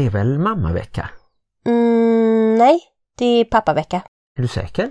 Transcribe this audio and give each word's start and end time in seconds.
Det 0.00 0.06
är 0.06 0.10
väl 0.10 0.38
mammavecka? 0.38 1.10
Mm, 1.66 2.54
nej, 2.58 2.80
det 3.18 3.24
är 3.24 3.44
pappavecka. 3.44 4.02
Är 4.38 4.42
du 4.42 4.48
säker? 4.48 4.90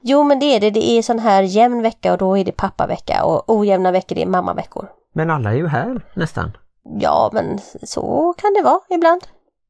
Jo 0.00 0.24
men 0.24 0.38
det 0.38 0.46
är 0.46 0.60
det, 0.60 0.70
det 0.70 0.90
är 0.90 1.02
sån 1.02 1.18
här 1.18 1.42
jämn 1.42 1.82
vecka 1.82 2.12
och 2.12 2.18
då 2.18 2.38
är 2.38 2.44
det 2.44 2.52
pappavecka 2.52 3.24
och 3.24 3.44
ojämna 3.46 3.92
veckor 3.92 4.14
det 4.14 4.22
är 4.22 4.26
mammaveckor. 4.26 4.88
Men 5.14 5.30
alla 5.30 5.50
är 5.50 5.54
ju 5.54 5.66
här 5.66 6.00
nästan. 6.14 6.56
Ja 7.00 7.30
men 7.32 7.58
så 7.82 8.34
kan 8.38 8.54
det 8.54 8.62
vara 8.62 8.80
ibland. 8.90 9.20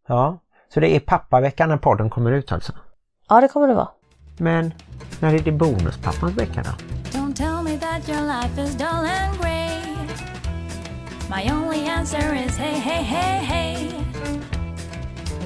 Ja, 0.08 0.38
så 0.74 0.80
det 0.80 0.96
är 0.96 1.00
pappaveckan 1.00 1.68
när 1.68 1.76
podden 1.76 2.10
kommer 2.10 2.32
ut 2.32 2.52
alltså. 2.52 2.72
Ja 3.28 3.40
det 3.40 3.48
kommer 3.48 3.68
det 3.68 3.74
vara. 3.74 3.88
Men 4.38 4.74
när 5.20 5.34
är 5.34 5.38
det 5.38 5.52
bonuspappans 5.52 6.36
vecka 6.36 6.62
då? 6.64 6.70
Don't 7.18 7.34
tell 7.34 7.62
me 7.62 7.78
that 7.78 8.08
your 8.08 8.22
life 8.22 8.62
is 8.62 8.74
dull 8.76 8.86
and 8.88 9.40
grey. 9.40 9.80
My 11.30 11.52
only 11.52 11.88
answer 11.88 12.34
is 12.46 12.56
hey, 12.56 12.78
hey, 12.78 13.02
hey, 13.02 13.44
hey. 13.44 13.83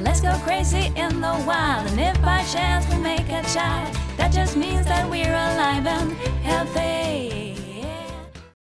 Let's 0.04 0.20
go 0.20 0.32
crazy 0.46 0.86
in 0.86 1.20
the 1.20 1.34
wild, 1.46 1.86
and 1.90 2.00
if 2.00 2.22
by 2.22 2.42
chance 2.54 2.86
we 2.90 3.02
make 3.02 3.28
a 3.32 3.42
child, 3.42 3.96
that 4.16 4.32
just 4.32 4.56
means 4.56 4.86
that 4.86 5.10
we're 5.10 5.34
alive 5.34 5.86
and 5.86 6.12
healthy. 6.42 7.54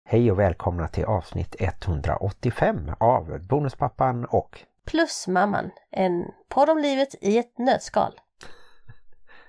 Hej 0.06 0.32
och 0.32 0.40
välkomna 0.40 0.88
till 0.88 1.06
avsnitt 1.06 1.56
185 1.60 2.92
av 3.00 3.40
Bonuspappan 3.48 4.26
och 4.26 4.60
Plus 4.86 5.28
mamman, 5.28 5.72
en 5.92 6.26
podd 6.50 6.70
om 6.70 6.78
livet 6.78 7.16
i 7.22 7.38
ett 7.38 7.58
nötskal. 7.58 8.12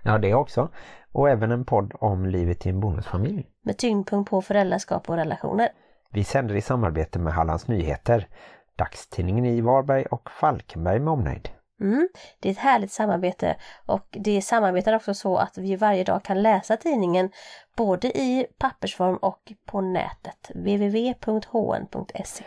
ja 0.02 0.19
det 0.19 0.35
också. 0.35 0.69
Och 1.12 1.30
även 1.30 1.51
en 1.51 1.65
podd 1.65 1.93
om 1.95 2.27
livet 2.27 2.66
i 2.66 2.69
en 2.71 2.80
bonusfamilj. 2.80 3.46
Med 3.62 3.79
tyngdpunkt 3.79 4.30
på 4.30 4.43
föräldraskap 4.43 5.09
och 5.09 5.16
relationer. 5.16 5.69
Vi 6.10 6.24
sänder 6.24 6.55
i 6.55 6.60
samarbete 6.60 7.19
med 7.19 7.32
Hallands 7.32 7.69
Nyheter, 7.69 8.29
dagstidningen 8.77 9.45
i 9.45 9.60
Varberg 9.60 10.05
och 10.05 10.30
Falkenberg 10.30 10.98
med 11.01 11.12
omnejd. 11.12 11.48
Mm, 11.84 12.09
det 12.41 12.48
är 12.48 12.52
ett 12.52 12.59
härligt 12.59 12.93
samarbete 12.93 13.57
och 13.87 14.07
det 14.10 14.43
samarbetar 14.43 14.96
också 14.96 15.15
så 15.15 15.37
att 15.37 15.59
vi 15.59 15.77
varje 15.77 16.04
dag 16.04 16.23
kan 16.23 16.43
läsa 16.43 16.76
tidningen 16.76 17.30
både 17.76 18.09
i 18.09 18.46
pappersform 18.59 19.16
och 19.16 19.52
på 19.66 19.80
nätet 19.80 20.51
www.hn.se. 20.54 22.45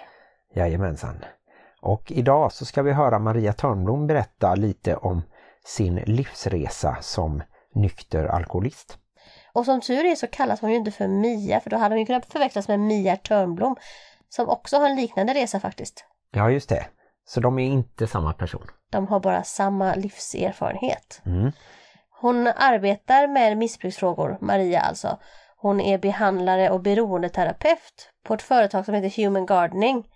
Jajamensan. 0.54 1.26
Och 1.82 2.12
idag 2.12 2.52
så 2.52 2.66
ska 2.66 2.82
vi 2.84 2.92
höra 2.92 3.20
Maria 3.20 3.54
Törnblom 3.54 4.08
berätta 4.08 4.56
lite 4.56 4.96
om 4.96 5.22
sin 5.66 5.96
livsresa 5.96 6.98
som 7.02 7.44
nykter 7.76 8.26
alkoholist. 8.26 8.98
Och 9.54 9.66
som 9.66 9.82
tur 9.82 10.06
är 10.06 10.16
så 10.16 10.28
kallas 10.28 10.62
hon 10.62 10.70
ju 10.70 10.76
inte 10.76 10.92
för 10.92 11.08
Mia 11.08 11.60
för 11.60 11.70
då 11.70 11.78
hade 11.78 11.96
hon 11.96 12.00
ju 12.00 12.06
kunnat 12.06 12.26
förväxlas 12.26 12.68
med 12.68 12.80
Mia 12.80 13.16
Törnblom 13.16 13.76
som 14.30 14.50
också 14.50 14.78
har 14.78 14.90
en 14.90 14.96
liknande 14.96 15.34
resa 15.34 15.60
faktiskt. 15.60 16.06
Ja 16.32 16.52
just 16.52 16.70
det. 16.70 16.88
Så 17.28 17.40
de 17.40 17.60
är 17.60 17.66
inte 17.66 18.08
samma 18.08 18.34
person. 18.34 18.68
De 18.90 19.08
har 19.08 19.20
bara 19.20 19.44
samma 19.44 19.96
livserfarenhet. 19.96 21.22
Mm. 21.26 21.52
Hon 22.22 22.48
arbetar 22.48 23.28
med 23.28 23.58
missbruksfrågor, 23.58 24.38
Maria 24.42 24.80
alltså. 24.80 25.20
Hon 25.58 25.82
är 25.82 25.98
behandlare 25.98 26.70
och 26.70 26.82
beroendeterapeut 26.82 28.12
på 28.24 28.34
ett 28.34 28.42
företag 28.42 28.86
som 28.86 28.94
heter 28.94 29.24
Human 29.24 29.46
Gardening 29.46 30.08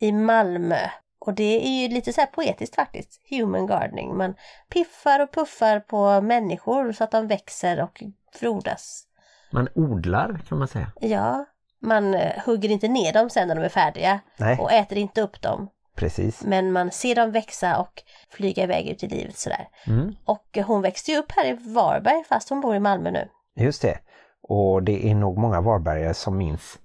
i 0.00 0.12
Malmö. 0.12 0.78
Och 1.18 1.34
det 1.34 1.66
är 1.66 1.82
ju 1.82 1.88
lite 1.88 2.12
så 2.12 2.20
här 2.20 2.28
poetiskt 2.28 2.74
faktiskt, 2.74 3.20
Human 3.30 3.66
Gardening. 3.66 4.16
Man 4.16 4.34
piffar 4.72 5.20
och 5.20 5.32
puffar 5.32 5.80
på 5.80 6.20
människor 6.20 6.92
så 6.92 7.04
att 7.04 7.10
de 7.10 7.26
växer 7.26 7.82
och 7.82 8.02
frodas. 8.34 9.06
Man 9.50 9.68
odlar 9.74 10.40
kan 10.48 10.58
man 10.58 10.68
säga. 10.68 10.92
Ja, 11.00 11.44
man 11.82 12.14
eh, 12.14 12.42
hugger 12.46 12.68
inte 12.68 12.88
ner 12.88 13.12
dem 13.12 13.30
sen 13.30 13.48
när 13.48 13.54
de 13.54 13.64
är 13.64 13.68
färdiga 13.68 14.20
Nej. 14.36 14.58
och 14.58 14.72
äter 14.72 14.98
inte 14.98 15.22
upp 15.22 15.42
dem. 15.42 15.68
Precis. 16.00 16.42
Men 16.44 16.72
man 16.72 16.90
ser 16.90 17.14
dem 17.14 17.30
växa 17.30 17.80
och 17.80 18.02
flyga 18.30 18.62
iväg 18.62 18.88
ut 18.88 19.02
i 19.02 19.08
livet 19.08 19.36
sådär. 19.36 19.68
Mm. 19.86 20.14
Och 20.24 20.58
hon 20.66 20.82
växte 20.82 21.10
ju 21.10 21.18
upp 21.18 21.32
här 21.32 21.46
i 21.46 21.58
Varberg 21.74 22.24
fast 22.28 22.48
hon 22.50 22.60
bor 22.60 22.76
i 22.76 22.80
Malmö 22.80 23.10
nu. 23.10 23.28
Just 23.56 23.82
det. 23.82 23.98
Och 24.42 24.82
det 24.82 25.10
är 25.10 25.14
nog 25.14 25.38
många 25.38 25.60
Varbergare 25.60 26.14
som 26.14 26.36
minns 26.36 26.78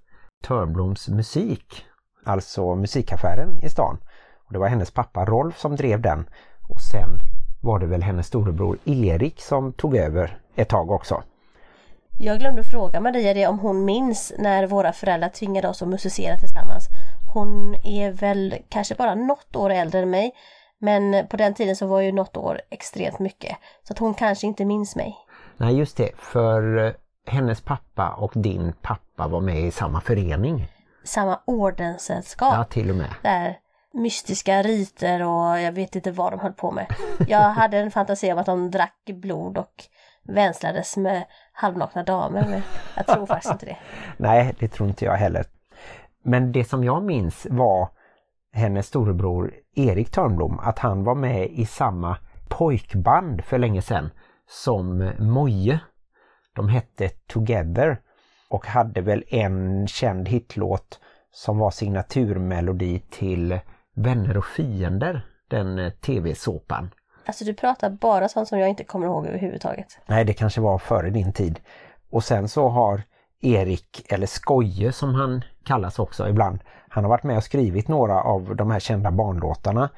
Törnbloms 0.44 1.08
musik. 1.08 1.84
Alltså 2.24 2.74
musikaffären 2.74 3.58
i 3.62 3.68
stan. 3.68 3.98
Och 4.46 4.52
det 4.52 4.58
var 4.58 4.68
hennes 4.68 4.90
pappa 4.90 5.24
Rolf 5.24 5.58
som 5.58 5.76
drev 5.76 6.00
den. 6.00 6.28
Och 6.68 6.80
sen 6.80 7.18
var 7.62 7.78
det 7.78 7.86
väl 7.86 8.02
hennes 8.02 8.26
storebror 8.26 8.78
Erik 8.84 9.40
som 9.40 9.72
tog 9.72 9.96
över 9.96 10.38
ett 10.56 10.68
tag 10.68 10.90
också. 10.90 11.22
Jag 12.18 12.38
glömde 12.38 12.62
fråga 12.64 13.00
Maria 13.00 13.34
det 13.34 13.46
om 13.46 13.58
hon 13.58 13.84
minns 13.84 14.32
när 14.38 14.66
våra 14.66 14.92
föräldrar 14.92 15.28
tvingade 15.28 15.68
oss 15.68 15.82
att 15.82 15.88
musicera 15.88 16.38
tillsammans. 16.38 16.88
Hon 17.36 17.74
är 17.74 18.10
väl 18.10 18.54
kanske 18.68 18.94
bara 18.94 19.14
något 19.14 19.56
år 19.56 19.70
äldre 19.70 20.00
än 20.00 20.10
mig. 20.10 20.32
Men 20.78 21.26
på 21.26 21.36
den 21.36 21.54
tiden 21.54 21.76
så 21.76 21.86
var 21.86 22.00
ju 22.00 22.12
något 22.12 22.36
år 22.36 22.60
extremt 22.70 23.18
mycket. 23.18 23.56
Så 23.82 23.92
att 23.92 23.98
hon 23.98 24.14
kanske 24.14 24.46
inte 24.46 24.64
minns 24.64 24.96
mig. 24.96 25.16
Nej 25.56 25.78
just 25.78 25.96
det, 25.96 26.10
för 26.16 26.86
eh, 26.86 26.92
hennes 27.26 27.60
pappa 27.60 28.10
och 28.10 28.32
din 28.34 28.72
pappa 28.82 29.28
var 29.28 29.40
med 29.40 29.60
i 29.60 29.70
samma 29.70 30.00
förening. 30.00 30.68
Samma 31.04 31.40
ordenssällskap. 31.44 32.54
Ja, 32.54 32.64
till 32.64 32.90
och 32.90 32.96
med. 32.96 33.10
Där 33.22 33.58
mystiska 33.92 34.62
riter 34.62 35.22
och 35.22 35.60
jag 35.60 35.72
vet 35.72 35.96
inte 35.96 36.10
vad 36.10 36.32
de 36.32 36.40
höll 36.40 36.52
på 36.52 36.70
med. 36.70 36.86
Jag 37.28 37.40
hade 37.50 37.78
en 37.78 37.90
fantasi 37.90 38.32
om 38.32 38.38
att 38.38 38.46
de 38.46 38.70
drack 38.70 39.04
blod 39.06 39.58
och 39.58 39.84
vänslades 40.22 40.96
med 40.96 41.24
halvnakna 41.52 42.02
damer. 42.02 42.46
Men 42.50 42.62
jag 42.96 43.06
tror 43.06 43.26
faktiskt 43.26 43.52
inte 43.52 43.66
det. 43.66 43.76
Nej, 44.16 44.54
det 44.58 44.68
tror 44.68 44.88
inte 44.88 45.04
jag 45.04 45.16
heller. 45.16 45.44
Men 46.26 46.52
det 46.52 46.64
som 46.64 46.84
jag 46.84 47.02
minns 47.04 47.46
var 47.50 47.88
hennes 48.52 48.86
storebror 48.86 49.54
Erik 49.74 50.10
Törnblom, 50.10 50.58
att 50.58 50.78
han 50.78 51.04
var 51.04 51.14
med 51.14 51.50
i 51.50 51.66
samma 51.66 52.16
pojkband 52.48 53.44
för 53.44 53.58
länge 53.58 53.82
sedan 53.82 54.10
som 54.48 55.12
Moje. 55.18 55.80
De 56.54 56.68
hette 56.68 57.08
Together 57.08 58.00
och 58.50 58.66
hade 58.66 59.00
väl 59.00 59.24
en 59.28 59.86
känd 59.86 60.28
hitlåt 60.28 61.00
som 61.30 61.58
var 61.58 61.70
signaturmelodi 61.70 63.02
till 63.10 63.58
Vänner 63.94 64.36
och 64.36 64.46
fiender, 64.46 65.26
den 65.48 65.78
eh, 65.78 65.90
tv-såpan. 65.90 66.90
Alltså 67.26 67.44
du 67.44 67.54
pratar 67.54 67.90
bara 67.90 68.28
sånt 68.28 68.48
som 68.48 68.58
jag 68.58 68.68
inte 68.68 68.84
kommer 68.84 69.06
ihåg 69.06 69.26
överhuvudtaget. 69.26 69.98
Nej, 70.06 70.24
det 70.24 70.34
kanske 70.34 70.60
var 70.60 70.78
före 70.78 71.10
din 71.10 71.32
tid. 71.32 71.60
Och 72.10 72.24
sen 72.24 72.48
så 72.48 72.68
har 72.68 73.02
Erik, 73.40 74.12
eller 74.12 74.26
Skoje 74.26 74.92
som 74.92 75.14
han 75.14 75.44
kallas 75.64 75.98
också 75.98 76.28
ibland, 76.28 76.60
han 76.88 77.04
har 77.04 77.08
varit 77.08 77.22
med 77.22 77.36
och 77.36 77.44
skrivit 77.44 77.88
några 77.88 78.22
av 78.22 78.56
de 78.56 78.70
här 78.70 78.80
kända 78.80 79.10
barnlåtarna 79.10 79.88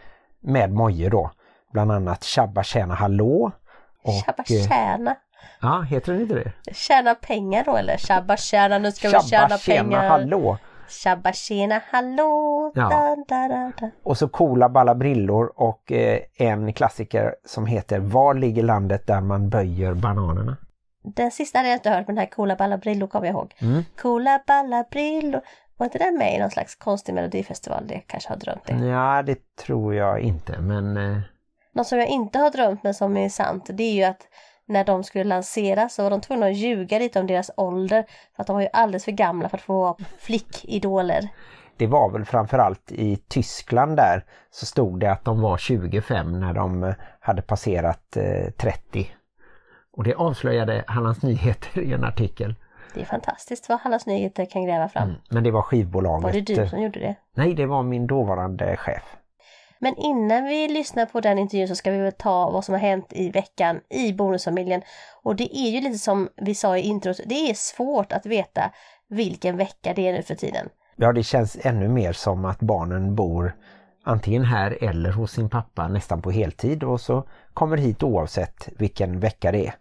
med 0.41 0.73
Moje 0.73 1.09
då. 1.09 1.31
Bland 1.73 1.93
annat 1.93 2.25
Tjabba 2.25 2.63
tjäna 2.63 2.95
hallå. 2.95 3.53
Och, 4.03 4.13
Tjabba 4.25 4.43
eh, 4.51 4.69
tjäna. 4.69 5.17
Ja, 5.61 5.81
heter 5.81 6.13
den 6.13 6.23
inte 6.23 6.35
det? 6.35 6.75
Tjäna 6.75 7.15
pengar 7.15 7.65
då 7.65 7.77
eller? 7.77 7.97
Tjabba 7.97 8.37
tjäna, 8.37 8.79
nu 8.79 8.93
ska 8.93 9.09
vi 9.09 9.13
tjäna 9.13 9.23
Tjabba 9.23 9.59
tjäna 9.59 9.89
pengar. 9.89 10.09
hallå. 10.09 10.59
Tjabba 10.89 11.33
tjena 11.33 11.81
hallå. 11.91 12.73
Ja. 12.75 12.89
Da, 13.29 13.49
da, 13.49 13.73
da. 13.81 13.91
Och 14.03 14.19
så 14.19 14.29
Coola 14.29 14.69
balla 14.69 14.95
brillor 14.95 15.53
och 15.57 15.93
eh, 15.93 16.21
en 16.37 16.73
klassiker 16.73 17.35
som 17.45 17.67
heter 17.67 17.99
Var 17.99 18.35
ligger 18.35 18.63
landet 18.63 19.07
där 19.07 19.21
man 19.21 19.49
böjer 19.49 19.95
bananerna? 19.95 20.57
Den 21.03 21.31
sista 21.31 21.59
hade 21.59 21.69
jag 21.69 21.77
inte 21.77 21.91
hört 21.91 22.07
men 22.07 22.17
den 22.17 22.25
här 22.25 22.31
Coola 22.31 22.57
Balla 22.57 22.79
Brillo 22.79 23.07
kommer 23.07 23.27
jag 23.27 23.35
ihåg. 23.35 23.55
Mm. 23.59 23.85
Coola 24.01 24.43
Balla 24.47 24.85
Brillo. 24.91 25.41
Var 25.77 25.87
inte 25.87 25.99
den 25.99 26.19
med 26.19 26.35
i 26.35 26.39
någon 26.39 26.51
slags 26.51 26.75
konstig 26.75 27.15
melodifestival? 27.15 27.87
Det 27.87 27.99
kanske 27.99 28.29
har 28.29 28.37
drömt 28.37 28.65
det. 28.67 28.87
Ja, 28.87 29.23
det 29.23 29.57
tror 29.57 29.95
jag 29.95 30.21
inte, 30.21 30.61
men 30.61 30.97
eh, 30.97 31.19
Något 31.73 31.87
som 31.87 31.99
jag 31.99 32.09
inte 32.09 32.39
har 32.39 32.51
drömt 32.51 32.83
men 32.83 32.95
som 32.95 33.17
är 33.17 33.29
sant 33.29 33.71
det 33.73 33.83
är 33.83 33.95
ju 33.95 34.05
att 34.05 34.27
när 34.67 34.85
de 34.85 35.05
skulle 35.05 35.25
lanseras 35.25 35.95
så 35.95 36.03
var 36.03 36.11
de 36.11 36.21
tvungna 36.21 36.47
att 36.47 36.57
ljuga 36.57 36.99
lite 36.99 37.21
om 37.21 37.27
deras 37.27 37.51
ålder 37.57 38.05
för 38.37 38.43
att 38.43 38.47
de 38.47 38.57
var 38.57 38.63
ju 38.63 38.69
alldeles 38.73 39.05
för 39.05 39.13
gamla 39.13 39.49
för 39.49 39.57
att 39.57 39.63
få 39.63 39.81
vara 39.81 39.97
flickidoler. 40.19 41.29
det 41.77 41.87
var 41.87 42.11
väl 42.11 42.25
framförallt 42.25 42.93
i 42.93 43.17
Tyskland 43.17 43.97
där 43.97 44.25
så 44.51 44.67
stod 44.67 45.01
det 45.01 45.13
att 45.13 45.25
de 45.25 45.41
var 45.41 45.59
25 45.59 46.41
när 46.41 46.53
de 46.53 46.85
eh, 46.85 46.95
hade 47.21 47.43
passerat 47.43 48.17
eh, 48.17 48.51
30. 48.51 49.11
Och 49.99 50.05
det 50.05 50.15
avslöjade 50.15 50.85
Hallands 50.87 51.23
Nyheter 51.23 51.81
i 51.81 51.93
en 51.93 52.05
artikel. 52.05 52.55
Det 52.95 53.01
är 53.01 53.05
fantastiskt 53.05 53.69
vad 53.69 53.81
Hallands 53.81 54.07
Nyheter 54.07 54.45
kan 54.45 54.65
gräva 54.65 54.89
fram. 54.89 55.09
Mm. 55.09 55.21
Men 55.31 55.45
det 55.45 55.51
var 55.51 55.63
skivbolaget. 55.63 56.25
Var 56.25 56.33
det 56.33 56.41
du 56.41 56.69
som 56.69 56.83
gjorde 56.83 57.01
det? 57.01 57.15
Nej, 57.35 57.55
det 57.55 57.67
var 57.67 57.83
min 57.83 58.07
dåvarande 58.07 58.77
chef. 58.77 59.03
Men 59.79 59.97
innan 59.97 60.45
vi 60.45 60.69
lyssnar 60.69 61.07
på 61.07 61.21
den 61.21 61.39
intervjun 61.39 61.69
så 61.69 61.75
ska 61.75 61.91
vi 61.91 61.99
väl 61.99 62.13
ta 62.13 62.51
vad 62.51 62.65
som 62.65 62.73
har 62.73 62.81
hänt 62.81 63.07
i 63.11 63.31
veckan 63.31 63.81
i 63.89 64.13
bonusfamiljen. 64.13 64.83
Och 65.23 65.37
det 65.37 65.59
är 65.59 65.71
ju 65.71 65.81
lite 65.81 65.99
som 65.99 66.29
vi 66.37 66.55
sa 66.55 66.77
i 66.77 66.81
introt, 66.81 67.21
det 67.27 67.51
är 67.51 67.55
svårt 67.55 68.13
att 68.13 68.27
veta 68.27 68.71
vilken 69.09 69.57
vecka 69.57 69.93
det 69.95 70.09
är 70.09 70.13
nu 70.13 70.23
för 70.23 70.35
tiden. 70.35 70.69
Ja, 70.97 71.13
det 71.13 71.23
känns 71.23 71.67
ännu 71.67 71.89
mer 71.89 72.13
som 72.13 72.45
att 72.45 72.61
barnen 72.61 73.15
bor 73.15 73.53
antingen 74.05 74.45
här 74.45 74.79
eller 74.81 75.13
hos 75.13 75.33
sin 75.33 75.49
pappa 75.49 75.89
nästan 75.89 76.23
på 76.23 76.31
heltid 76.31 76.83
och 76.83 77.01
så 77.01 77.25
kommer 77.55 77.77
hit 77.77 78.03
oavsett 78.03 78.69
vilken 78.79 79.21
vecka 79.21 79.53
det 79.53 79.67
är. 79.67 79.75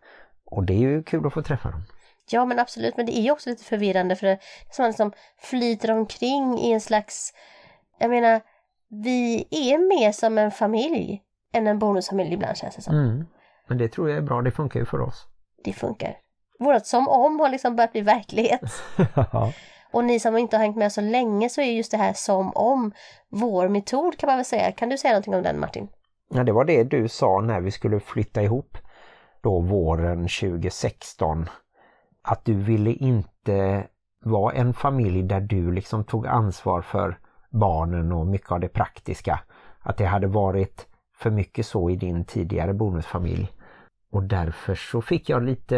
Och 0.52 0.64
det 0.64 0.74
är 0.74 0.78
ju 0.78 1.04
kul 1.04 1.28
att 1.28 1.34
få 1.34 1.42
träffa 1.42 1.72
dem. 1.72 1.84
Ja 2.30 2.46
men 2.46 2.60
absolut, 2.60 2.98
men 2.98 3.06
det 3.06 3.18
är 3.18 3.22
ju 3.22 3.32
också 3.32 3.50
lite 3.50 3.64
förvirrande 3.64 4.16
för 4.16 4.28
det 4.28 4.34
är 4.34 4.40
som 4.72 4.84
man 4.84 4.90
liksom 4.90 5.12
flyter 5.38 5.92
omkring 5.92 6.60
i 6.60 6.72
en 6.72 6.82
slags, 6.82 7.34
jag 8.00 8.10
menar, 8.10 8.42
vi 8.90 9.48
är 9.52 9.78
mer 9.78 10.12
som 10.12 10.38
en 10.38 10.52
familj. 10.52 11.24
än 11.54 11.68
en 11.68 11.80
bonusfamilj 11.80 12.34
ibland 12.34 12.58
känns 12.58 12.76
det 12.76 12.82
som. 12.82 12.96
Mm. 12.96 13.26
Men 13.68 13.78
det 13.78 13.88
tror 13.88 14.10
jag 14.10 14.18
är 14.18 14.22
bra, 14.22 14.42
det 14.42 14.52
funkar 14.52 14.80
ju 14.80 14.86
för 14.86 15.02
oss. 15.02 15.26
Det 15.64 15.74
funkar. 15.74 16.18
Vårat 16.60 16.88
som 16.88 17.08
om 17.08 17.40
har 17.40 17.50
liksom 17.50 17.76
börjat 17.76 17.92
bli 17.92 18.02
verklighet. 18.02 18.62
Ja. 19.16 19.54
Och 19.92 20.04
ni 20.04 20.20
som 20.20 20.38
inte 20.38 20.58
har 20.58 20.64
hängt 20.64 20.78
med 20.78 20.92
så 20.92 21.02
länge 21.02 21.50
så 21.50 21.62
är 21.62 21.66
just 21.72 21.92
det 21.92 21.98
här 21.98 22.14
som 22.14 22.52
om 22.56 22.92
vår 23.30 23.68
metod 23.70 24.18
kan 24.18 24.28
man 24.28 24.38
väl 24.38 24.46
säga. 24.46 24.72
Kan 24.72 24.90
du 24.90 24.98
säga 24.98 25.12
någonting 25.14 25.36
om 25.36 25.44
den 25.44 25.60
Martin? 25.60 25.88
Ja, 26.30 26.44
det 26.44 26.52
var 26.52 26.66
det 26.66 26.84
du 26.84 27.08
sa 27.08 27.42
när 27.42 27.62
vi 27.62 27.72
skulle 27.72 28.00
flytta 28.00 28.42
ihop 28.42 28.78
då 29.42 29.60
våren 29.60 30.28
2016. 30.28 31.46
Att 32.22 32.46
du 32.46 32.54
ville 32.54 32.92
inte 32.92 33.88
vara 34.24 34.54
en 34.54 34.74
familj 34.74 35.24
där 35.24 35.40
du 35.40 35.72
liksom 35.72 36.04
tog 36.04 36.28
ansvar 36.28 36.82
för 36.82 37.20
barnen 37.50 38.12
och 38.12 38.28
mycket 38.28 38.52
av 38.52 38.60
det 38.60 38.68
praktiska. 38.70 39.40
Att 39.80 39.98
det 39.98 40.06
hade 40.06 40.28
varit 40.28 40.88
för 41.18 41.30
mycket 41.30 41.66
så 41.66 41.90
i 41.90 41.96
din 41.96 42.26
tidigare 42.26 42.74
bonusfamilj. 42.74 43.52
Och 44.12 44.24
därför 44.24 44.76
så 44.76 45.02
fick 45.02 45.30
jag 45.30 45.44
lite 45.44 45.78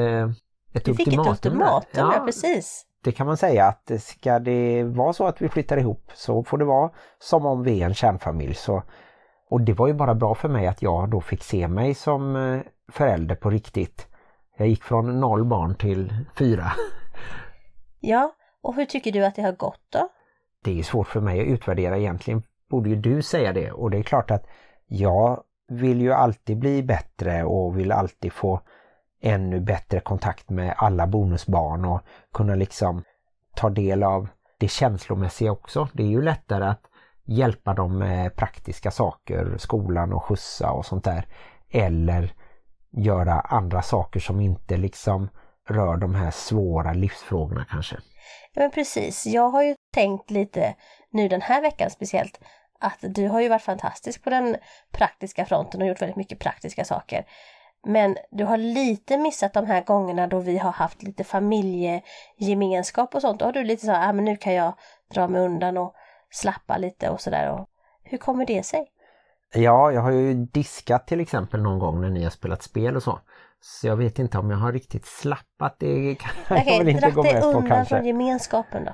ett 0.73 0.85
Du 0.85 0.93
fick 0.93 1.07
ett 1.07 1.13
ultimatum. 1.13 1.31
ultimatum, 1.31 2.11
ja. 2.15 2.23
precis. 2.25 2.85
det 3.03 3.11
kan 3.11 3.27
man 3.27 3.37
säga 3.37 3.65
att 3.65 4.01
ska 4.01 4.39
det 4.39 4.83
vara 4.83 5.13
så 5.13 5.27
att 5.27 5.41
vi 5.41 5.49
flyttar 5.49 5.77
ihop 5.77 6.11
så 6.13 6.43
får 6.43 6.57
det 6.57 6.65
vara 6.65 6.91
som 7.19 7.45
om 7.45 7.63
vi 7.63 7.81
är 7.81 7.85
en 7.85 7.93
kärnfamilj. 7.93 8.53
Så, 8.53 8.83
och 9.49 9.61
det 9.61 9.73
var 9.73 9.87
ju 9.87 9.93
bara 9.93 10.15
bra 10.15 10.35
för 10.35 10.49
mig 10.49 10.67
att 10.67 10.81
jag 10.81 11.09
då 11.09 11.21
fick 11.21 11.43
se 11.43 11.67
mig 11.67 11.93
som 11.93 12.35
eh, 12.35 12.61
förälder 12.91 13.35
på 13.35 13.49
riktigt. 13.49 14.07
Jag 14.57 14.67
gick 14.67 14.83
från 14.83 15.19
noll 15.19 15.45
barn 15.45 15.75
till 15.75 16.13
fyra. 16.35 16.71
Ja, 17.99 18.35
och 18.61 18.75
hur 18.75 18.85
tycker 18.85 19.11
du 19.11 19.25
att 19.25 19.35
det 19.35 19.41
har 19.41 19.51
gått 19.51 19.81
då? 19.89 20.09
Det 20.63 20.79
är 20.79 20.83
svårt 20.83 21.07
för 21.07 21.21
mig 21.21 21.41
att 21.41 21.47
utvärdera 21.47 21.97
egentligen. 21.97 22.43
Borde 22.69 22.89
ju 22.89 22.95
du 22.95 23.21
säga 23.21 23.53
det 23.53 23.71
och 23.71 23.91
det 23.91 23.97
är 23.97 24.03
klart 24.03 24.31
att 24.31 24.45
jag 24.87 25.43
vill 25.67 26.01
ju 26.01 26.13
alltid 26.13 26.57
bli 26.57 26.83
bättre 26.83 27.43
och 27.43 27.77
vill 27.77 27.91
alltid 27.91 28.33
få 28.33 28.61
ännu 29.21 29.59
bättre 29.59 29.99
kontakt 29.99 30.49
med 30.49 30.73
alla 30.77 31.07
bonusbarn 31.07 31.85
och 31.85 32.01
kunna 32.33 32.55
liksom 32.55 33.03
ta 33.55 33.69
del 33.69 34.03
av 34.03 34.27
det 34.57 34.67
känslomässiga 34.67 35.51
också. 35.51 35.87
Det 35.93 36.03
är 36.03 36.07
ju 36.07 36.21
lättare 36.21 36.65
att 36.65 36.81
hjälpa 37.25 37.73
dem 37.73 37.97
med 37.97 38.35
praktiska 38.35 38.91
saker, 38.91 39.55
skolan 39.57 40.13
och 40.13 40.23
skjutsa 40.23 40.71
och 40.71 40.85
sånt 40.85 41.03
där. 41.03 41.25
Eller 41.69 42.33
göra 42.91 43.39
andra 43.39 43.81
saker 43.81 44.19
som 44.19 44.41
inte 44.41 44.77
liksom 44.77 45.29
rör 45.69 45.97
de 45.97 46.15
här 46.15 46.31
svåra 46.31 46.93
livsfrågorna 46.93 47.65
kanske. 47.69 47.95
Ja, 48.53 48.61
men 48.61 48.71
precis. 48.71 49.25
Jag 49.25 49.49
har 49.49 49.63
ju 49.63 49.75
tänkt 49.93 50.31
lite 50.31 50.75
nu 51.11 51.27
den 51.27 51.41
här 51.41 51.61
veckan 51.61 51.89
speciellt 51.89 52.39
att 52.79 52.97
du 53.01 53.27
har 53.27 53.41
ju 53.41 53.49
varit 53.49 53.61
fantastisk 53.61 54.23
på 54.23 54.29
den 54.29 54.57
praktiska 54.91 55.45
fronten 55.45 55.81
och 55.81 55.87
gjort 55.87 56.01
väldigt 56.01 56.15
mycket 56.15 56.39
praktiska 56.39 56.85
saker. 56.85 57.25
Men 57.85 58.17
du 58.31 58.45
har 58.45 58.57
lite 58.57 59.17
missat 59.17 59.53
de 59.53 59.65
här 59.65 59.83
gångerna 59.83 60.27
då 60.27 60.39
vi 60.39 60.57
har 60.57 60.71
haft 60.71 61.03
lite 61.03 61.23
familjegemenskap 61.23 63.15
och 63.15 63.21
sånt. 63.21 63.39
Då 63.39 63.45
har 63.45 63.53
du 63.53 63.63
lite 63.63 63.85
så 63.85 63.91
här, 63.91 64.09
ah, 64.09 64.13
men 64.13 64.25
nu 64.25 64.35
kan 64.35 64.53
jag 64.53 64.73
dra 65.13 65.27
mig 65.27 65.41
undan 65.41 65.77
och 65.77 65.93
slappa 66.29 66.77
lite 66.77 67.09
och 67.09 67.21
sådär. 67.21 67.65
Hur 68.03 68.17
kommer 68.17 68.45
det 68.45 68.63
sig? 68.63 68.87
Ja, 69.53 69.91
jag 69.91 70.01
har 70.01 70.11
ju 70.11 70.33
diskat 70.33 71.07
till 71.07 71.19
exempel 71.19 71.61
någon 71.61 71.79
gång 71.79 72.01
när 72.01 72.09
ni 72.09 72.23
har 72.23 72.29
spelat 72.31 72.63
spel 72.63 72.95
och 72.95 73.03
så. 73.03 73.19
Så 73.61 73.87
jag 73.87 73.95
vet 73.95 74.19
inte 74.19 74.37
om 74.37 74.49
jag 74.51 74.57
har 74.57 74.71
riktigt 74.71 75.05
slappat. 75.05 75.75
Det 75.79 76.15
kan 76.15 76.31
jag 76.49 76.59
Okej, 76.61 76.77
väl 76.79 76.89
inte 76.89 77.11
gå 77.11 77.23
med 77.23 77.41
på 77.41 77.61
kanske. 77.67 77.95
från 77.95 78.05
gemenskapen 78.05 78.85
då? 78.85 78.91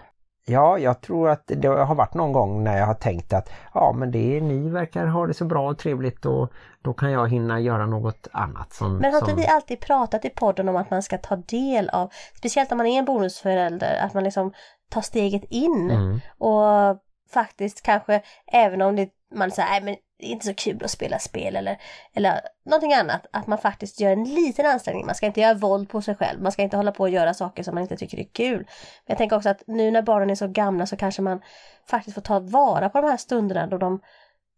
Ja, 0.47 0.77
jag 0.77 1.01
tror 1.01 1.29
att 1.29 1.43
det 1.45 1.67
har 1.67 1.95
varit 1.95 2.13
någon 2.13 2.31
gång 2.31 2.63
när 2.63 2.77
jag 2.77 2.85
har 2.85 2.93
tänkt 2.93 3.33
att 3.33 3.49
ja 3.73 3.93
men 3.97 4.11
det 4.11 4.37
är, 4.37 4.41
ni 4.41 4.69
verkar 4.69 5.05
ha 5.05 5.27
det 5.27 5.33
så 5.33 5.45
bra 5.45 5.69
och 5.69 5.77
trevligt 5.77 6.25
och 6.25 6.51
då 6.81 6.93
kan 6.93 7.11
jag 7.11 7.29
hinna 7.31 7.59
göra 7.59 7.85
något 7.85 8.27
annat. 8.31 8.73
Som, 8.73 8.97
Men 8.97 9.11
har 9.11 9.19
inte 9.19 9.31
som... 9.31 9.39
vi 9.39 9.47
alltid 9.47 9.79
pratat 9.79 10.25
i 10.25 10.29
podden 10.29 10.69
om 10.69 10.75
att 10.75 10.89
man 10.89 11.03
ska 11.03 11.17
ta 11.17 11.35
del 11.35 11.89
av, 11.89 12.09
speciellt 12.37 12.71
om 12.71 12.77
man 12.77 12.87
är 12.87 12.99
en 12.99 13.05
bonusförälder, 13.05 13.99
att 14.05 14.13
man 14.13 14.23
liksom 14.23 14.53
tar 14.89 15.01
steget 15.01 15.43
in 15.49 15.91
Mm. 15.91 16.19
och 16.37 16.97
faktiskt 17.33 17.81
kanske 17.81 18.21
även 18.51 18.81
om 18.81 18.95
det, 18.95 19.09
man 19.35 19.51
säger 19.51 19.69
nej 19.69 19.81
men 19.81 19.95
det 20.19 20.25
är 20.25 20.29
inte 20.29 20.45
så 20.45 20.53
kul 20.53 20.83
att 20.83 20.91
spela 20.91 21.19
spel 21.19 21.55
eller, 21.55 21.77
eller 22.13 22.41
någonting 22.65 22.93
annat, 22.93 23.25
att 23.31 23.47
man 23.47 23.57
faktiskt 23.57 23.99
gör 23.99 24.11
en 24.11 24.23
liten 24.23 24.65
ansträngning. 24.65 25.05
Man 25.05 25.15
ska 25.15 25.25
inte 25.25 25.41
göra 25.41 25.53
våld 25.53 25.89
på 25.89 26.01
sig 26.01 26.15
själv, 26.15 26.41
man 26.41 26.51
ska 26.51 26.61
inte 26.61 26.77
hålla 26.77 26.91
på 26.91 27.03
och 27.03 27.09
göra 27.09 27.33
saker 27.33 27.63
som 27.63 27.75
man 27.75 27.81
inte 27.81 27.97
tycker 27.97 28.19
är 28.19 28.27
kul. 28.33 28.57
Men 28.57 28.65
jag 29.05 29.17
tänker 29.17 29.35
också 29.35 29.49
att 29.49 29.63
nu 29.67 29.91
när 29.91 30.01
barnen 30.01 30.29
är 30.29 30.35
så 30.35 30.47
gamla 30.47 30.85
så 30.85 30.97
kanske 30.97 31.21
man 31.21 31.41
faktiskt 31.89 32.15
får 32.15 32.21
ta 32.21 32.39
vara 32.39 32.89
på 32.89 33.01
de 33.01 33.07
här 33.07 33.17
stunderna 33.17 33.67
då 33.67 33.77
de 33.77 33.99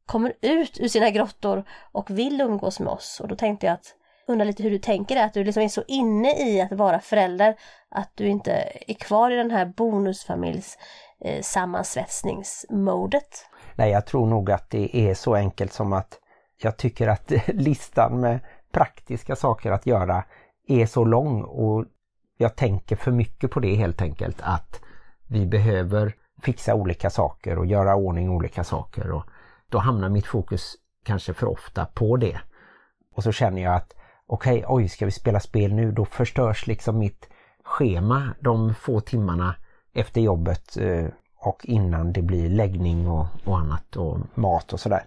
kommer 0.05 0.33
ut 0.41 0.79
ur 0.79 0.87
sina 0.87 1.09
grottor 1.09 1.63
och 1.91 2.09
vill 2.09 2.41
umgås 2.41 2.79
med 2.79 2.93
oss. 2.93 3.19
Och 3.19 3.27
då 3.27 3.35
tänkte 3.35 3.65
jag 3.65 3.73
att 3.73 3.95
undra 4.27 4.45
lite 4.45 4.63
hur 4.63 4.71
du 4.71 4.79
tänker 4.79 5.15
där, 5.15 5.25
att 5.25 5.33
du 5.33 5.43
liksom 5.43 5.63
är 5.63 5.69
så 5.69 5.83
inne 5.87 6.35
i 6.35 6.61
att 6.61 6.71
vara 6.71 6.99
förälder 6.99 7.55
att 7.89 8.11
du 8.15 8.27
inte 8.27 8.51
är 8.87 8.93
kvar 8.93 9.31
i 9.31 9.35
den 9.35 9.51
här 9.51 9.65
bonusfamiljs 9.65 10.77
eh, 11.21 11.41
sammansvetsningsmodet. 11.41 13.45
Nej, 13.77 13.91
jag 13.91 14.05
tror 14.05 14.27
nog 14.27 14.51
att 14.51 14.69
det 14.69 14.97
är 14.97 15.13
så 15.13 15.35
enkelt 15.35 15.73
som 15.73 15.93
att 15.93 16.19
jag 16.61 16.77
tycker 16.77 17.07
att 17.07 17.31
listan 17.47 18.19
med 18.19 18.39
praktiska 18.71 19.35
saker 19.35 19.71
att 19.71 19.85
göra 19.85 20.23
är 20.67 20.85
så 20.85 21.05
lång 21.05 21.41
och 21.41 21.85
jag 22.37 22.55
tänker 22.55 22.95
för 22.95 23.11
mycket 23.11 23.51
på 23.51 23.59
det 23.59 23.75
helt 23.75 24.01
enkelt 24.01 24.37
att 24.41 24.81
vi 25.27 25.45
behöver 25.45 26.15
fixa 26.41 26.75
olika 26.75 27.09
saker 27.09 27.57
och 27.57 27.65
göra 27.65 27.95
ordning 27.95 28.29
olika 28.29 28.63
saker 28.63 29.11
och 29.11 29.23
då 29.69 29.77
hamnar 29.77 30.09
mitt 30.09 30.25
fokus 30.25 30.75
kanske 31.05 31.33
för 31.33 31.47
ofta 31.47 31.85
på 31.85 32.17
det. 32.17 32.39
Och 33.15 33.23
så 33.23 33.31
känner 33.31 33.61
jag 33.61 33.75
att 33.75 33.93
okej, 34.27 34.63
oj, 34.67 34.89
ska 34.89 35.05
vi 35.05 35.11
spela 35.11 35.39
spel 35.39 35.73
nu? 35.73 35.91
Då 35.91 36.05
förstörs 36.05 36.67
liksom 36.67 36.97
mitt 36.97 37.29
schema 37.63 38.35
de 38.39 38.75
få 38.75 38.99
timmarna 38.99 39.55
efter 39.93 40.21
jobbet 40.21 40.77
eh, 40.77 41.05
och 41.47 41.65
innan 41.65 42.13
det 42.13 42.21
blir 42.21 42.49
läggning 42.49 43.07
och, 43.07 43.25
och 43.45 43.57
annat 43.57 43.95
och 43.95 44.19
mat 44.33 44.73
och 44.73 44.79
sådär. 44.79 45.05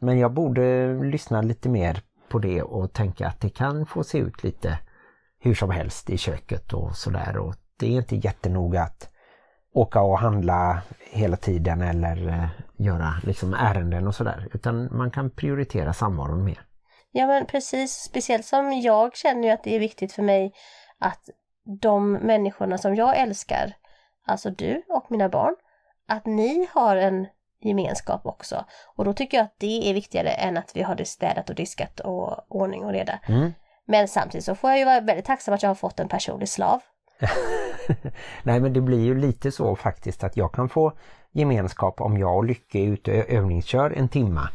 Men 0.00 0.18
jag 0.18 0.32
borde 0.32 0.94
lyssna 1.04 1.42
lite 1.42 1.68
mer 1.68 2.02
på 2.28 2.38
det 2.38 2.62
och 2.62 2.92
tänka 2.92 3.26
att 3.26 3.40
det 3.40 3.48
kan 3.48 3.86
få 3.86 4.04
se 4.04 4.18
ut 4.18 4.44
lite 4.44 4.78
hur 5.40 5.54
som 5.54 5.70
helst 5.70 6.10
i 6.10 6.18
köket 6.18 6.72
och 6.72 6.96
sådär 6.96 7.36
och 7.36 7.54
det 7.76 7.86
är 7.86 7.90
inte 7.90 8.16
jättenoga 8.16 8.82
att 8.82 9.08
åka 9.74 10.00
och 10.00 10.18
handla 10.18 10.82
hela 11.10 11.36
tiden 11.36 11.82
eller 11.82 12.28
eh, 12.28 12.48
göra 12.76 13.14
liksom 13.22 13.54
ärenden 13.54 14.06
och 14.06 14.14
sådär 14.14 14.48
utan 14.52 14.96
man 14.96 15.10
kan 15.10 15.30
prioritera 15.30 15.92
samvaron 15.92 16.44
mer. 16.44 16.60
Ja 17.12 17.26
men 17.26 17.46
precis, 17.46 17.92
speciellt 17.92 18.46
som 18.46 18.72
jag 18.72 19.16
känner 19.16 19.42
ju 19.42 19.50
att 19.50 19.64
det 19.64 19.76
är 19.76 19.80
viktigt 19.80 20.12
för 20.12 20.22
mig 20.22 20.52
att 20.98 21.28
de 21.80 22.12
människorna 22.12 22.78
som 22.78 22.94
jag 22.94 23.16
älskar, 23.16 23.72
alltså 24.26 24.50
du 24.50 24.82
och 24.88 25.10
mina 25.10 25.28
barn, 25.28 25.56
att 26.08 26.26
ni 26.26 26.68
har 26.72 26.96
en 26.96 27.26
gemenskap 27.60 28.26
också. 28.26 28.64
Och 28.96 29.04
då 29.04 29.12
tycker 29.12 29.36
jag 29.36 29.44
att 29.44 29.54
det 29.58 29.90
är 29.90 29.94
viktigare 29.94 30.28
än 30.30 30.56
att 30.56 30.76
vi 30.76 30.82
har 30.82 30.94
det 30.94 31.04
städat 31.04 31.50
och 31.50 31.56
diskat 31.56 32.00
och 32.00 32.46
ordning 32.48 32.84
och 32.84 32.92
reda. 32.92 33.18
Mm. 33.26 33.52
Men 33.86 34.08
samtidigt 34.08 34.44
så 34.44 34.54
får 34.54 34.70
jag 34.70 34.78
ju 34.78 34.84
vara 34.84 35.00
väldigt 35.00 35.24
tacksam 35.26 35.54
att 35.54 35.62
jag 35.62 35.70
har 35.70 35.74
fått 35.74 36.00
en 36.00 36.08
personlig 36.08 36.48
slav. 36.48 36.80
Nej 38.42 38.60
men 38.60 38.72
det 38.72 38.80
blir 38.80 39.00
ju 39.04 39.18
lite 39.20 39.52
så 39.52 39.76
faktiskt 39.76 40.24
att 40.24 40.36
jag 40.36 40.52
kan 40.52 40.68
få 40.68 40.92
gemenskap 41.32 42.00
om 42.00 42.18
jag 42.18 42.36
och 42.36 42.44
Lycke 42.44 42.78
är 42.78 42.86
ute 42.86 43.10
och 43.10 43.30
övningskör 43.30 43.90
en 43.90 44.08
timma. 44.08 44.48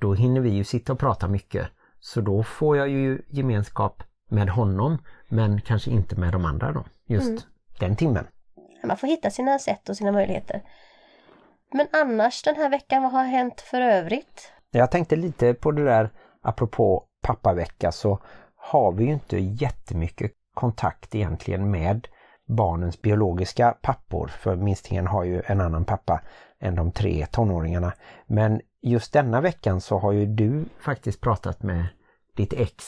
Då 0.00 0.14
hinner 0.14 0.40
vi 0.40 0.50
ju 0.50 0.64
sitta 0.64 0.92
och 0.92 0.98
prata 0.98 1.28
mycket. 1.28 1.68
Så 2.00 2.20
då 2.20 2.42
får 2.42 2.76
jag 2.76 2.88
ju 2.88 3.22
gemenskap 3.28 4.02
med 4.30 4.48
honom 4.48 4.98
men 5.28 5.60
kanske 5.60 5.90
inte 5.90 6.16
med 6.16 6.32
de 6.32 6.44
andra 6.44 6.72
då. 6.72 6.84
Just 7.06 7.28
Mm. 7.28 7.40
den 7.80 7.96
timmen. 7.96 8.26
Man 8.84 8.96
får 8.96 9.06
hitta 9.06 9.30
sina 9.30 9.58
sätt 9.58 9.88
och 9.88 9.96
sina 9.96 10.12
möjligheter. 10.12 10.62
Men 11.72 11.86
annars 11.92 12.42
den 12.42 12.56
här 12.56 12.70
veckan, 12.70 13.02
vad 13.02 13.12
har 13.12 13.24
hänt 13.24 13.60
för 13.60 13.80
övrigt? 13.80 14.52
Jag 14.70 14.90
tänkte 14.90 15.16
lite 15.16 15.54
på 15.54 15.70
det 15.70 15.84
där 15.84 16.10
apropå 16.42 17.04
pappavecka 17.22 17.92
så 17.92 18.18
har 18.56 18.92
vi 18.92 19.04
ju 19.04 19.12
inte 19.12 19.38
jättemycket 19.38 20.32
kontakt 20.54 21.14
egentligen 21.14 21.70
med 21.70 22.08
barnens 22.48 23.02
biologiska 23.02 23.70
pappor 23.82 24.28
för 24.28 24.56
minstingen 24.56 25.06
har 25.06 25.24
ju 25.24 25.42
en 25.46 25.60
annan 25.60 25.84
pappa 25.84 26.20
än 26.60 26.74
de 26.74 26.92
tre 26.92 27.26
tonåringarna. 27.26 27.92
Men 28.26 28.60
just 28.82 29.12
denna 29.12 29.40
veckan 29.40 29.80
så 29.80 29.98
har 29.98 30.12
ju 30.12 30.26
du 30.26 30.64
faktiskt 30.80 31.20
pratat 31.20 31.62
med 31.62 31.86
ditt 32.36 32.52
ex 32.52 32.84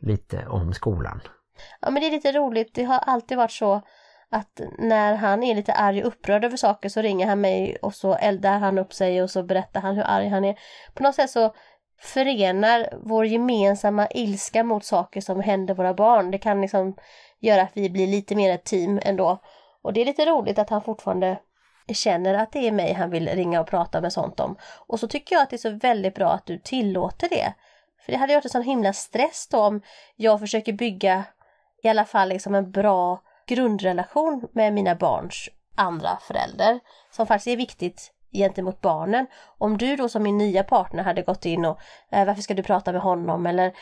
lite 0.00 0.46
om 0.46 0.72
skolan. 0.72 1.20
Ja 1.80 1.90
men 1.90 2.02
det 2.02 2.06
är 2.06 2.10
lite 2.10 2.32
roligt, 2.32 2.74
det 2.74 2.84
har 2.84 2.98
alltid 2.98 3.36
varit 3.36 3.50
så 3.50 3.82
att 4.30 4.60
när 4.78 5.14
han 5.14 5.42
är 5.42 5.54
lite 5.54 5.72
arg 5.72 6.00
och 6.02 6.08
upprörd 6.08 6.44
över 6.44 6.56
saker 6.56 6.88
så 6.88 7.02
ringer 7.02 7.26
han 7.26 7.40
mig 7.40 7.76
och 7.82 7.94
så 7.94 8.14
eldar 8.14 8.58
han 8.58 8.78
upp 8.78 8.92
sig 8.92 9.22
och 9.22 9.30
så 9.30 9.42
berättar 9.42 9.80
han 9.80 9.96
hur 9.96 10.02
arg 10.02 10.28
han 10.28 10.44
är. 10.44 10.58
På 10.94 11.02
något 11.02 11.14
sätt 11.14 11.30
så 11.30 11.54
förenar 12.00 12.88
vår 13.02 13.26
gemensamma 13.26 14.08
ilska 14.10 14.64
mot 14.64 14.84
saker 14.84 15.20
som 15.20 15.40
händer 15.40 15.74
våra 15.74 15.94
barn. 15.94 16.30
Det 16.30 16.38
kan 16.38 16.60
liksom 16.60 16.96
göra 17.40 17.62
att 17.62 17.70
vi 17.72 17.90
blir 17.90 18.06
lite 18.06 18.36
mer 18.36 18.54
ett 18.54 18.64
team 18.64 19.00
ändå. 19.02 19.38
Och 19.82 19.92
det 19.92 20.00
är 20.00 20.04
lite 20.04 20.26
roligt 20.26 20.58
att 20.58 20.70
han 20.70 20.82
fortfarande 20.82 21.38
känner 21.94 22.34
att 22.34 22.52
det 22.52 22.68
är 22.68 22.72
mig 22.72 22.92
han 22.92 23.10
vill 23.10 23.28
ringa 23.28 23.60
och 23.60 23.66
prata 23.66 24.00
med 24.00 24.12
sånt 24.12 24.40
om. 24.40 24.56
Och 24.86 25.00
så 25.00 25.08
tycker 25.08 25.34
jag 25.34 25.42
att 25.42 25.50
det 25.50 25.56
är 25.56 25.70
så 25.70 25.70
väldigt 25.70 26.14
bra 26.14 26.30
att 26.30 26.46
du 26.46 26.58
tillåter 26.58 27.28
det. 27.28 27.54
För 28.04 28.12
det 28.12 28.18
hade 28.18 28.34
varit 28.34 28.44
en 28.44 28.50
sån 28.50 28.62
himla 28.62 28.92
stress 28.92 29.48
då 29.50 29.58
om 29.58 29.82
jag 30.16 30.40
försöker 30.40 30.72
bygga 30.72 31.24
i 31.82 31.88
alla 31.88 32.04
fall 32.04 32.28
liksom 32.28 32.54
en 32.54 32.70
bra 32.70 33.20
grundrelation 33.48 34.48
med 34.52 34.72
mina 34.72 34.94
barns 34.94 35.48
andra 35.76 36.18
förälder. 36.20 36.80
Som 37.10 37.26
faktiskt 37.26 37.48
är 37.48 37.56
viktigt 37.56 38.12
gentemot 38.32 38.80
barnen. 38.80 39.26
Om 39.58 39.78
du 39.78 39.96
då 39.96 40.08
som 40.08 40.22
min 40.22 40.38
nya 40.38 40.64
partner 40.64 41.02
hade 41.02 41.22
gått 41.22 41.44
in 41.44 41.64
och 41.64 41.78
eh, 42.10 42.26
varför 42.26 42.42
ska 42.42 42.54
du 42.54 42.62
prata 42.62 42.92
med 42.92 43.00
honom 43.00 43.46
eller 43.46 43.72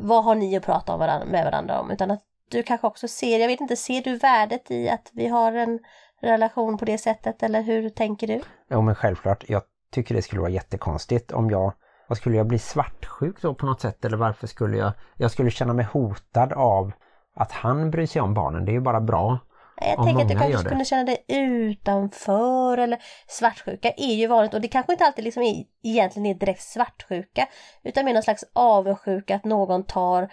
vad 0.00 0.24
har 0.24 0.34
ni 0.34 0.56
att 0.56 0.64
prata 0.64 0.92
om 0.92 0.98
varandra, 0.98 1.26
med 1.26 1.44
varandra 1.44 1.80
om? 1.80 1.90
Utan 1.90 2.10
att 2.10 2.20
du 2.50 2.62
kanske 2.62 2.86
också 2.86 3.08
ser, 3.08 3.38
jag 3.38 3.48
vet 3.48 3.60
inte, 3.60 3.76
ser 3.76 4.02
du 4.02 4.16
värdet 4.16 4.70
i 4.70 4.88
att 4.88 5.10
vi 5.12 5.28
har 5.28 5.52
en 5.52 5.78
relation 6.20 6.78
på 6.78 6.84
det 6.84 6.98
sättet 6.98 7.42
eller 7.42 7.62
hur 7.62 7.90
tänker 7.90 8.26
du? 8.26 8.40
Jo 8.70 8.82
men 8.82 8.94
självklart, 8.94 9.44
jag 9.48 9.62
tycker 9.90 10.14
det 10.14 10.22
skulle 10.22 10.40
vara 10.40 10.50
jättekonstigt 10.50 11.32
om 11.32 11.50
jag 11.50 11.72
vad 12.08 12.18
skulle 12.18 12.36
jag 12.36 12.46
bli 12.46 12.58
svartsjuk 12.58 13.42
då 13.42 13.54
på 13.54 13.66
något 13.66 13.80
sätt 13.80 14.04
eller 14.04 14.16
varför 14.16 14.46
skulle 14.46 14.76
jag 14.76 14.92
jag 15.16 15.30
skulle 15.30 15.50
känna 15.50 15.72
mig 15.72 15.84
hotad 15.84 16.52
av 16.52 16.92
att 17.34 17.52
han 17.52 17.90
bryr 17.90 18.06
sig 18.06 18.22
om 18.22 18.34
barnen, 18.34 18.64
det 18.64 18.70
är 18.70 18.74
ju 18.74 18.80
bara 18.80 19.00
bra. 19.00 19.38
Jag 19.80 20.04
tänker 20.04 20.22
att 20.22 20.28
du 20.28 20.38
kanske 20.38 20.58
skulle 20.58 20.84
känna 20.84 21.04
dig 21.04 21.24
utanför 21.28 22.78
eller 22.78 22.98
svartsjuka 23.28 23.92
är 23.96 24.14
ju 24.14 24.26
vanligt 24.26 24.54
och 24.54 24.60
det 24.60 24.68
kanske 24.68 24.92
inte 24.92 25.04
alltid 25.04 25.24
liksom 25.24 25.42
är, 25.42 25.64
egentligen 25.82 26.26
är 26.26 26.34
direkt 26.34 26.62
svartsjuka 26.62 27.46
utan 27.82 28.04
mer 28.04 28.14
någon 28.14 28.22
slags 28.22 28.44
avundsjuka 28.52 29.36
att 29.36 29.44
någon 29.44 29.84
tar 29.84 30.28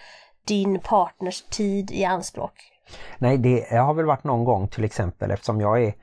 din 0.47 0.79
partners 0.79 1.41
tid 1.41 1.91
i 1.91 2.05
anspråk. 2.05 2.53
Nej, 3.17 3.37
det 3.37 3.77
har 3.77 3.93
väl 3.93 4.05
varit 4.05 4.23
någon 4.23 4.43
gång 4.43 4.67
till 4.67 4.83
exempel 4.83 5.31
eftersom 5.31 5.61
jag 5.61 5.83
är 5.83 5.93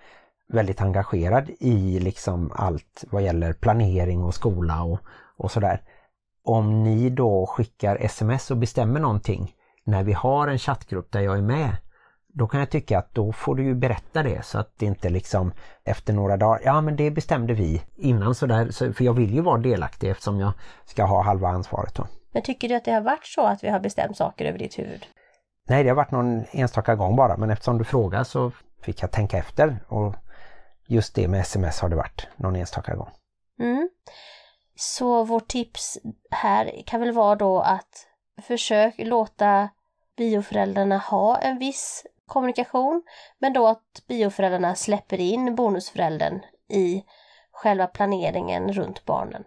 väldigt 0.53 0.81
engagerad 0.81 1.51
i 1.61 2.01
liksom 2.01 2.53
allt 2.55 3.05
vad 3.11 3.23
gäller 3.23 3.53
planering 3.53 4.25
och 4.25 4.35
skola 4.35 4.83
och, 4.83 4.99
och 5.37 5.51
sådär. 5.51 5.83
Om 6.45 6.83
ni 6.83 7.11
då 7.11 7.47
skickar 7.47 7.97
sms 7.97 8.51
och 8.51 8.57
bestämmer 8.57 9.01
någonting 9.01 9.55
när 9.89 10.03
vi 10.03 10.13
har 10.13 10.49
en 10.49 10.59
chattgrupp 10.59 11.13
där 11.13 11.21
jag 11.21 11.39
är 11.39 11.43
med 11.43 11.77
då 12.39 12.47
kan 12.47 12.61
jag 12.61 12.71
tycka 12.71 12.99
att 12.99 13.15
då 13.15 13.33
får 13.33 13.55
du 13.55 13.65
ju 13.65 13.75
berätta 13.75 14.23
det 14.23 14.45
så 14.45 14.59
att 14.59 14.79
det 14.79 14.87
inte 14.87 15.09
liksom 15.09 15.53
efter 15.85 16.13
några 16.13 16.37
dagar, 16.37 16.61
ja 16.65 16.81
men 16.81 16.97
det 16.97 17.11
bestämde 17.11 17.55
vi 17.55 17.83
innan 17.97 18.35
sådär, 18.35 18.71
så, 18.71 18.93
för 18.93 19.05
jag 19.05 19.13
vill 19.13 19.35
ju 19.35 19.41
vara 19.41 19.59
delaktig 19.59 20.11
eftersom 20.11 20.41
jag 20.41 20.53
ska 20.85 21.05
ha 21.05 21.23
halva 21.23 21.49
ansvaret 21.49 21.95
då. 21.95 22.07
Men 22.33 22.43
tycker 22.43 22.69
du 22.69 22.75
att 22.75 22.85
det 22.85 22.93
har 22.93 23.01
varit 23.01 23.27
så 23.27 23.47
att 23.47 23.65
vi 23.65 23.69
har 23.69 23.81
bestämt 23.81 24.17
saker 24.17 24.45
över 24.45 24.59
ditt 24.59 24.79
huvud? 24.79 25.07
Nej, 25.69 25.83
det 25.83 25.89
har 25.89 25.97
varit 25.97 26.11
någon 26.11 26.45
enstaka 26.51 26.95
gång 26.95 27.17
bara, 27.17 27.37
men 27.37 27.51
eftersom 27.51 27.79
du 27.79 27.85
frågar 27.85 28.25
så 28.25 28.53
fick 28.83 29.03
jag 29.03 29.11
tänka 29.11 29.39
efter 29.39 29.85
och 29.89 30.15
just 30.87 31.15
det 31.15 31.29
med 31.29 31.41
sms 31.41 31.81
har 31.81 31.89
det 31.89 31.97
varit 31.97 32.29
någon 32.37 32.57
enstaka 32.57 32.95
gång. 32.95 33.11
Mm. 33.61 33.89
Så 34.77 35.25
vårt 35.25 35.49
tips 35.49 35.99
här 36.31 36.83
kan 36.87 37.01
väl 37.01 37.13
vara 37.13 37.35
då 37.35 37.61
att 37.61 38.07
försök 38.43 38.95
låta 38.99 39.69
bioföräldrarna 40.19 40.99
ha 40.99 41.37
en 41.37 41.59
viss 41.59 42.07
kommunikation 42.27 43.03
men 43.39 43.53
då 43.53 43.67
att 43.67 44.03
bioföräldrarna 44.09 44.75
släpper 44.75 45.21
in 45.21 45.55
bonusföräldern 45.55 46.41
i 46.69 47.05
själva 47.53 47.87
planeringen 47.87 48.73
runt 48.73 49.05
barnen. 49.05 49.45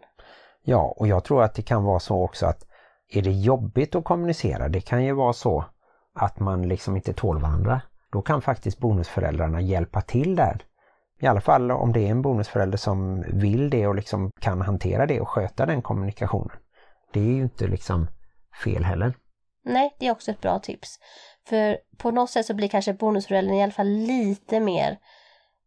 Ja, 0.63 0.95
och 0.97 1.07
jag 1.07 1.23
tror 1.23 1.43
att 1.43 1.55
det 1.55 1.61
kan 1.61 1.83
vara 1.83 1.99
så 1.99 2.23
också 2.23 2.45
att 2.45 2.63
är 3.09 3.21
det 3.21 3.31
jobbigt 3.31 3.95
att 3.95 4.03
kommunicera, 4.03 4.69
det 4.69 4.81
kan 4.81 5.03
ju 5.03 5.13
vara 5.13 5.33
så 5.33 5.65
att 6.13 6.39
man 6.39 6.67
liksom 6.67 6.95
inte 6.95 7.13
tål 7.13 7.41
varandra. 7.41 7.81
Då 8.11 8.21
kan 8.21 8.41
faktiskt 8.41 8.79
bonusföräldrarna 8.79 9.61
hjälpa 9.61 10.01
till 10.01 10.35
där. 10.35 10.65
I 11.19 11.27
alla 11.27 11.41
fall 11.41 11.71
om 11.71 11.93
det 11.93 11.99
är 11.99 12.11
en 12.11 12.21
bonusförälder 12.21 12.77
som 12.77 13.21
vill 13.21 13.69
det 13.69 13.87
och 13.87 13.95
liksom 13.95 14.31
kan 14.39 14.61
hantera 14.61 15.05
det 15.05 15.21
och 15.21 15.29
sköta 15.29 15.65
den 15.65 15.81
kommunikationen. 15.81 16.57
Det 17.13 17.19
är 17.19 17.33
ju 17.33 17.41
inte 17.41 17.67
liksom 17.67 18.07
fel 18.63 18.83
heller. 18.83 19.13
Nej, 19.63 19.95
det 19.99 20.07
är 20.07 20.11
också 20.11 20.31
ett 20.31 20.41
bra 20.41 20.59
tips. 20.59 20.99
För 21.47 21.77
på 21.97 22.11
något 22.11 22.29
sätt 22.29 22.45
så 22.45 22.53
blir 22.53 22.67
kanske 22.67 22.93
bonusföräldern 22.93 23.55
i 23.55 23.63
alla 23.63 23.71
fall 23.71 23.87
lite 23.87 24.59
mer 24.59 24.99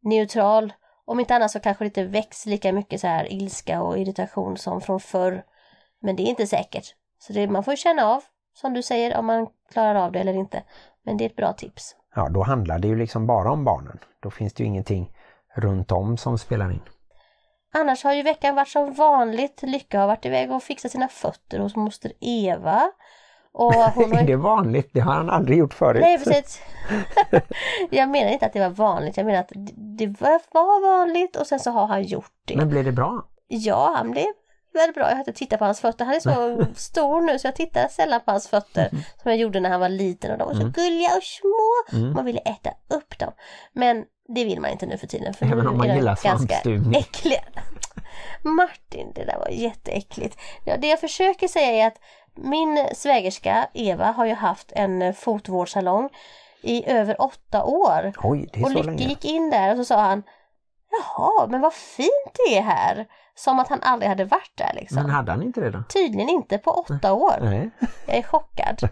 neutral. 0.02 0.72
Om 1.04 1.20
inte 1.20 1.34
annat 1.34 1.50
så 1.50 1.60
kanske 1.60 1.84
det 1.84 1.86
inte 1.86 2.04
väcks 2.04 2.46
lika 2.46 2.72
mycket 2.72 3.00
så 3.00 3.06
här 3.06 3.32
ilska 3.32 3.82
och 3.82 3.98
irritation 3.98 4.56
som 4.56 4.80
från 4.80 5.00
förr. 5.00 5.44
Men 6.00 6.16
det 6.16 6.22
är 6.22 6.26
inte 6.26 6.46
säkert. 6.46 6.94
Så 7.18 7.32
det, 7.32 7.48
man 7.48 7.64
får 7.64 7.72
ju 7.72 7.76
känna 7.76 8.04
av, 8.06 8.24
som 8.54 8.74
du 8.74 8.82
säger, 8.82 9.16
om 9.16 9.26
man 9.26 9.46
klarar 9.72 9.94
av 9.94 10.12
det 10.12 10.20
eller 10.20 10.34
inte. 10.34 10.62
Men 11.02 11.16
det 11.16 11.24
är 11.24 11.28
ett 11.28 11.36
bra 11.36 11.52
tips. 11.52 11.96
Ja, 12.14 12.28
då 12.28 12.42
handlar 12.42 12.78
det 12.78 12.88
ju 12.88 12.96
liksom 12.96 13.26
bara 13.26 13.52
om 13.52 13.64
barnen. 13.64 13.98
Då 14.20 14.30
finns 14.30 14.54
det 14.54 14.62
ju 14.62 14.68
ingenting 14.68 15.12
runt 15.54 15.92
om 15.92 16.16
som 16.16 16.38
spelar 16.38 16.70
in. 16.70 16.82
Annars 17.72 18.04
har 18.04 18.12
ju 18.12 18.22
veckan 18.22 18.54
varit 18.54 18.68
som 18.68 18.92
vanligt. 18.92 19.62
Lycka 19.62 20.00
har 20.00 20.06
varit 20.06 20.24
iväg 20.24 20.52
och 20.52 20.62
fixat 20.62 20.90
sina 20.90 21.08
fötter 21.08 21.58
hos 21.58 21.76
moster 21.76 22.12
Eva. 22.20 22.92
Och 23.54 23.74
hon 23.94 24.12
har 24.12 24.20
Är 24.22 24.26
det 24.26 24.36
vanligt? 24.36 24.90
Det 24.92 25.00
har 25.00 25.14
han 25.14 25.30
aldrig 25.30 25.58
gjort 25.58 25.74
förut. 25.74 26.00
Nej 26.02 26.18
precis. 26.18 26.62
jag 27.90 28.08
menar 28.08 28.30
inte 28.32 28.46
att 28.46 28.52
det 28.52 28.60
var 28.60 28.68
vanligt, 28.70 29.16
jag 29.16 29.26
menar 29.26 29.40
att 29.40 29.52
det 29.98 30.06
var 30.20 30.82
vanligt 30.98 31.36
och 31.36 31.46
sen 31.46 31.60
så 31.60 31.70
har 31.70 31.86
han 31.86 32.02
gjort 32.02 32.32
det. 32.44 32.56
Men 32.56 32.68
blev 32.68 32.84
det 32.84 32.92
bra? 32.92 33.24
Ja, 33.48 33.92
han 33.96 34.10
blev 34.10 34.24
väldigt 34.72 34.94
bra. 34.94 35.04
Jag 35.04 35.12
har 35.12 35.18
inte 35.18 35.32
tittat 35.32 35.58
på 35.58 35.64
hans 35.64 35.80
fötter. 35.80 36.04
Han 36.04 36.14
är 36.14 36.20
så 36.20 36.66
stor 36.74 37.20
nu 37.20 37.38
så 37.38 37.46
jag 37.46 37.56
tittar 37.56 37.88
sällan 37.88 38.20
på 38.24 38.30
hans 38.30 38.48
fötter 38.48 38.88
Mhm. 38.92 39.02
som 39.22 39.30
jag 39.30 39.36
gjorde 39.40 39.60
när 39.60 39.70
han 39.70 39.80
var 39.80 39.88
liten 39.88 40.30
och 40.32 40.38
de 40.38 40.44
var 40.48 40.54
så 40.54 40.60
Mm. 40.60 40.72
gulliga 40.72 41.08
och 41.16 41.22
små. 41.22 41.98
Mm. 41.98 42.12
Man 42.12 42.24
ville 42.24 42.40
äta 42.40 42.70
upp 42.94 43.18
dem. 43.18 43.32
Men 43.72 44.04
det 44.34 44.44
vill 44.44 44.60
man 44.60 44.70
inte 44.70 44.86
nu 44.86 44.98
för 44.98 45.06
tiden 45.06 45.34
för 45.34 45.46
Även 45.46 45.66
om 45.66 45.78
man 45.78 45.94
gillar 45.96 46.14
svampstuvning. 46.14 46.94
äckliga. 47.00 47.40
Martin, 48.42 49.12
det 49.14 49.24
där 49.24 49.38
var 49.38 49.48
jätteäckligt. 49.48 50.36
Ja, 50.64 50.76
det 50.76 50.86
jag 50.88 51.00
försöker 51.00 51.48
säga 51.48 51.82
är 51.84 51.86
att 51.86 51.96
min 52.34 52.88
svägerska 52.94 53.68
Eva 53.74 54.12
har 54.12 54.26
ju 54.26 54.34
haft 54.34 54.72
en 54.74 55.14
fotvårdssalong 55.14 56.08
i 56.62 56.90
över 56.90 57.22
åtta 57.22 57.64
år. 57.64 58.12
Oj, 58.22 58.48
det 58.52 58.62
Och 58.62 58.70
Lycke 58.70 58.86
länge. 58.86 59.04
gick 59.04 59.24
in 59.24 59.50
där 59.50 59.70
och 59.70 59.76
så 59.76 59.84
sa 59.84 60.00
han 60.00 60.22
Jaha, 60.90 61.46
men 61.46 61.60
vad 61.60 61.74
fint 61.74 62.32
det 62.46 62.58
är 62.58 62.62
här! 62.62 63.06
Som 63.36 63.58
att 63.58 63.68
han 63.68 63.80
aldrig 63.82 64.08
hade 64.08 64.24
varit 64.24 64.52
där 64.54 64.72
liksom. 64.74 65.02
Men 65.02 65.10
hade 65.10 65.32
han 65.32 65.42
inte 65.42 65.60
det 65.60 65.70
då? 65.70 65.82
Tydligen 65.88 66.28
inte 66.28 66.58
på 66.58 66.70
åtta 66.70 67.12
år. 67.12 67.38
Nej. 67.40 67.70
Jag 68.06 68.16
är 68.16 68.22
chockad. 68.22 68.88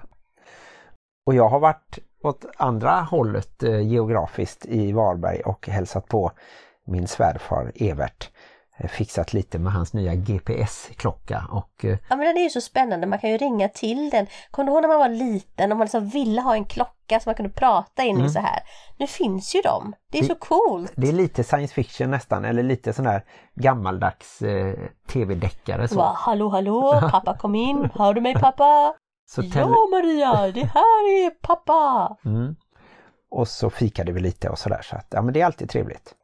Och 1.27 1.35
jag 1.35 1.49
har 1.49 1.59
varit 1.59 1.99
åt 2.23 2.45
andra 2.57 2.91
hållet 2.91 3.63
eh, 3.63 3.81
geografiskt 3.81 4.67
i 4.67 4.93
Varberg 4.93 5.41
och 5.41 5.69
hälsat 5.69 6.09
på 6.09 6.33
min 6.87 7.07
svärfar 7.09 7.73
Evert. 7.75 8.31
Eh, 8.83 8.89
Fixat 8.89 9.33
lite 9.33 9.59
med 9.59 9.73
hans 9.73 9.93
nya 9.93 10.15
GPS-klocka 10.15 11.45
och 11.51 11.85
eh, 11.85 11.99
Ja 12.09 12.17
men 12.17 12.27
den 12.27 12.37
är 12.37 12.43
ju 12.43 12.51
så 12.51 12.61
spännande, 12.61 13.07
man 13.07 13.19
kan 13.19 13.31
ju 13.31 13.37
ringa 13.37 13.69
till 13.69 14.11
den. 14.11 14.27
Kommer 14.51 14.67
du 14.67 14.73
ihåg 14.73 14.83
när 14.83 14.89
man 14.89 14.99
var 14.99 15.09
liten 15.09 15.73
och 15.73 15.79
man 15.79 15.85
liksom 15.85 16.09
ville 16.09 16.41
ha 16.41 16.55
en 16.55 16.65
klocka 16.65 17.21
som 17.21 17.31
man 17.31 17.35
kunde 17.35 17.51
prata 17.53 18.03
in 18.03 18.21
i 18.25 18.29
så 18.31 18.39
här. 18.41 18.59
Nu 18.99 19.07
finns 19.07 19.55
ju 19.55 19.61
de. 19.61 19.95
Det 20.11 20.19
är 20.19 20.23
Mm. 20.23 20.29
Det- 20.29 20.47
så 20.47 20.55
coolt. 20.55 20.93
det 20.97 21.09
är 21.09 21.13
lite 21.13 21.45
science 21.45 21.75
fiction 21.75 22.11
nästan 22.11 22.45
eller 22.45 22.63
lite 22.63 22.93
sån 22.93 23.07
här 23.07 23.25
gammaldags 23.55 24.43
eh, 24.43 24.75
tv-deckare 25.09 25.89
så. 25.89 25.95
Va, 25.97 26.13
hallå 26.19 26.49
hallå, 26.49 27.01
pappa 27.11 27.37
kom 27.39 27.55
in. 27.55 27.91
Hör 27.95 28.15
du 28.15 28.21
mig 28.21 28.35
pappa? 28.35 28.95
så 29.31 29.43
Ja 29.55 29.67
Maria, 29.91 30.53
det 30.53 30.65
här 30.65 31.09
är 31.27 31.31
pappa. 31.31 32.17
mm. 32.25 32.57
Och 33.31 33.49
så 33.49 33.71
fikade 33.71 34.13
vi 34.13 34.21
lite 34.21 34.49
och 34.49 34.59
sådär 34.59 34.81
så 34.83 34.97
att 34.97 35.07
ja 35.11 35.23
men 35.23 35.35
det 35.35 35.41
är 35.41 35.47
alltid 35.47 35.71
trevligt. 35.71 36.15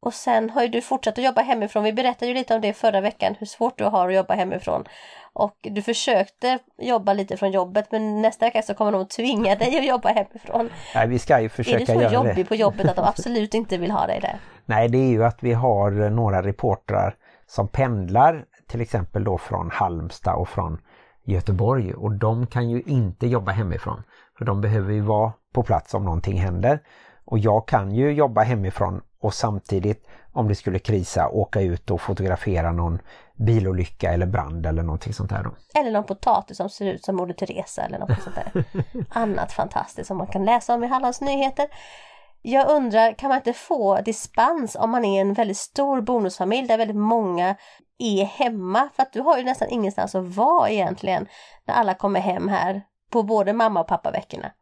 Och 0.00 0.14
sen 0.14 0.50
har 0.50 0.62
ju 0.62 0.68
du 0.68 0.80
fortsatt 0.80 1.18
att 1.18 1.24
jobba 1.24 1.40
hemifrån. 1.42 1.84
Vi 1.84 1.92
berättade 1.92 2.26
ju 2.26 2.34
lite 2.34 2.54
om 2.54 2.60
det 2.60 2.72
förra 2.72 3.00
veckan, 3.00 3.34
hur 3.38 3.46
svårt 3.46 3.78
du 3.78 3.84
har 3.84 4.08
att 4.08 4.14
jobba 4.14 4.34
hemifrån. 4.34 4.84
Och 5.32 5.56
du 5.60 5.82
försökte 5.82 6.58
jobba 6.78 7.12
lite 7.12 7.36
från 7.36 7.50
jobbet 7.50 7.92
men 7.92 8.22
nästa 8.22 8.46
vecka 8.46 8.62
så 8.62 8.74
kommer 8.74 8.92
de 8.92 9.00
att 9.02 9.10
tvinga 9.10 9.54
dig 9.54 9.78
att 9.78 9.86
jobba 9.86 10.08
hemifrån. 10.08 10.70
Nej, 10.94 11.08
vi 11.08 11.18
ska 11.18 11.40
ju 11.40 11.44
Är 11.44 11.48
försöka 11.48 11.78
du 11.78 11.86
så 11.86 11.92
göra 11.92 12.12
jobbig 12.12 12.36
det. 12.36 12.44
på 12.44 12.54
jobbet 12.54 12.88
att 12.88 12.96
de 12.96 13.04
absolut 13.04 13.54
inte 13.54 13.78
vill 13.78 13.90
ha 13.90 14.06
dig 14.06 14.20
där? 14.20 14.38
Nej, 14.66 14.88
det 14.88 14.98
är 14.98 15.10
ju 15.10 15.24
att 15.24 15.42
vi 15.42 15.52
har 15.52 16.10
några 16.10 16.42
reportrar 16.42 17.14
som 17.46 17.68
pendlar 17.68 18.44
till 18.66 18.80
exempel 18.80 19.24
då 19.24 19.38
från 19.38 19.70
Halmstad 19.70 20.34
och 20.34 20.48
från 20.48 20.80
Göteborg 21.24 21.94
och 21.94 22.12
de 22.12 22.46
kan 22.46 22.70
ju 22.70 22.82
inte 22.82 23.26
jobba 23.26 23.52
hemifrån. 23.52 24.02
För 24.38 24.44
de 24.44 24.60
behöver 24.60 24.92
ju 24.92 25.00
vara 25.00 25.32
på 25.52 25.62
plats 25.62 25.94
om 25.94 26.04
någonting 26.04 26.38
händer. 26.38 26.80
Och 27.24 27.38
jag 27.38 27.68
kan 27.68 27.92
ju 27.94 28.12
jobba 28.12 28.42
hemifrån 28.42 29.00
och 29.20 29.34
samtidigt 29.34 30.06
om 30.32 30.48
det 30.48 30.54
skulle 30.54 30.78
krisa 30.78 31.28
åka 31.28 31.60
ut 31.60 31.90
och 31.90 32.00
fotografera 32.00 32.72
någon 32.72 32.98
bilolycka 33.36 34.12
eller 34.12 34.26
brand 34.26 34.66
eller 34.66 34.82
någonting 34.82 35.12
sånt 35.12 35.30
där 35.30 35.42
då. 35.42 35.80
Eller 35.80 35.90
någon 35.90 36.04
potatis 36.04 36.56
som 36.56 36.70
ser 36.70 36.86
ut 36.86 37.04
som 37.04 37.16
Moder 37.16 37.34
Teresa 37.34 37.82
eller 37.82 37.98
något 37.98 38.22
sånt 38.22 38.36
där. 38.36 38.64
Annat 39.10 39.52
fantastiskt 39.52 40.08
som 40.08 40.16
man 40.16 40.26
kan 40.26 40.44
läsa 40.44 40.74
om 40.74 40.84
i 40.84 40.86
Hallands 40.86 41.20
Nyheter. 41.20 41.68
Jag 42.42 42.70
undrar, 42.70 43.12
kan 43.12 43.28
man 43.28 43.38
inte 43.38 43.52
få 43.52 44.00
dispens 44.00 44.76
om 44.76 44.90
man 44.90 45.04
är 45.04 45.20
en 45.20 45.34
väldigt 45.34 45.56
stor 45.56 46.00
bonusfamilj 46.00 46.68
där 46.68 46.78
väldigt 46.78 46.96
många 46.96 47.56
är 47.98 48.24
hemma? 48.24 48.88
För 48.96 49.02
att 49.02 49.12
du 49.12 49.20
har 49.20 49.38
ju 49.38 49.44
nästan 49.44 49.68
ingenstans 49.68 50.14
att 50.14 50.24
vara 50.24 50.70
egentligen 50.70 51.26
när 51.64 51.74
alla 51.74 51.94
kommer 51.94 52.20
hem 52.20 52.48
här 52.48 52.82
på 53.10 53.22
både 53.22 53.52
mamma 53.52 53.80
och 53.80 53.86
pappaveckorna. 53.86 54.52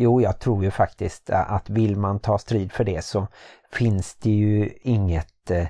Jo, 0.00 0.20
jag 0.20 0.38
tror 0.38 0.64
ju 0.64 0.70
faktiskt 0.70 1.30
att 1.30 1.70
vill 1.70 1.96
man 1.96 2.18
ta 2.18 2.38
strid 2.38 2.72
för 2.72 2.84
det 2.84 3.04
så 3.04 3.26
finns 3.72 4.14
det 4.14 4.30
ju 4.30 4.70
inget 4.82 5.50
eh, 5.50 5.66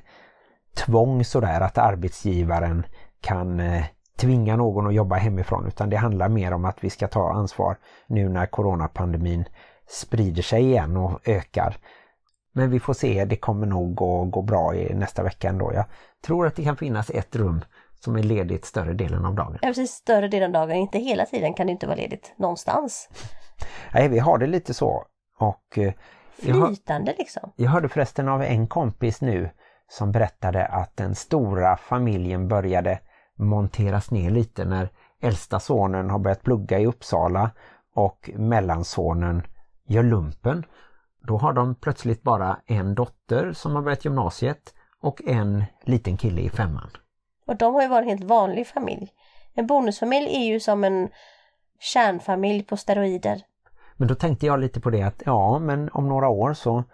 tvång 0.75 1.25
sådär 1.25 1.61
att 1.61 1.79
arbetsgivaren 1.79 2.87
kan 3.21 3.61
eh, 3.61 3.85
tvinga 4.17 4.57
någon 4.57 4.87
att 4.87 4.95
jobba 4.95 5.17
hemifrån 5.17 5.67
utan 5.67 5.91
det 5.91 5.97
handlar 5.97 6.29
mer 6.29 6.53
om 6.53 6.65
att 6.65 6.85
vi 6.85 6.91
ska 6.91 7.09
ta 7.09 7.33
ansvar 7.33 7.77
nu 8.07 8.29
när 8.29 8.47
coronapandemin 8.47 9.45
sprider 9.89 10.43
sig 10.43 10.63
igen 10.63 10.97
och 10.97 11.29
ökar. 11.29 11.77
Men 12.53 12.71
vi 12.71 12.81
får 12.81 12.95
se, 12.95 13.25
det 13.25 13.37
kommer 13.37 13.67
nog 13.67 14.03
att 14.03 14.31
gå 14.31 14.43
bra 14.43 14.75
i 14.75 14.95
nästa 14.95 15.23
vecka 15.23 15.49
ändå. 15.49 15.73
Jag 15.75 15.85
tror 16.25 16.47
att 16.47 16.57
det 16.57 16.65
kan 16.65 16.77
finnas 16.77 17.11
ett 17.11 17.37
rum 17.37 17.61
som 18.01 18.17
är 18.17 18.23
ledigt 18.23 18.65
större 18.65 18.93
delen 18.93 19.25
av 19.25 19.35
dagen. 19.35 19.59
Ja, 19.63 19.69
precis, 19.69 19.91
större 19.91 20.29
delen 20.29 20.57
av 20.57 20.69
dagen, 20.69 20.77
inte 20.77 20.99
hela 20.99 21.27
tiden 21.27 21.55
kan 21.55 21.67
det 21.67 21.73
inte 21.73 21.87
vara 21.87 21.97
ledigt 21.97 22.35
någonstans. 22.37 23.09
Nej, 23.95 24.09
vi 24.09 24.19
har 24.19 24.39
det 24.39 24.47
lite 24.47 24.75
så. 24.75 25.05
Och 25.39 25.79
eh, 25.79 25.93
jag, 26.43 26.67
Flytande 26.67 27.15
liksom. 27.19 27.53
jag 27.57 27.71
hörde 27.71 27.89
förresten 27.89 28.29
av 28.29 28.43
en 28.43 28.67
kompis 28.67 29.21
nu 29.21 29.51
som 29.89 30.13
berättade 30.13 30.67
att 30.67 30.97
den 30.97 31.15
stora 31.15 31.77
familjen 31.77 32.49
började 32.49 33.01
monteras 33.39 34.11
ner 34.11 34.31
lite 34.31 34.65
när 34.65 34.91
äldsta 35.23 35.61
sonen 35.61 36.11
har 36.11 36.19
börjat 36.19 36.43
plugga 36.43 36.79
i 36.79 36.87
Uppsala 36.87 37.51
och 37.95 38.31
mellansonen 38.35 39.43
gör 39.87 40.03
lumpen. 40.03 40.65
Då 41.27 41.37
har 41.37 41.53
de 41.53 41.75
plötsligt 41.75 42.23
bara 42.23 42.61
en 42.67 42.95
dotter 42.95 43.53
som 43.53 43.75
har 43.75 43.83
börjat 43.83 44.05
gymnasiet 44.05 44.75
och 45.01 45.23
en 45.27 45.65
liten 45.83 46.17
kille 46.17 46.41
i 46.41 46.49
femman. 46.49 46.91
Och 47.49 47.57
de 47.57 47.75
har 47.75 47.83
ju 47.83 47.89
varit 47.89 48.03
en 48.03 48.09
helt 48.09 48.25
vanlig 48.25 48.67
familj. 48.67 49.09
En 49.55 49.67
bonusfamilj 49.67 50.37
är 50.37 50.45
ju 50.45 50.61
som 50.61 50.85
en 50.85 51.09
kärnfamilj 51.81 52.63
på 52.63 52.77
steroider. 52.77 53.43
Men 53.97 54.09
då 54.09 54.15
tänkte 54.15 54.47
jag 54.47 54.61
lite 54.61 54.81
på 54.81 54.91
det 54.91 55.03
att 55.03 55.23
ja, 55.27 55.59
men 55.59 55.91
om 55.93 56.09
några 56.09 56.29
år 56.29 56.53
så 56.53 56.85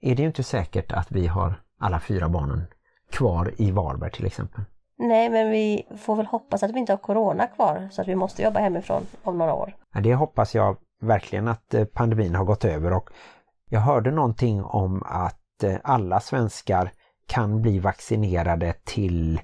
är 0.00 0.14
det 0.14 0.22
ju 0.22 0.28
inte 0.28 0.42
säkert 0.42 0.92
att 0.92 1.12
vi 1.12 1.26
har 1.26 1.62
alla 1.78 2.00
fyra 2.00 2.28
barnen 2.28 2.64
kvar 3.10 3.54
i 3.56 3.70
Varberg 3.70 4.10
till 4.10 4.26
exempel. 4.26 4.64
Nej, 4.98 5.30
men 5.30 5.50
vi 5.50 5.86
får 5.98 6.16
väl 6.16 6.26
hoppas 6.26 6.62
att 6.62 6.70
vi 6.70 6.78
inte 6.78 6.92
har 6.92 6.98
corona 6.98 7.46
kvar 7.46 7.88
så 7.92 8.02
att 8.02 8.08
vi 8.08 8.14
måste 8.14 8.42
jobba 8.42 8.60
hemifrån 8.60 9.02
om 9.22 9.38
några 9.38 9.54
år. 9.54 9.76
Ja, 9.94 10.00
Det 10.00 10.14
hoppas 10.14 10.54
jag 10.54 10.76
verkligen 11.00 11.48
att 11.48 11.74
eh, 11.74 11.84
pandemin 11.84 12.34
har 12.34 12.44
gått 12.44 12.64
över 12.64 12.92
och 12.92 13.10
jag 13.68 13.80
hörde 13.80 14.10
någonting 14.10 14.64
om 14.64 15.02
att 15.06 15.62
eh, 15.62 15.76
alla 15.84 16.20
svenskar 16.20 16.92
kan 17.26 17.62
bli 17.62 17.78
vaccinerade 17.78 18.74
till 18.84 19.40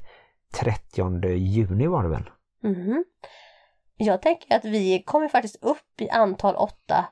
30 0.55 1.28
juni 1.35 1.87
var 1.87 2.02
det 2.02 2.09
väl? 2.09 2.31
Mhm. 2.62 3.05
Jag 3.97 4.23
tänker 4.23 4.57
att 4.57 4.64
vi 4.64 5.02
kommer 5.02 5.28
faktiskt 5.28 5.64
upp 5.64 6.00
i 6.00 6.11
antal 6.11 6.57
åtta 6.57 7.09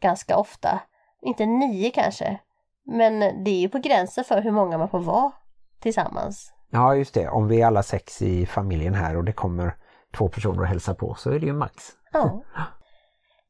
ganska 0.00 0.36
ofta. 0.36 0.80
Inte 1.22 1.46
nio 1.46 1.90
kanske. 1.90 2.38
Men 2.84 3.44
det 3.44 3.50
är 3.50 3.60
ju 3.60 3.68
på 3.68 3.78
gränsen 3.78 4.24
för 4.24 4.42
hur 4.42 4.50
många 4.50 4.78
man 4.78 4.88
får 4.88 5.00
vara 5.00 5.32
tillsammans. 5.80 6.52
Ja 6.70 6.94
just 6.94 7.14
det, 7.14 7.28
om 7.28 7.48
vi 7.48 7.60
är 7.60 7.66
alla 7.66 7.82
sex 7.82 8.22
i 8.22 8.46
familjen 8.46 8.94
här 8.94 9.16
och 9.16 9.24
det 9.24 9.32
kommer 9.32 9.76
två 10.16 10.28
personer 10.28 10.62
att 10.62 10.68
hälsa 10.68 10.94
på 10.94 11.14
så 11.14 11.30
är 11.30 11.38
det 11.38 11.46
ju 11.46 11.52
max. 11.52 11.74
Ja. 12.12 12.42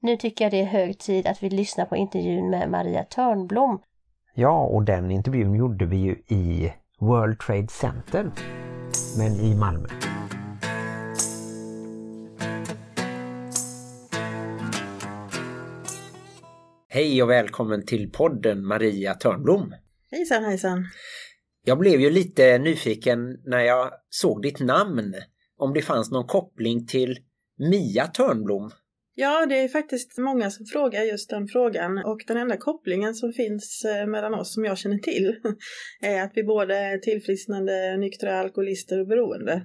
Nu 0.05 0.17
tycker 0.17 0.45
jag 0.45 0.52
det 0.52 0.61
är 0.61 0.64
hög 0.64 0.99
tid 0.99 1.26
att 1.26 1.43
vi 1.43 1.50
lyssnar 1.50 1.85
på 1.85 1.97
intervjun 1.97 2.50
med 2.50 2.71
Maria 2.71 3.05
Törnblom. 3.05 3.83
Ja, 4.35 4.64
och 4.64 4.83
den 4.83 5.11
intervjun 5.11 5.55
gjorde 5.55 5.87
vi 5.87 5.97
ju 5.97 6.12
i 6.12 6.73
World 7.00 7.38
Trade 7.41 7.69
Center, 7.69 8.31
men 9.19 9.41
i 9.41 9.55
Malmö. 9.55 9.89
Hej 16.89 17.23
och 17.23 17.31
välkommen 17.31 17.87
till 17.87 18.11
podden 18.13 18.67
Maria 18.67 19.15
Törnblom. 19.15 19.75
Hejsan 20.11 20.45
hejsan. 20.45 20.89
Jag 21.65 21.79
blev 21.79 22.01
ju 22.01 22.11
lite 22.11 22.59
nyfiken 22.59 23.39
när 23.45 23.61
jag 23.61 23.91
såg 24.11 24.43
ditt 24.43 24.61
namn, 24.61 25.15
om 25.57 25.75
det 25.75 25.83
fanns 25.83 26.11
någon 26.11 26.27
koppling 26.27 26.87
till 26.87 27.19
Mia 27.59 28.07
Törnblom. 28.07 28.71
Ja, 29.14 29.46
det 29.46 29.59
är 29.59 29.68
faktiskt 29.68 30.18
många 30.18 30.51
som 30.51 30.66
frågar 30.66 31.03
just 31.03 31.31
den 31.31 31.48
frågan 31.48 31.98
och 31.98 32.20
den 32.27 32.37
enda 32.37 32.57
kopplingen 32.57 33.14
som 33.14 33.33
finns 33.33 33.85
eh, 33.85 34.07
mellan 34.07 34.35
oss 34.35 34.55
som 34.55 34.64
jag 34.64 34.79
känner 34.79 34.98
till 34.98 35.37
är 36.03 36.22
att 36.22 36.33
vi 36.35 36.44
båda 36.44 36.77
är 36.77 36.98
tillfrisknande, 36.98 37.96
nyktra 37.96 38.40
alkoholister 38.40 39.01
och 39.01 39.07
beroende. 39.07 39.62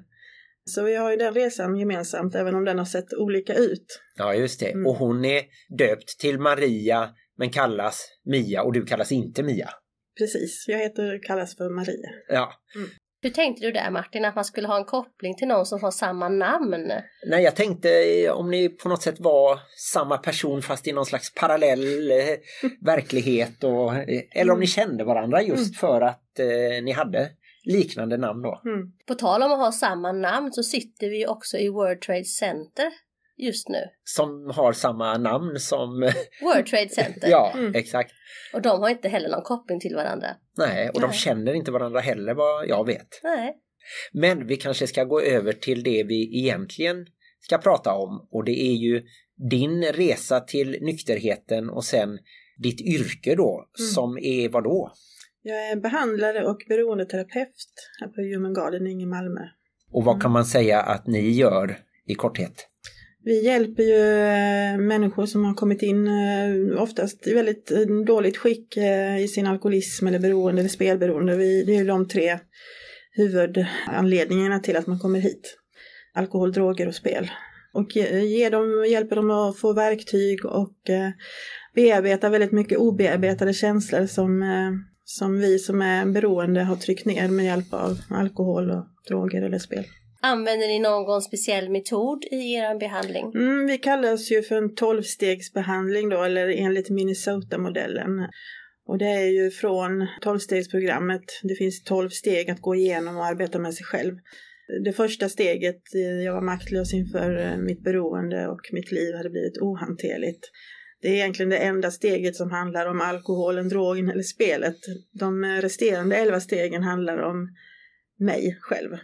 Så 0.66 0.84
vi 0.84 0.96
har 0.96 1.12
ju 1.12 1.18
den 1.18 1.34
resan 1.34 1.78
gemensamt 1.78 2.36
även 2.36 2.56
om 2.56 2.66
den 2.66 2.78
har 2.78 2.86
sett 2.86 3.14
olika 3.14 3.54
ut. 3.54 4.02
Ja, 4.18 4.34
just 4.34 4.60
det. 4.60 4.72
Mm. 4.72 4.88
Och 4.88 4.96
hon 4.96 5.26
är 5.26 5.44
döpt 5.78 6.20
till 6.20 6.40
Maria 6.40 7.10
men 7.38 7.50
kallas 7.50 8.08
Mia 8.26 8.64
och 8.64 8.74
du 8.74 8.86
kallas 8.86 9.12
inte 9.12 9.44
Mia. 9.44 9.70
Precis, 10.18 10.66
jag 10.68 10.80
heter 10.80 11.24
kallas 11.24 11.58
för 11.58 11.70
Maria. 11.70 12.10
Ja. 12.28 12.54
Hur 13.28 13.34
tänkte 13.34 13.66
du 13.66 13.72
där 13.72 13.92
Martin, 13.92 14.26
att 14.26 14.36
man 14.36 14.46
skulle 14.46 14.68
ha 14.68 14.78
en 14.78 14.86
koppling 14.86 15.36
till 15.36 15.48
någon 15.48 15.66
som 15.66 15.82
har 15.82 15.92
samma 15.92 16.30
namn? 16.30 16.92
Nej, 17.26 17.44
jag 17.44 17.56
tänkte 17.56 17.90
eh, 17.90 18.32
om 18.32 18.52
ni 18.52 18.70
på 18.70 18.90
något 18.90 19.02
sätt 19.02 19.20
var 19.20 19.60
samma 19.94 20.18
person 20.18 20.62
fast 20.62 20.88
i 20.88 20.92
någon 20.92 21.06
slags 21.06 21.34
parallell 21.34 22.12
eh, 22.12 22.18
verklighet 22.82 23.64
och, 23.64 23.96
eh, 23.96 24.22
eller 24.32 24.54
om 24.54 24.60
ni 24.60 24.68
kände 24.68 25.04
varandra 25.04 25.42
just 25.42 25.80
för 25.80 26.02
att 26.02 26.40
eh, 26.40 26.84
ni 26.84 26.92
hade 26.92 27.30
liknande 27.64 28.18
namn 28.18 28.42
då. 28.42 28.62
Mm. 28.66 28.92
På 29.08 29.16
tal 29.16 29.44
om 29.44 29.52
att 29.52 29.60
ha 29.60 29.72
samma 29.72 30.12
namn 30.12 30.52
så 30.52 30.64
sitter 30.64 31.10
vi 31.10 31.28
också 31.28 31.58
i 31.58 31.70
World 31.70 32.02
Trade 32.02 32.26
Center 32.26 32.92
just 33.38 33.70
nu. 33.70 33.80
Som 34.04 34.52
har 34.56 34.74
samma 34.74 35.18
namn 35.18 35.60
som... 35.60 36.00
World 36.42 36.66
Trade 36.66 36.90
Center. 36.90 37.30
ja, 37.30 37.54
Mm. 37.56 37.76
exakt. 37.76 38.12
Och 38.54 38.62
de 38.62 38.82
har 38.82 38.90
inte 38.90 39.10
heller 39.10 39.30
någon 39.30 39.42
koppling 39.44 39.80
till 39.80 39.96
varandra. 39.96 40.28
Nej, 40.58 40.90
och 40.90 41.02
de 41.02 41.08
Nej. 41.08 41.16
känner 41.18 41.54
inte 41.54 41.72
varandra 41.72 42.00
heller 42.00 42.34
vad 42.34 42.68
jag 42.68 42.86
vet. 42.86 43.20
Nej. 43.24 43.58
Men 44.14 44.48
vi 44.48 44.56
kanske 44.58 44.88
ska 44.88 45.04
gå 45.04 45.22
över 45.22 45.54
till 45.54 45.84
det 45.84 46.04
vi 46.04 46.40
egentligen 46.40 47.06
ska 47.40 47.58
prata 47.58 47.94
om 47.94 48.28
och 48.32 48.44
det 48.44 48.62
är 48.62 48.74
ju 48.76 49.04
din 49.50 49.84
resa 49.84 50.40
till 50.40 50.78
nykterheten 50.82 51.70
och 51.70 51.84
sen 51.86 52.20
ditt 52.58 52.82
yrke 52.82 53.36
då 53.36 53.68
Mm. 53.80 53.88
som 53.94 54.18
är 54.18 54.50
vad 54.50 54.64
då? 54.64 54.92
Jag 55.42 55.70
är 55.70 55.76
behandlare 55.76 56.46
och 56.46 56.58
beroendeterapeut 56.70 57.56
här 58.02 58.08
på 58.08 58.22
Human 58.22 58.54
Gardening 58.54 59.02
i 59.02 59.06
Malmö. 59.06 59.42
Och 59.92 60.04
vad 60.06 60.22
kan 60.22 60.32
man 60.32 60.46
säga 60.46 60.82
att 60.82 61.08
ni 61.08 61.30
gör 61.30 61.78
i 62.08 62.16
korthet? 62.16 62.68
Vi 63.28 63.46
hjälper 63.46 63.84
ju 63.84 64.28
eh, 64.28 64.78
människor 64.78 65.26
som 65.26 65.46
har 65.46 65.54
kommit 65.54 65.82
in 65.82 66.08
eh, 66.08 66.82
oftast 66.82 67.28
i 67.28 67.34
väldigt 67.34 67.72
eh, 67.72 67.80
dåligt 68.06 68.38
skick 68.38 68.78
i 69.20 69.28
sin 69.28 69.48
alkoholism 69.48 70.08
eller 70.08 70.20
beroende 70.20 70.62
eller 70.62 70.70
spelberoende. 70.70 71.36
Vi, 71.36 71.64
det 71.64 71.76
är 71.76 71.80
ju 71.80 71.88
de 71.88 72.08
tre 72.08 72.40
huvudanledningarna 73.12 74.60
till 74.60 74.78
att 74.78 74.88
man 74.88 75.00
kommer 75.00 75.20
hit. 75.20 75.58
Alkohol, 76.14 76.52
droger 76.52 76.88
och 76.88 76.96
spel. 76.96 77.32
Och 77.74 77.96
ge, 77.96 78.50
dem, 78.50 78.86
hjälper 78.90 79.16
dem 79.16 79.32
att 79.32 79.58
få 79.58 79.74
verktyg 79.74 80.46
och 80.46 80.78
bearbeta 81.76 82.30
väldigt 82.30 82.52
mycket 82.52 82.78
obearbetade 82.78 83.54
känslor 83.54 84.06
som, 84.06 84.44
som 85.04 85.40
vi 85.40 85.60
som 85.60 85.82
är 85.82 86.06
beroende 86.06 86.62
har 86.62 86.76
tryckt 86.76 87.06
ner 87.06 87.28
med 87.28 87.46
hjälp 87.46 87.74
av 87.74 87.98
alkohol 88.10 88.72
och 88.72 88.86
droger 89.08 89.42
eller 89.42 89.60
spel. 89.60 89.86
Använder 90.22 90.68
ni 90.68 90.80
någon 90.80 91.22
speciell 91.22 91.70
metod 91.70 92.26
i 92.32 92.54
er 92.54 92.80
behandling? 92.80 93.32
Mm, 93.36 93.68
vi 93.68 93.78
kallas 93.78 94.32
ju 94.32 94.44
för 94.44 94.56
en 94.56 94.76
tolvstegsbehandling 94.76 96.10
då, 96.10 96.24
eller 96.24 96.48
enligt 96.48 96.90
Minnesota-modellen. 96.90 98.28
Och 98.88 98.98
det 98.98 99.10
är 99.10 99.26
ju 99.26 99.52
från 99.52 100.08
tolvstegsprogrammet. 100.22 101.24
Det 101.44 101.56
finns 101.56 101.84
tolv 101.84 102.10
steg 102.10 102.50
att 102.50 102.62
gå 102.62 102.76
igenom 102.76 103.18
och 103.18 103.26
arbeta 103.26 103.60
med 103.60 103.74
sig 103.74 103.86
själv. 103.86 104.16
Det 104.84 104.94
första 104.94 105.30
steget, 105.30 105.96
eh, 105.96 106.02
jag 106.02 106.34
var 106.34 106.42
maktlös 106.42 106.94
inför 106.94 107.38
eh, 107.40 107.58
mitt 107.58 107.84
beroende 107.84 108.48
och 108.48 108.62
mitt 108.72 108.92
liv 108.92 109.16
hade 109.16 109.30
blivit 109.30 109.58
ohanterligt. 109.58 110.50
Det 111.02 111.08
är 111.08 111.14
egentligen 111.14 111.50
det 111.50 111.58
enda 111.58 111.92
steget 111.92 112.36
som 112.36 112.52
handlar 112.52 112.86
om 112.86 113.02
alkoholen, 113.02 113.70
drogen 113.70 114.10
eller 114.10 114.24
spelet. 114.24 114.78
De 115.12 115.46
resterande 115.46 116.16
elva 116.16 116.40
stegen 116.40 116.84
handlar 116.84 117.18
om 117.18 117.56
mig 118.20 118.58
själv. 118.62 118.98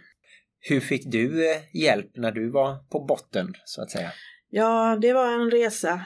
Hur 0.68 0.80
fick 0.80 1.04
du 1.06 1.50
eh, 1.50 1.60
hjälp 1.72 2.10
när 2.16 2.32
du 2.32 2.50
var 2.50 2.76
på 2.90 3.04
botten 3.04 3.54
så 3.64 3.82
att 3.82 3.90
säga? 3.90 4.12
Ja, 4.50 4.98
det 5.00 5.12
var 5.12 5.32
en 5.32 5.50
resa. 5.50 6.02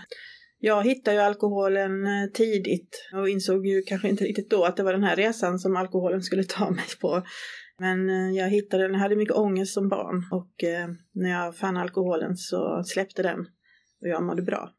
Jag 0.59 0.85
hittade 0.85 1.17
ju 1.17 1.23
alkoholen 1.23 2.07
eh, 2.07 2.31
tidigt 2.35 3.09
och 3.15 3.29
insåg 3.29 3.67
ju 3.67 3.83
kanske 3.83 4.09
inte 4.09 4.25
riktigt 4.25 4.51
då 4.51 4.65
att 4.65 4.77
det 4.77 4.83
var 4.83 4.93
den 4.93 5.05
här 5.05 5.17
resan 5.17 5.59
som 5.59 5.77
alkoholen 5.77 6.23
skulle 6.23 6.45
ta 6.45 6.71
mig 6.81 6.85
på. 7.01 7.23
Men 7.79 8.11
eh, 8.11 8.37
jag 8.39 8.51
hittade 8.51 8.83
den, 8.83 8.93
jag 8.93 9.01
hade 9.01 9.17
mycket 9.17 9.37
ångest 9.37 9.75
som 9.75 9.89
barn 9.89 10.25
och 10.33 10.65
när 11.13 11.31
jag 11.31 11.57
fann 11.57 11.77
alkoholen 11.77 12.37
så 12.37 12.83
släppte 12.87 13.23
den 13.23 13.39
och 14.01 14.09
jag 14.09 14.23
mådde 14.23 14.43
bra. 14.43 14.71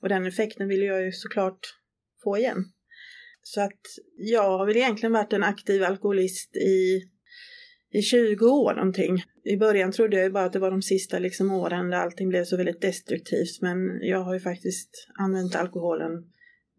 Och 0.00 0.08
den 0.08 0.26
effekten 0.26 0.68
ville 0.68 0.84
jag 0.84 1.04
ju 1.04 1.12
såklart 1.12 1.60
få 2.24 2.38
igen. 2.38 2.64
Så 3.42 3.60
att 3.60 3.80
jag 4.16 4.58
har 4.58 4.66
väl 4.66 4.76
egentligen 4.76 5.12
varit 5.12 5.32
en 5.32 5.42
aktiv 5.42 5.84
alkoholist 5.84 6.56
i, 6.56 7.02
i 7.92 8.02
20 8.02 8.46
år 8.46 8.74
någonting. 8.74 9.22
I 9.44 9.56
början 9.56 9.92
trodde 9.92 10.16
jag 10.16 10.24
ju 10.24 10.30
bara 10.30 10.44
att 10.44 10.52
det 10.52 10.58
var 10.58 10.70
de 10.70 10.82
sista 10.82 11.18
liksom 11.18 11.50
åren 11.50 11.90
där 11.90 11.98
allting 11.98 12.28
blev 12.28 12.44
så 12.44 12.56
väldigt 12.56 12.80
destruktivt 12.80 13.60
men 13.60 13.98
jag 14.02 14.20
har 14.20 14.34
ju 14.34 14.40
faktiskt 14.40 15.08
använt 15.18 15.56
alkoholen 15.56 16.10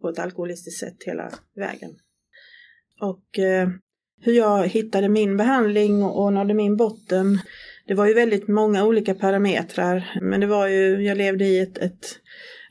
på 0.01 0.09
ett 0.09 0.19
alkoholistiskt 0.19 0.79
sätt 0.79 0.97
hela 1.05 1.31
vägen. 1.55 1.91
Och 3.01 3.39
eh, 3.39 3.69
hur 4.21 4.33
jag 4.33 4.67
hittade 4.67 5.09
min 5.09 5.37
behandling 5.37 6.03
och 6.03 6.33
nådde 6.33 6.53
min 6.53 6.77
botten 6.77 7.39
det 7.87 7.93
var 7.93 8.07
ju 8.07 8.13
väldigt 8.13 8.47
många 8.47 8.85
olika 8.85 9.13
parametrar. 9.13 10.19
Men 10.21 10.39
det 10.39 10.47
var 10.47 10.67
ju, 10.67 11.03
jag 11.03 11.17
levde 11.17 11.45
i 11.45 11.59
ett, 11.59 11.77
ett, 11.77 12.19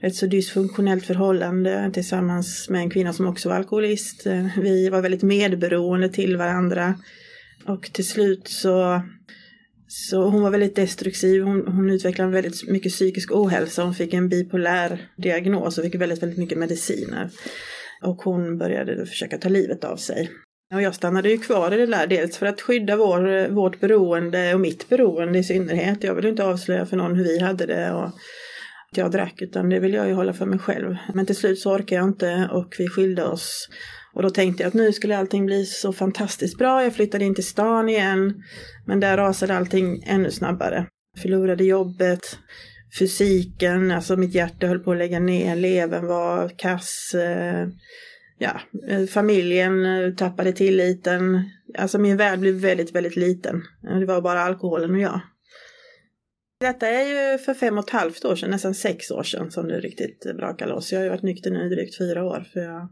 ett 0.02 0.14
så 0.14 0.26
dysfunktionellt 0.26 1.06
förhållande 1.06 1.90
tillsammans 1.94 2.68
med 2.68 2.80
en 2.80 2.90
kvinna 2.90 3.12
som 3.12 3.26
också 3.26 3.48
var 3.48 3.56
alkoholist. 3.56 4.26
Eh, 4.26 4.46
vi 4.56 4.88
var 4.88 5.02
väldigt 5.02 5.22
medberoende 5.22 6.08
till 6.08 6.36
varandra. 6.36 6.94
Och 7.66 7.92
till 7.92 8.08
slut 8.08 8.48
så, 8.48 9.02
så 9.86 10.28
hon 10.28 10.42
var 10.42 10.50
väldigt 10.50 10.76
destruktiv. 10.76 11.42
Hon, 11.42 11.68
hon 11.68 11.90
utvecklade 11.90 12.30
väldigt 12.30 12.68
mycket 12.68 12.92
psykisk 12.92 13.32
ohälsa. 13.32 13.82
Hon 13.82 13.94
fick 13.94 14.14
en 14.14 14.28
bipolär 14.28 15.08
diagnos 15.16 15.78
och 15.78 15.84
fick 15.84 15.94
väldigt, 15.94 16.22
väldigt 16.22 16.38
mycket 16.38 16.58
mediciner. 16.58 17.30
Och 18.02 18.22
hon 18.22 18.58
började 18.58 19.06
försöka 19.06 19.38
ta 19.38 19.48
livet 19.48 19.84
av 19.84 19.96
sig. 19.96 20.30
Och 20.74 20.82
jag 20.82 20.94
stannade 20.94 21.30
ju 21.30 21.38
kvar 21.38 21.74
i 21.74 21.76
det 21.76 21.86
där, 21.86 22.06
dels 22.06 22.36
för 22.36 22.46
att 22.46 22.60
skydda 22.60 22.96
vår, 22.96 23.48
vårt 23.48 23.80
beroende 23.80 24.54
och 24.54 24.60
mitt 24.60 24.88
beroende 24.88 25.38
i 25.38 25.44
synnerhet. 25.44 26.04
Jag 26.04 26.14
ville 26.14 26.28
inte 26.28 26.44
avslöja 26.44 26.86
för 26.86 26.96
någon 26.96 27.16
hur 27.16 27.24
vi 27.24 27.38
hade 27.40 27.66
det 27.66 27.92
och 27.92 28.06
att 28.90 28.96
jag 28.96 29.10
drack, 29.10 29.42
utan 29.42 29.68
det 29.68 29.80
vill 29.80 29.94
jag 29.94 30.08
ju 30.08 30.14
hålla 30.14 30.32
för 30.32 30.46
mig 30.46 30.58
själv. 30.58 30.96
Men 31.14 31.26
till 31.26 31.36
slut 31.36 31.58
så 31.58 31.74
orkade 31.74 31.94
jag 31.94 32.08
inte 32.08 32.48
och 32.52 32.74
vi 32.78 32.88
skilde 32.88 33.24
oss. 33.24 33.68
Och 34.12 34.22
då 34.22 34.30
tänkte 34.30 34.62
jag 34.62 34.68
att 34.68 34.74
nu 34.74 34.92
skulle 34.92 35.18
allting 35.18 35.46
bli 35.46 35.64
så 35.66 35.92
fantastiskt 35.92 36.58
bra. 36.58 36.82
Jag 36.82 36.94
flyttade 36.94 37.24
in 37.24 37.34
till 37.34 37.46
stan 37.46 37.88
igen. 37.88 38.42
Men 38.86 39.00
där 39.00 39.16
rasade 39.16 39.56
allting 39.56 40.02
ännu 40.06 40.30
snabbare. 40.30 40.86
Förlorade 41.18 41.64
jobbet, 41.64 42.38
fysiken, 42.98 43.90
alltså 43.90 44.16
mitt 44.16 44.34
hjärta 44.34 44.66
höll 44.66 44.78
på 44.78 44.92
att 44.92 44.98
lägga 44.98 45.20
ner, 45.20 45.56
levern 45.56 46.06
var 46.06 46.48
kass. 46.48 47.14
Eh, 47.14 47.68
ja, 48.38 48.60
eh, 48.88 49.06
familjen 49.06 49.86
eh, 49.86 50.14
tappade 50.14 50.52
tilliten. 50.52 51.44
Alltså 51.78 51.98
min 51.98 52.16
värld 52.16 52.38
blev 52.38 52.54
väldigt, 52.54 52.94
väldigt 52.94 53.16
liten. 53.16 53.62
Det 54.00 54.06
var 54.06 54.20
bara 54.20 54.40
alkoholen 54.40 54.90
och 54.90 55.00
jag. 55.00 55.20
Detta 56.60 56.88
är 56.88 57.32
ju 57.32 57.38
för 57.38 57.54
fem 57.54 57.78
och 57.78 57.84
ett 57.84 57.90
halvt 57.90 58.24
år 58.24 58.36
sedan, 58.36 58.50
nästan 58.50 58.74
sex 58.74 59.10
år 59.10 59.22
sedan 59.22 59.50
som 59.50 59.68
det 59.68 59.80
riktigt 59.80 60.36
brakade 60.36 60.70
loss. 60.70 60.92
Jag 60.92 60.98
har 60.98 61.04
ju 61.04 61.10
varit 61.10 61.22
nykter 61.22 61.50
nu 61.50 61.66
i 61.66 61.68
drygt 61.68 61.98
fyra 61.98 62.24
år 62.24 62.46
för 62.52 62.60
jag 62.60 62.88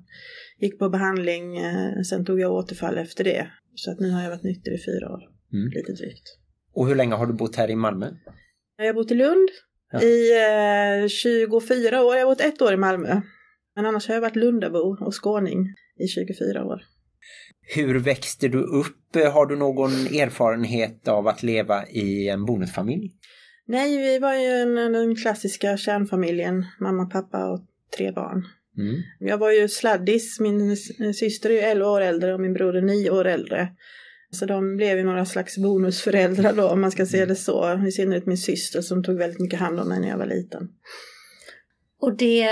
gick 0.61 0.79
på 0.79 0.89
behandling, 0.89 1.59
eh, 1.59 2.03
sen 2.03 2.25
tog 2.25 2.41
jag 2.41 2.53
återfall 2.53 2.99
efter 2.99 3.25
det. 3.25 3.51
Så 3.75 3.91
att 3.91 4.01
nu 4.01 4.11
har 4.11 4.23
jag 4.23 4.31
varit 4.31 4.43
nykter 4.43 4.75
i 4.75 4.79
fyra 4.79 5.13
år, 5.13 5.21
mm. 5.53 5.71
lite 5.71 5.93
drygt. 5.93 6.39
Och 6.75 6.89
hur 6.89 6.95
länge 6.95 7.15
har 7.15 7.27
du 7.27 7.33
bott 7.33 7.57
här 7.57 7.71
i 7.71 7.77
Malmö? 7.77 8.11
Jag 8.77 8.87
har 8.87 8.95
bott 8.95 9.11
i 9.11 9.15
Lund 9.15 9.49
ja. 9.93 10.03
i 10.03 11.03
eh, 11.03 11.09
24 11.09 12.03
år, 12.03 12.17
jag 12.17 12.27
har 12.27 12.35
bott 12.35 12.41
ett 12.41 12.63
år 12.63 12.73
i 12.73 12.77
Malmö. 12.77 13.21
Men 13.77 13.87
annars 13.87 14.09
har 14.09 14.15
jag 14.15 14.23
varit 14.23 14.37
Lundabo 14.37 14.79
och 14.79 15.23
skåning 15.23 15.75
i 15.99 16.09
24 16.09 16.65
år. 16.65 16.83
Hur 17.75 17.99
växte 17.99 18.49
du 18.49 18.63
upp? 18.63 19.17
Har 19.33 19.47
du 19.47 19.57
någon 19.57 19.91
erfarenhet 19.91 21.09
av 21.09 21.27
att 21.29 21.43
leva 21.43 21.87
i 21.87 22.29
en 22.29 22.45
bonusfamilj? 22.45 23.13
Nej, 23.67 23.97
vi 23.97 24.19
var 24.19 24.35
ju 24.35 24.47
en, 24.47 24.93
den 24.93 25.17
klassiska 25.17 25.77
kärnfamiljen, 25.77 26.67
mamma, 26.81 27.07
pappa 27.07 27.47
och 27.47 27.61
tre 27.97 28.13
barn. 28.13 28.47
Mm. 28.79 29.03
Jag 29.19 29.39
var 29.39 29.53
ju 29.53 29.69
sladdis, 29.69 30.41
min 30.41 30.77
syster 31.15 31.51
är 31.51 31.55
ju 31.55 31.61
11 31.61 31.87
år 31.91 32.01
äldre 32.01 32.35
och 32.35 32.41
min 32.41 32.53
bror 32.53 32.77
är 32.77 32.83
9 32.83 33.11
år 33.11 33.25
äldre. 33.25 33.69
Så 34.31 34.47
de 34.47 34.77
blev 34.77 34.99
ju 34.99 35.05
några 35.05 35.25
slags 35.25 35.59
bonusföräldrar 35.59 36.53
då 36.53 36.69
om 36.69 36.81
man 36.81 36.91
ska 36.91 37.07
se 37.07 37.25
det 37.25 37.37
så. 37.37 37.85
I 37.89 37.93
synnerhet 37.93 38.27
min 38.27 38.39
syster 38.39 38.81
som 38.81 39.05
tog 39.05 39.19
väldigt 39.19 39.41
mycket 39.41 39.59
hand 39.59 39.81
om 39.81 39.89
mig 39.89 40.01
när 40.01 40.09
jag 40.09 40.19
var 40.19 40.27
liten. 40.27 40.69
Och 42.01 42.17
det 42.17 42.49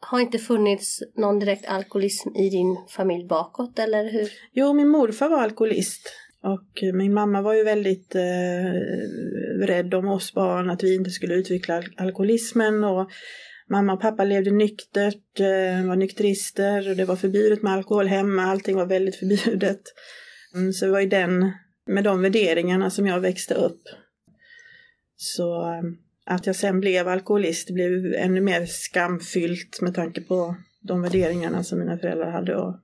har 0.00 0.20
inte 0.20 0.38
funnits 0.38 1.02
någon 1.16 1.38
direkt 1.38 1.66
alkoholism 1.66 2.28
i 2.36 2.50
din 2.50 2.76
familj 2.88 3.26
bakåt 3.26 3.78
eller 3.78 4.12
hur? 4.12 4.28
Jo, 4.52 4.72
min 4.72 4.88
morfar 4.88 5.28
var 5.28 5.42
alkoholist. 5.42 6.12
Och 6.42 6.94
min 6.94 7.14
mamma 7.14 7.42
var 7.42 7.54
ju 7.54 7.64
väldigt 7.64 8.14
eh, 8.14 8.72
rädd 9.66 9.94
om 9.94 10.08
oss 10.08 10.34
barn, 10.34 10.70
att 10.70 10.82
vi 10.82 10.94
inte 10.94 11.10
skulle 11.10 11.34
utveckla 11.34 11.76
al 11.76 11.84
alkoholismen. 11.96 12.84
Och 12.84 13.10
mamma 13.70 13.92
och 13.92 14.00
pappa 14.00 14.24
levde 14.24 14.50
nyktert, 14.50 15.40
eh, 15.40 15.86
var 15.86 15.96
nykterister 15.96 16.90
och 16.90 16.96
det 16.96 17.04
var 17.04 17.16
förbjudet 17.16 17.62
med 17.62 17.72
alkohol 17.72 18.06
hemma, 18.06 18.42
allting 18.42 18.76
var 18.76 18.86
väldigt 18.86 19.16
förbjudet. 19.16 19.80
Mm, 20.54 20.72
så 20.72 20.84
det 20.84 20.92
var 20.92 21.00
ju 21.00 21.08
den, 21.08 21.52
med 21.86 22.04
de 22.04 22.22
värderingarna 22.22 22.90
som 22.90 23.06
jag 23.06 23.20
växte 23.20 23.54
upp. 23.54 23.82
Så 25.16 25.62
eh, 25.62 25.82
att 26.26 26.46
jag 26.46 26.56
sen 26.56 26.80
blev 26.80 27.08
alkoholist 27.08 27.70
blev 27.70 28.14
ännu 28.14 28.40
mer 28.40 28.66
skamfyllt 28.66 29.80
med 29.80 29.94
tanke 29.94 30.20
på 30.20 30.56
de 30.82 31.02
värderingarna 31.02 31.64
som 31.64 31.78
mina 31.78 31.98
föräldrar 31.98 32.30
hade 32.30 32.56
och 32.56 32.76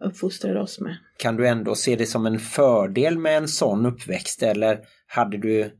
uppfostrade 0.00 0.60
oss 0.60 0.80
med. 0.80 0.96
Kan 1.16 1.36
du 1.36 1.48
ändå 1.48 1.74
se 1.74 1.96
det 1.96 2.06
som 2.06 2.26
en 2.26 2.38
fördel 2.38 3.18
med 3.18 3.36
en 3.36 3.48
sån 3.48 3.86
uppväxt 3.86 4.42
eller 4.42 4.78
hade 5.06 5.38
du 5.38 5.72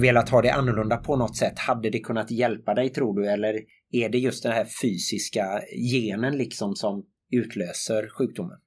velat 0.00 0.28
ha 0.28 0.42
det 0.42 0.50
annorlunda 0.50 0.96
på 0.96 1.16
något 1.16 1.36
sätt? 1.36 1.58
Hade 1.58 1.90
det 1.90 2.00
kunnat 2.00 2.30
hjälpa 2.30 2.74
dig 2.74 2.90
tror 2.90 3.20
du 3.20 3.30
eller 3.30 3.60
är 3.92 4.08
det 4.08 4.18
just 4.18 4.42
den 4.42 4.52
här 4.52 4.66
fysiska 4.82 5.60
genen 5.92 6.36
liksom 6.38 6.74
som 6.74 7.04
utlöser 7.32 8.08
sjukdomen? 8.08 8.58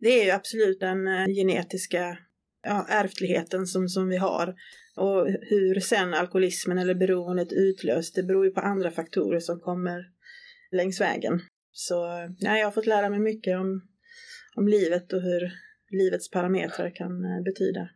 Det 0.00 0.20
är 0.20 0.24
ju 0.24 0.30
absolut 0.30 0.80
den 0.80 1.08
eh, 1.08 1.26
genetiska 1.26 2.18
ja, 2.62 2.86
ärftligheten 2.88 3.66
som, 3.66 3.88
som 3.88 4.08
vi 4.08 4.16
har. 4.16 4.54
Och 4.96 5.28
hur 5.28 5.80
sen 5.80 6.14
alkoholismen 6.14 6.78
eller 6.78 6.94
beroendet 6.94 7.52
utlöst, 7.52 8.14
det 8.14 8.22
beror 8.22 8.44
ju 8.44 8.50
på 8.50 8.60
andra 8.60 8.90
faktorer 8.90 9.40
som 9.40 9.60
kommer 9.60 10.04
längs 10.72 11.00
vägen. 11.00 11.40
Så 11.72 12.06
eh, 12.06 12.30
ja, 12.38 12.58
jag 12.58 12.66
har 12.66 12.72
fått 12.72 12.86
lära 12.86 13.10
mig 13.10 13.20
mycket 13.20 13.58
om, 13.58 13.82
om 14.56 14.68
livet 14.68 15.12
och 15.12 15.22
hur 15.22 15.52
livets 15.90 16.30
parametrar 16.30 16.90
kan 16.94 17.24
eh, 17.24 17.42
betyda. 17.44 17.88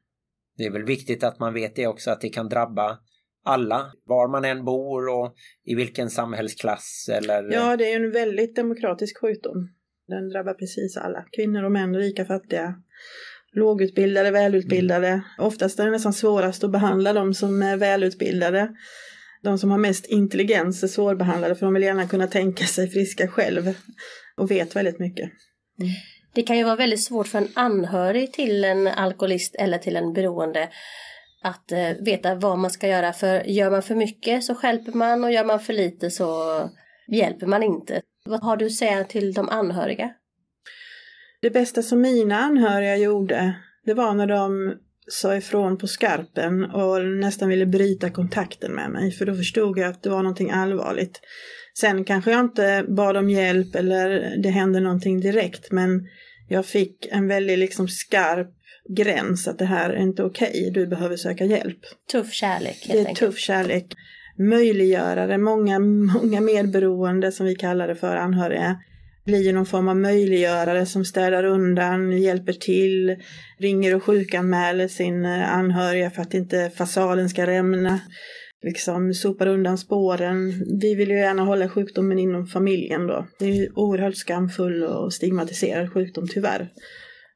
Det 0.57 0.65
är 0.65 0.71
väl 0.71 0.85
viktigt 0.85 1.25
att 1.25 1.39
man 1.39 1.55
vet 1.55 1.77
det 1.77 1.87
också, 1.87 2.11
att 2.11 2.21
det 2.21 2.29
kan 2.29 2.49
drabba 2.49 2.99
alla, 3.45 3.93
var 4.05 4.29
man 4.29 4.45
än 4.45 4.65
bor 4.65 5.09
och 5.09 5.35
i 5.65 5.75
vilken 5.75 6.11
samhällsklass 6.11 7.11
eller... 7.13 7.53
Ja, 7.53 7.77
det 7.77 7.93
är 7.93 7.97
en 7.97 8.13
väldigt 8.13 8.57
demokratisk 8.57 9.21
sjukdom. 9.21 9.69
Den 10.09 10.29
drabbar 10.29 10.55
precis 10.55 10.97
alla, 10.97 11.25
kvinnor 11.37 11.65
och 11.65 11.73
män, 11.73 11.97
rika, 11.97 12.25
fattiga, 12.25 12.75
lågutbildade, 13.53 14.31
välutbildade. 14.31 15.09
Mm. 15.09 15.23
Oftast 15.39 15.79
är 15.79 15.85
det 15.85 15.91
nästan 15.91 16.13
svårast 16.13 16.65
att 16.65 16.73
behandla 16.73 17.13
de 17.13 17.35
som 17.35 17.63
är 17.63 17.77
välutbildade. 17.77 18.69
De 19.43 19.59
som 19.59 19.71
har 19.71 19.79
mest 19.79 20.07
intelligens 20.07 20.83
är 20.83 20.89
svårbehandlade 20.89 21.55
för 21.55 21.67
de 21.67 21.75
vill 21.75 21.83
gärna 21.83 22.09
kunna 22.09 22.27
tänka 22.27 22.65
sig 22.65 22.91
friska 22.91 23.29
själv 23.29 23.75
och 24.37 24.51
vet 24.51 24.77
väldigt 24.77 24.99
mycket. 24.99 25.31
Mm. 25.81 25.93
Det 26.33 26.43
kan 26.43 26.59
ju 26.59 26.65
vara 26.65 26.77
väldigt 26.77 27.03
svårt 27.03 27.29
för 27.29 27.39
en 27.39 27.49
anhörig 27.55 28.33
till 28.33 28.65
en 28.65 28.87
alkoholist 28.87 29.55
eller 29.59 29.79
till 29.79 29.97
en 29.97 30.13
beroende 30.13 30.69
att 31.43 31.73
eh, 31.73 31.91
veta 32.01 32.35
vad 32.35 32.59
man 32.59 32.71
ska 32.71 32.89
göra. 32.89 33.13
För 33.13 33.45
gör 33.45 33.71
man 33.71 33.83
för 33.83 33.95
mycket 33.95 34.45
så 34.45 34.55
skälper 34.55 34.93
man 34.93 35.25
och 35.25 35.33
gör 35.33 35.45
man 35.45 35.61
för 35.61 35.73
lite 35.73 36.11
så 36.11 36.71
hjälper 37.09 37.47
man 37.47 37.63
inte. 37.63 38.03
Vad 38.25 38.43
har 38.43 38.57
du 38.57 38.67
att 38.67 38.73
säga 38.73 39.05
till 39.05 39.33
de 39.33 39.49
anhöriga? 39.49 40.11
Det 41.43 41.51
bästa 41.51 41.83
som 41.83 42.01
mina 42.01 42.39
anhöriga 42.39 42.97
gjorde, 42.97 43.55
det 43.85 43.95
var 43.95 44.15
när 44.15 44.27
de 44.27 44.75
sa 45.07 45.37
ifrån 45.37 45.79
på 45.79 45.87
skarpen 45.87 46.65
och 46.65 47.05
nästan 47.05 47.49
ville 47.49 47.67
bryta 47.67 48.11
kontakten 48.11 48.73
med 48.73 48.91
mig, 48.91 49.13
för 49.13 49.27
då 49.27 49.35
förstod 49.35 49.79
jag 49.79 49.91
att 49.91 50.03
det 50.03 50.11
var 50.11 50.23
någonting 50.23 50.51
allvarligt. 50.51 51.21
Sen 51.79 52.05
kanske 52.05 52.31
jag 52.31 52.41
inte 52.41 52.85
bad 52.89 53.17
om 53.17 53.31
hjälp 53.31 53.75
eller 53.75 54.37
det 54.43 54.51
hände 54.51 54.81
någonting 54.81 55.21
direkt, 55.21 55.73
men 55.73 56.09
jag 56.49 56.67
fick 56.67 57.09
en 57.11 57.29
väldigt 57.29 57.59
liksom 57.59 57.89
skarp 57.89 58.49
gräns 58.89 59.49
att 59.49 59.59
det 59.59 59.65
här 59.65 59.91
är 59.91 60.03
inte 60.03 60.23
okej, 60.23 60.49
okay, 60.49 60.71
du 60.71 60.87
behöver 60.87 61.17
söka 61.17 61.45
hjälp. 61.45 61.79
Tuff 62.13 62.33
kärlek 62.33 62.77
helt 62.87 62.93
Det 62.93 62.99
är 62.99 62.99
enkelt. 62.99 63.19
tuff 63.19 63.39
kärlek. 63.39 63.87
Möjliggörare, 64.39 65.39
många, 65.39 65.79
många 65.79 66.41
medberoende 66.41 67.33
som 67.33 67.47
vi 67.47 67.55
kallar 67.55 67.89
det 67.89 67.95
för, 67.95 68.17
anhöriga, 68.17 68.77
blir 69.25 69.53
någon 69.53 69.67
form 69.67 69.89
av 69.89 69.97
möjliggörare 69.97 70.87
som 70.87 71.05
städar 71.05 71.45
undan, 71.45 72.23
hjälper 72.23 72.53
till, 72.53 73.17
ringer 73.59 73.95
och 73.95 74.05
sjukanmäler 74.05 74.89
sin 74.89 75.25
eh, 75.25 75.53
anhöriga 75.55 76.11
för 76.11 76.23
att 76.23 76.35
inte 76.35 76.71
fasaden 76.77 77.29
ska 77.29 77.47
rämna. 77.47 78.01
Liksom 78.63 79.15
sopar 79.15 79.47
undan 79.47 79.79
spåren. 79.79 80.53
Vi 80.81 80.95
vill 80.95 81.11
ju 81.11 81.17
gärna 81.17 81.45
hålla 81.45 81.69
sjukdomen 81.69 82.19
inom 82.19 82.47
familjen 82.47 83.07
då. 83.07 83.27
Det 83.39 83.45
är 83.45 83.53
ju 83.53 83.71
oerhört 83.75 84.17
skamfull 84.17 84.83
och 84.83 85.13
stigmatiserad 85.13 85.93
sjukdom 85.93 86.27
tyvärr. 86.29 86.73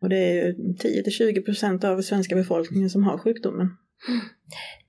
Och 0.00 0.08
det 0.08 0.16
är 0.16 0.32
ju 0.32 0.54
10-20% 0.54 1.84
av 1.84 2.02
svenska 2.02 2.34
befolkningen 2.34 2.90
som 2.90 3.04
har 3.04 3.18
sjukdomen. 3.18 3.76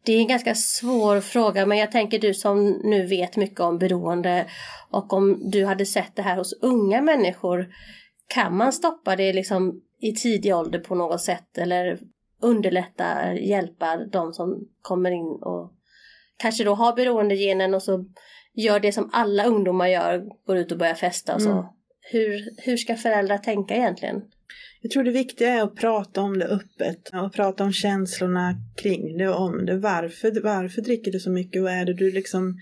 Det 0.06 0.14
är 0.14 0.20
en 0.20 0.28
ganska 0.28 0.56
svår 0.56 1.22
fråga 1.22 1.66
men 1.66 1.78
jag 1.78 1.92
tänker 1.92 2.20
du 2.20 2.34
som 2.34 2.82
nu 2.84 3.06
vet 3.06 3.36
mycket 3.36 3.60
om 3.60 3.78
beroende 3.78 4.46
och 4.92 5.14
om 5.14 5.50
du 5.52 5.66
hade 5.66 5.86
sett 5.86 6.16
det 6.16 6.22
här 6.22 6.38
hos 6.38 6.54
unga 6.62 7.02
människor 7.02 7.68
kan 8.28 8.58
man 8.58 8.74
stoppa 8.74 9.16
det 9.16 9.34
liksom 9.34 9.82
i 10.02 10.14
tidig 10.14 10.56
ålder 10.56 10.80
på 10.80 10.96
något 10.96 11.22
sätt 11.22 11.58
eller 11.58 12.00
underlätta, 12.42 13.34
hjälpa 13.34 13.98
de 14.12 14.34
som 14.34 14.68
kommer 14.82 15.12
in 15.12 15.40
och 15.42 15.72
kanske 16.38 16.64
då 16.64 16.74
har 16.74 16.96
beroendegenen 16.96 17.74
och 17.74 17.84
så 17.84 18.06
gör 18.56 18.80
det 18.80 18.92
som 18.92 19.10
alla 19.14 19.46
ungdomar 19.46 19.88
gör, 19.88 20.24
går 20.46 20.58
ut 20.58 20.72
och 20.72 20.78
börjar 20.78 20.94
festa 20.94 21.36
och 21.36 21.42
så. 21.42 21.52
Mm. 21.52 21.66
Hur, 22.12 22.50
hur 22.58 22.78
ska 22.78 22.96
föräldrar 22.96 23.38
tänka 23.38 23.76
egentligen? 23.76 24.22
Jag 24.82 24.92
tror 24.92 25.04
det 25.04 25.12
viktiga 25.12 25.50
är 25.50 25.64
att 25.64 25.76
prata 25.76 26.22
om 26.22 26.40
det 26.40 26.46
öppet 26.46 27.10
och 27.14 27.34
prata 27.34 27.64
om 27.64 27.72
känslorna 27.72 28.56
kring 28.76 29.18
det 29.18 29.30
och 29.30 29.42
om 29.42 29.66
det. 29.66 29.78
Varför, 29.78 30.42
varför 30.44 30.82
dricker 30.82 31.12
du 31.12 31.20
så 31.20 31.32
mycket? 31.32 31.62
Vad 31.62 31.72
är 31.72 31.86
det 31.86 31.94
du 31.94 32.12
liksom 32.12 32.58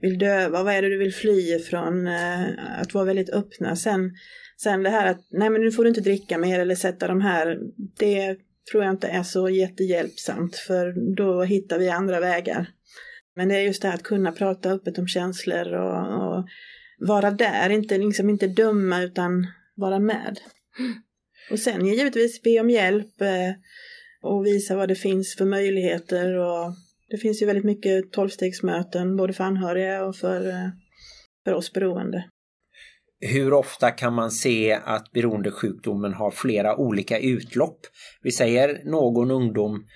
vill 0.00 0.18
döva? 0.18 0.62
Vad 0.62 0.74
är 0.74 0.82
det 0.82 0.88
du 0.88 0.98
vill 0.98 1.14
fly 1.14 1.54
ifrån? 1.54 2.06
Eh, 2.06 2.80
att 2.80 2.94
vara 2.94 3.04
väldigt 3.04 3.30
öppna. 3.30 3.76
Sen, 3.76 4.10
sen 4.56 4.82
det 4.82 4.90
här 4.90 5.10
att 5.10 5.20
nej 5.30 5.50
men 5.50 5.60
nu 5.60 5.72
får 5.72 5.84
du 5.84 5.88
inte 5.88 6.00
dricka 6.00 6.38
mer 6.38 6.60
eller 6.60 6.74
sätta 6.74 7.08
de 7.08 7.20
här. 7.20 7.58
Det 7.98 8.36
tror 8.70 8.84
jag 8.84 8.92
inte 8.92 9.08
är 9.08 9.22
så 9.22 9.48
jättehjälpsamt 9.48 10.56
för 10.56 11.14
då 11.16 11.42
hittar 11.42 11.78
vi 11.78 11.88
andra 11.88 12.20
vägar. 12.20 12.66
Men 13.36 13.48
det 13.48 13.56
är 13.56 13.60
just 13.60 13.82
det 13.82 13.88
här 13.88 13.94
att 13.94 14.02
kunna 14.02 14.32
prata 14.32 14.70
öppet 14.70 14.98
om 14.98 15.08
känslor 15.08 15.72
och, 15.72 16.22
och 16.22 16.48
vara 16.98 17.30
där, 17.30 17.70
inte, 17.70 17.98
liksom 17.98 18.30
inte 18.30 18.46
döma 18.46 19.02
utan 19.02 19.46
vara 19.74 19.98
med. 19.98 20.38
Och 21.50 21.58
sen 21.58 21.86
givetvis 21.86 22.42
be 22.42 22.60
om 22.60 22.70
hjälp 22.70 23.20
eh, 23.20 23.52
och 24.22 24.46
visa 24.46 24.76
vad 24.76 24.88
det 24.88 24.94
finns 24.94 25.34
för 25.36 25.44
möjligheter. 25.44 26.34
Och 26.34 26.74
det 27.08 27.16
finns 27.16 27.42
ju 27.42 27.46
väldigt 27.46 27.64
mycket 27.64 28.12
tolvstegsmöten 28.12 29.16
både 29.16 29.32
för 29.32 29.44
anhöriga 29.44 30.04
och 30.04 30.16
för, 30.16 30.48
eh, 30.48 30.68
för 31.44 31.54
oss 31.54 31.72
beroende. 31.72 32.24
Hur 33.20 33.52
ofta 33.52 33.90
kan 33.90 34.14
man 34.14 34.30
se 34.30 34.72
att 34.72 35.12
beroendesjukdomen 35.12 36.12
har 36.12 36.30
flera 36.30 36.76
olika 36.76 37.18
utlopp? 37.18 37.80
Vi 38.22 38.32
säger 38.32 38.84
någon 38.84 39.30
ungdom 39.30 39.86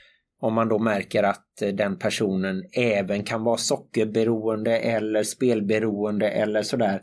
om 0.41 0.55
man 0.55 0.69
då 0.69 0.79
märker 0.79 1.23
att 1.23 1.63
eh, 1.63 1.69
den 1.69 1.99
personen 1.99 2.65
även 2.73 3.25
kan 3.25 3.45
vara 3.45 3.57
sockerberoende 3.57 4.79
eller 4.79 5.23
spelberoende 5.23 6.29
eller 6.29 6.63
sådär. 6.63 7.03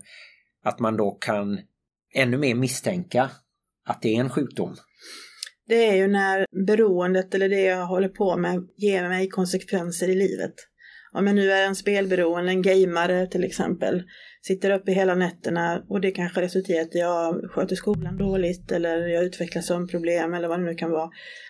Att 0.63 0.79
man 0.79 0.97
då 0.97 1.11
kan 1.11 1.59
ännu 2.13 2.37
mer 2.37 2.55
misstänka 2.55 3.29
att 3.85 4.01
det 4.01 4.15
är 4.15 4.19
en 4.19 4.29
sjukdom. 4.29 4.75
Det 5.67 5.89
är 5.89 5.95
ju 5.95 6.07
när 6.07 6.45
beroendet 6.65 7.35
eller 7.35 7.49
det 7.49 7.61
jag 7.61 7.85
håller 7.85 8.09
på 8.09 8.37
med 8.37 8.67
ger 8.77 9.09
mig 9.09 9.29
konsekvenser 9.29 10.09
i 10.09 10.15
livet. 10.15 10.53
Om 11.11 11.27
jag 11.27 11.35
nu 11.35 11.51
är 11.51 11.65
en 11.65 11.75
spelberoende, 11.75 12.51
en 12.51 12.61
gamare 12.61 13.27
till 13.27 13.43
exempel, 13.43 14.03
sitter 14.47 14.71
uppe 14.71 14.91
hela 14.91 15.15
nätterna 15.15 15.83
och 15.89 16.01
det 16.01 16.11
kanske 16.11 16.41
resulterar 16.41 16.77
i 16.77 16.81
att 16.81 16.95
jag 16.95 17.51
sköter 17.51 17.75
skolan 17.75 18.17
dåligt 18.17 18.71
eller 18.71 19.07
jag 19.07 19.23
utvecklar 19.23 19.61
sömnproblem 19.61 20.33
eller 20.33 20.47
vad 20.47 20.59
det 20.59 20.65
nu 20.65 20.75
kan 20.75 20.91
vara. 20.91 21.09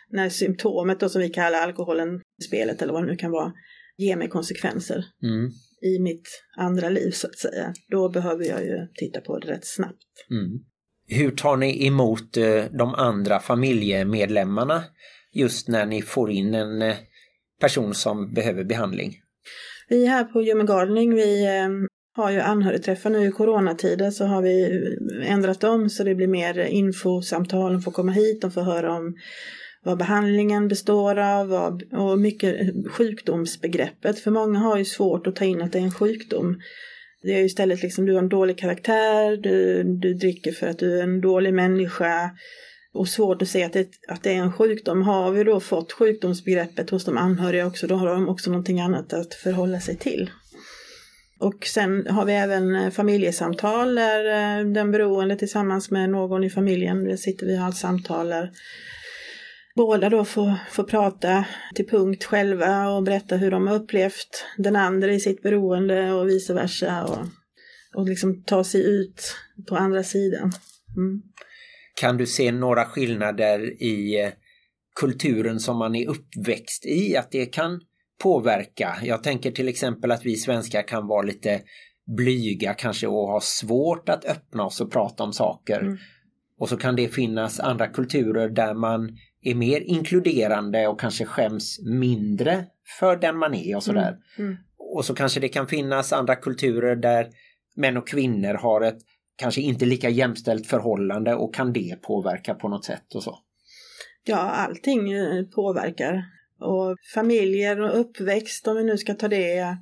När 0.10 0.30
symptomet 0.30 1.00
då 1.00 1.10
som 1.10 1.22
vi 1.22 1.30
kallar 1.30 1.62
alkoholen, 1.62 2.22
spelet 2.48 2.82
eller 2.82 2.94
vad 2.94 3.04
det 3.04 3.12
nu 3.12 3.16
kan 3.16 3.32
vara, 3.32 3.54
ger 3.98 4.16
mig 4.16 4.30
konsekvenser 4.30 5.06
mm. 5.24 5.52
i 5.82 6.00
mitt 6.00 6.28
andra 6.58 6.90
liv 6.90 7.12
så 7.12 7.28
att 7.28 7.38
säga. 7.38 7.74
Då 7.92 8.10
behöver 8.10 8.46
jag 8.46 8.64
ju 8.64 8.88
titta 8.94 9.22
på 9.22 9.40
det 9.40 9.48
rätt 9.48 9.66
snabbt. 9.66 10.28
Mm. 10.30 10.60
Hur 11.08 11.32
tar 11.32 11.58
ni 11.58 11.88
emot 11.88 12.38
eh, 12.38 12.64
de 12.72 12.96
andra 12.96 13.40
familjemedlemmarna 13.40 14.84
just 15.34 15.68
när 15.68 15.86
ni 15.86 16.02
får 16.02 16.32
in 16.32 16.54
en 16.54 16.82
eh, 16.82 16.96
person 17.62 17.94
som 17.94 18.34
behöver 18.34 18.64
behandling? 18.64 19.14
Vi 19.90 20.06
här 20.06 20.24
på 20.24 20.42
Human 20.42 20.66
Gardening, 20.66 21.16
vi 21.16 21.46
eh, 21.46 21.70
har 22.16 22.32
ju 22.32 22.40
anhörigträffar 22.40 23.10
nu 23.10 23.28
i 23.28 23.32
coronatider 23.32 24.12
så 24.12 24.26
har 24.26 24.42
vi 24.42 24.82
ändrat 25.26 25.64
om 25.64 25.90
så 25.90 26.04
det 26.04 26.16
blir 26.16 26.28
mer 26.28 26.60
infosamtal, 26.60 27.74
de 27.74 27.82
får 27.82 27.92
komma 27.92 28.12
hit, 28.12 28.42
de 28.42 28.52
får 28.52 28.62
höra 28.62 28.94
om 28.94 29.16
vad 29.84 29.98
behandlingen 29.98 30.68
består 30.68 31.20
av 31.20 31.54
och 31.92 32.20
mycket 32.20 32.58
sjukdomsbegreppet. 32.92 34.20
För 34.20 34.32
många 34.32 34.60
har 34.60 34.78
ju 34.78 34.86
svårt 34.86 35.28
att 35.28 35.36
ta 35.36 35.46
in 35.46 35.62
att 35.62 35.72
det 35.72 35.80
är 35.80 35.84
en 35.84 35.92
sjukdom. 35.92 36.60
Det 37.22 37.34
är 37.34 37.44
istället 37.44 37.84
liksom 37.84 38.06
du 38.06 38.14
har 38.14 38.20
en 38.20 38.30
dålig 38.30 38.58
karaktär, 38.58 39.38
du, 39.38 39.84
du 39.84 40.14
dricker 40.14 40.52
för 40.52 40.68
att 40.68 40.80
du 40.80 41.00
är 41.00 41.04
en 41.04 41.22
dålig 41.22 41.54
människa 41.54 42.32
och 42.94 43.08
svårt 43.08 43.42
att 43.42 43.48
se 43.48 43.64
att 43.64 43.74
det, 43.74 43.88
att 44.08 44.24
det 44.24 44.32
är 44.32 44.38
en 44.38 44.54
sjukdom. 44.54 45.02
Har 45.02 45.32
vi 45.32 45.44
då 45.44 45.60
fått 45.60 45.92
sjukdomsbegreppet 45.92 46.90
hos 46.90 47.06
de 47.06 47.18
anhöriga 47.18 47.68
också, 47.68 47.88
då 47.88 47.96
har 47.96 48.08
de 48.08 48.30
också 48.30 48.50
någonting 48.50 48.80
annat 48.80 49.14
att 49.14 49.34
förhålla 49.34 49.80
sig 49.80 49.98
till. 49.98 50.30
Och 51.46 51.66
sen 51.66 52.08
har 52.08 52.26
vi 52.26 52.34
även 52.34 52.76
eh, 52.76 52.92
familjesamtal 52.92 53.96
där 53.96 54.26
eh, 54.26 54.66
den 54.66 54.92
beroende 54.92 55.36
tillsammans 55.36 55.92
med 55.92 56.10
någon 56.10 56.44
i 56.44 56.50
familjen, 56.50 57.04
där 57.04 57.16
sitter 57.16 57.46
vi 57.46 57.56
och 57.58 57.62
har 57.62 57.70
ett 57.70 57.76
samtal 57.76 58.30
där 58.30 58.52
båda 59.76 60.10
då 60.10 60.26
får, 60.26 60.54
får 60.72 60.84
prata 60.84 61.46
till 61.76 61.88
punkt 61.88 62.24
själva 62.24 62.90
och 62.90 63.04
berätta 63.04 63.38
hur 63.38 63.52
de 63.52 63.68
har 63.68 63.76
upplevt 63.76 64.46
den 64.58 64.76
andra 64.76 65.12
i 65.12 65.20
sitt 65.20 65.42
beroende 65.42 66.14
och 66.14 66.30
vice 66.30 66.54
versa. 66.54 67.04
Och, 67.04 67.28
och 67.96 68.10
liksom 68.10 68.44
ta 68.44 68.64
sig 68.64 68.82
ut 68.82 69.36
på 69.70 69.76
andra 69.76 70.04
sidan. 70.04 70.52
Mm. 70.98 71.22
Kan 71.96 72.18
du 72.18 72.26
se 72.26 72.52
några 72.52 72.86
skillnader 72.86 73.84
i 73.84 74.22
eh, 74.24 74.30
kulturen 75.00 75.60
som 75.60 75.78
man 75.78 75.96
är 75.96 76.08
uppväxt 76.08 76.86
i? 76.86 77.18
Att 77.18 77.32
det 77.32 77.46
kan 77.46 77.82
påverka? 78.24 78.96
Jag 79.04 79.24
tänker 79.24 79.52
till 79.52 79.68
exempel 79.68 80.12
att 80.12 80.26
vi 80.26 80.36
svenskar 80.36 80.88
kan 80.88 81.08
vara 81.08 81.22
lite 81.22 81.62
blyga 82.18 82.74
kanske 82.74 83.08
och 83.08 83.28
ha 83.28 83.40
svårt 83.42 84.10
att 84.10 84.26
öppna 84.26 84.66
oss 84.66 84.82
och 84.82 84.92
prata 84.92 85.24
om 85.24 85.34
saker. 85.34 85.80
Mm. 85.80 85.98
Och 86.60 86.70
så 86.70 86.78
kan 86.78 86.96
det 86.96 87.08
finnas 87.08 87.60
andra 87.60 87.88
kulturer 87.88 88.50
där 88.50 88.74
man 88.74 89.18
är 89.42 89.56
mer 89.56 89.82
inkluderande 89.82 90.88
och 90.88 91.00
kanske 91.00 91.26
skäms 91.26 91.80
mindre 91.86 92.66
för 93.00 93.18
den 93.18 93.38
man 93.38 93.54
är 93.54 93.76
och 93.76 93.84
sådär. 93.84 94.18
Mm. 94.38 94.50
Mm. 94.50 94.58
Och 94.78 95.06
så 95.06 95.16
kanske 95.16 95.40
det 95.40 95.50
kan 95.50 95.68
finnas 95.68 96.14
andra 96.14 96.36
kulturer 96.36 96.96
där 96.96 97.30
män 97.76 97.98
och 97.98 98.08
kvinnor 98.08 98.54
har 98.54 98.82
ett 98.82 98.98
kanske 99.36 99.62
inte 99.62 99.86
lika 99.86 100.10
jämställt 100.10 100.68
förhållande 100.68 101.36
och 101.36 101.56
kan 101.56 101.74
det 101.74 102.02
påverka 102.02 102.54
på 102.54 102.68
något 102.70 102.86
sätt 102.86 103.16
och 103.16 103.24
så? 103.24 103.40
Ja, 104.24 104.38
allting 104.38 105.12
eh, 105.12 105.44
påverkar. 105.56 106.24
Och 106.60 106.98
familjer 107.14 107.82
och 107.82 108.00
uppväxt, 108.00 108.68
om 108.68 108.78
vi 108.78 108.84
nu 108.84 108.98
ska 108.98 109.14
ta 109.14 109.28
det, 109.28 109.78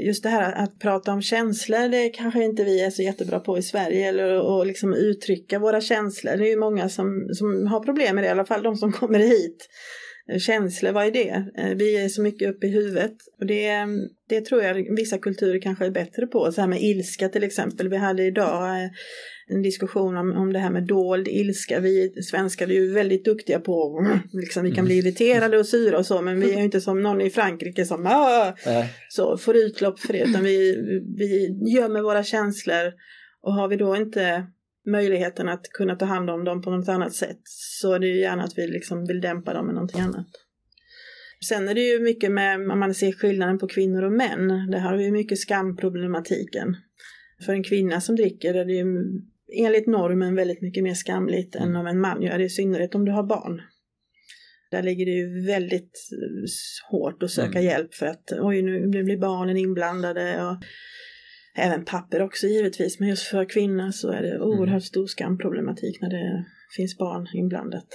just 0.00 0.22
det 0.22 0.28
här 0.28 0.52
att 0.52 0.78
prata 0.78 1.12
om 1.12 1.22
känslor, 1.22 1.88
det 1.88 2.08
kanske 2.08 2.44
inte 2.44 2.64
vi 2.64 2.80
är 2.80 2.90
så 2.90 3.02
jättebra 3.02 3.40
på 3.40 3.58
i 3.58 3.62
Sverige, 3.62 4.08
eller 4.08 4.60
att 4.60 4.66
liksom 4.66 4.94
uttrycka 4.94 5.58
våra 5.58 5.80
känslor. 5.80 6.36
Det 6.36 6.46
är 6.48 6.50
ju 6.50 6.58
många 6.58 6.88
som, 6.88 7.28
som 7.32 7.66
har 7.66 7.80
problem 7.80 8.14
med 8.14 8.24
det, 8.24 8.28
i 8.28 8.30
alla 8.30 8.46
fall 8.46 8.62
de 8.62 8.76
som 8.76 8.92
kommer 8.92 9.18
hit. 9.18 9.68
Känslor, 10.38 10.92
vad 10.92 11.06
är 11.06 11.10
det? 11.10 11.44
Eh, 11.58 11.76
vi 11.76 11.96
är 11.96 12.08
så 12.08 12.22
mycket 12.22 12.50
uppe 12.50 12.66
i 12.66 12.70
huvudet. 12.70 13.12
Och 13.40 13.46
det, 13.46 13.86
det 14.28 14.40
tror 14.40 14.62
jag 14.62 14.96
vissa 14.96 15.18
kulturer 15.18 15.60
kanske 15.60 15.86
är 15.86 15.90
bättre 15.90 16.26
på. 16.26 16.52
Så 16.52 16.60
här 16.60 16.68
med 16.68 16.82
ilska 16.82 17.28
till 17.28 17.44
exempel. 17.44 17.88
Vi 17.88 17.96
hade 17.96 18.22
idag 18.22 18.82
eh, 18.82 18.90
en 19.48 19.62
diskussion 19.62 20.16
om, 20.16 20.32
om 20.32 20.52
det 20.52 20.58
här 20.58 20.70
med 20.70 20.86
dold 20.86 21.28
ilska. 21.28 21.80
Vi 21.80 22.22
svenskar 22.22 22.68
är 22.68 22.72
ju 22.72 22.92
väldigt 22.92 23.24
duktiga 23.24 23.60
på, 23.60 24.06
liksom, 24.32 24.64
vi 24.64 24.72
kan 24.72 24.84
bli 24.84 24.94
mm. 24.94 25.06
irriterade 25.06 25.58
och 25.58 25.66
syra 25.66 25.98
och 25.98 26.06
så, 26.06 26.22
men 26.22 26.40
vi 26.40 26.52
är 26.52 26.56
ju 26.56 26.64
inte 26.64 26.80
som 26.80 27.02
någon 27.02 27.20
i 27.20 27.30
Frankrike 27.30 27.84
som 27.84 28.02
så 29.08 29.38
får 29.38 29.56
utlopp 29.56 30.00
för 30.00 30.12
det, 30.12 30.24
utan 30.24 30.44
vi, 30.44 30.76
vi 31.16 31.56
gömmer 31.70 32.02
våra 32.02 32.24
känslor 32.24 32.92
och 33.42 33.54
har 33.54 33.68
vi 33.68 33.76
då 33.76 33.96
inte 33.96 34.46
möjligheten 34.86 35.48
att 35.48 35.62
kunna 35.62 35.96
ta 35.96 36.04
hand 36.04 36.30
om 36.30 36.44
dem 36.44 36.62
på 36.62 36.70
något 36.70 36.88
annat 36.88 37.14
sätt 37.14 37.40
så 37.44 37.92
är 37.92 37.98
det 37.98 38.06
ju 38.06 38.20
gärna 38.20 38.42
att 38.42 38.58
vi 38.58 38.66
liksom 38.66 39.04
vill 39.06 39.20
dämpa 39.20 39.54
dem 39.54 39.66
med 39.66 39.74
någonting 39.74 40.00
annat. 40.00 40.26
Sen 41.48 41.68
är 41.68 41.74
det 41.74 41.80
ju 41.80 42.00
mycket 42.00 42.32
med, 42.32 42.70
om 42.70 42.78
man 42.78 42.94
ser 42.94 43.12
skillnaden 43.12 43.58
på 43.58 43.68
kvinnor 43.68 44.02
och 44.02 44.12
män, 44.12 44.70
det 44.70 44.78
har 44.78 44.96
vi 44.96 45.04
ju 45.04 45.10
mycket 45.10 45.38
skamproblematiken. 45.38 46.76
För 47.46 47.52
en 47.52 47.62
kvinna 47.62 48.00
som 48.00 48.16
dricker 48.16 48.54
är 48.54 48.64
det 48.64 48.72
ju 48.72 48.84
enligt 49.52 49.86
normen 49.86 50.34
väldigt 50.34 50.62
mycket 50.62 50.84
mer 50.84 50.94
skamligt 50.94 51.56
än 51.56 51.62
mm. 51.62 51.80
om 51.80 51.86
en 51.86 52.00
man 52.00 52.22
gör 52.22 52.38
det, 52.38 52.44
i 52.44 52.48
synnerhet 52.48 52.94
om 52.94 53.04
du 53.04 53.12
har 53.12 53.22
barn. 53.22 53.62
Där 54.70 54.82
ligger 54.82 55.06
det 55.06 55.12
ju 55.12 55.46
väldigt 55.46 56.08
hårt 56.90 57.22
att 57.22 57.30
söka 57.30 57.58
mm. 57.58 57.64
hjälp 57.64 57.94
för 57.94 58.06
att 58.06 58.32
oj 58.40 58.62
nu 58.62 58.86
blir 59.04 59.18
barnen 59.18 59.56
inblandade 59.56 60.44
och 60.44 60.56
även 61.56 61.84
papper 61.84 62.22
också 62.22 62.46
givetvis 62.46 63.00
men 63.00 63.08
just 63.08 63.26
för 63.26 63.44
kvinnor 63.44 63.90
så 63.90 64.10
är 64.10 64.22
det 64.22 64.30
mm. 64.30 64.42
oerhört 64.42 64.68
mm. 64.68 64.80
stor 64.80 65.06
skamproblematik 65.06 66.00
när 66.00 66.10
det 66.10 66.44
finns 66.76 66.98
barn 66.98 67.28
inblandat. 67.34 67.86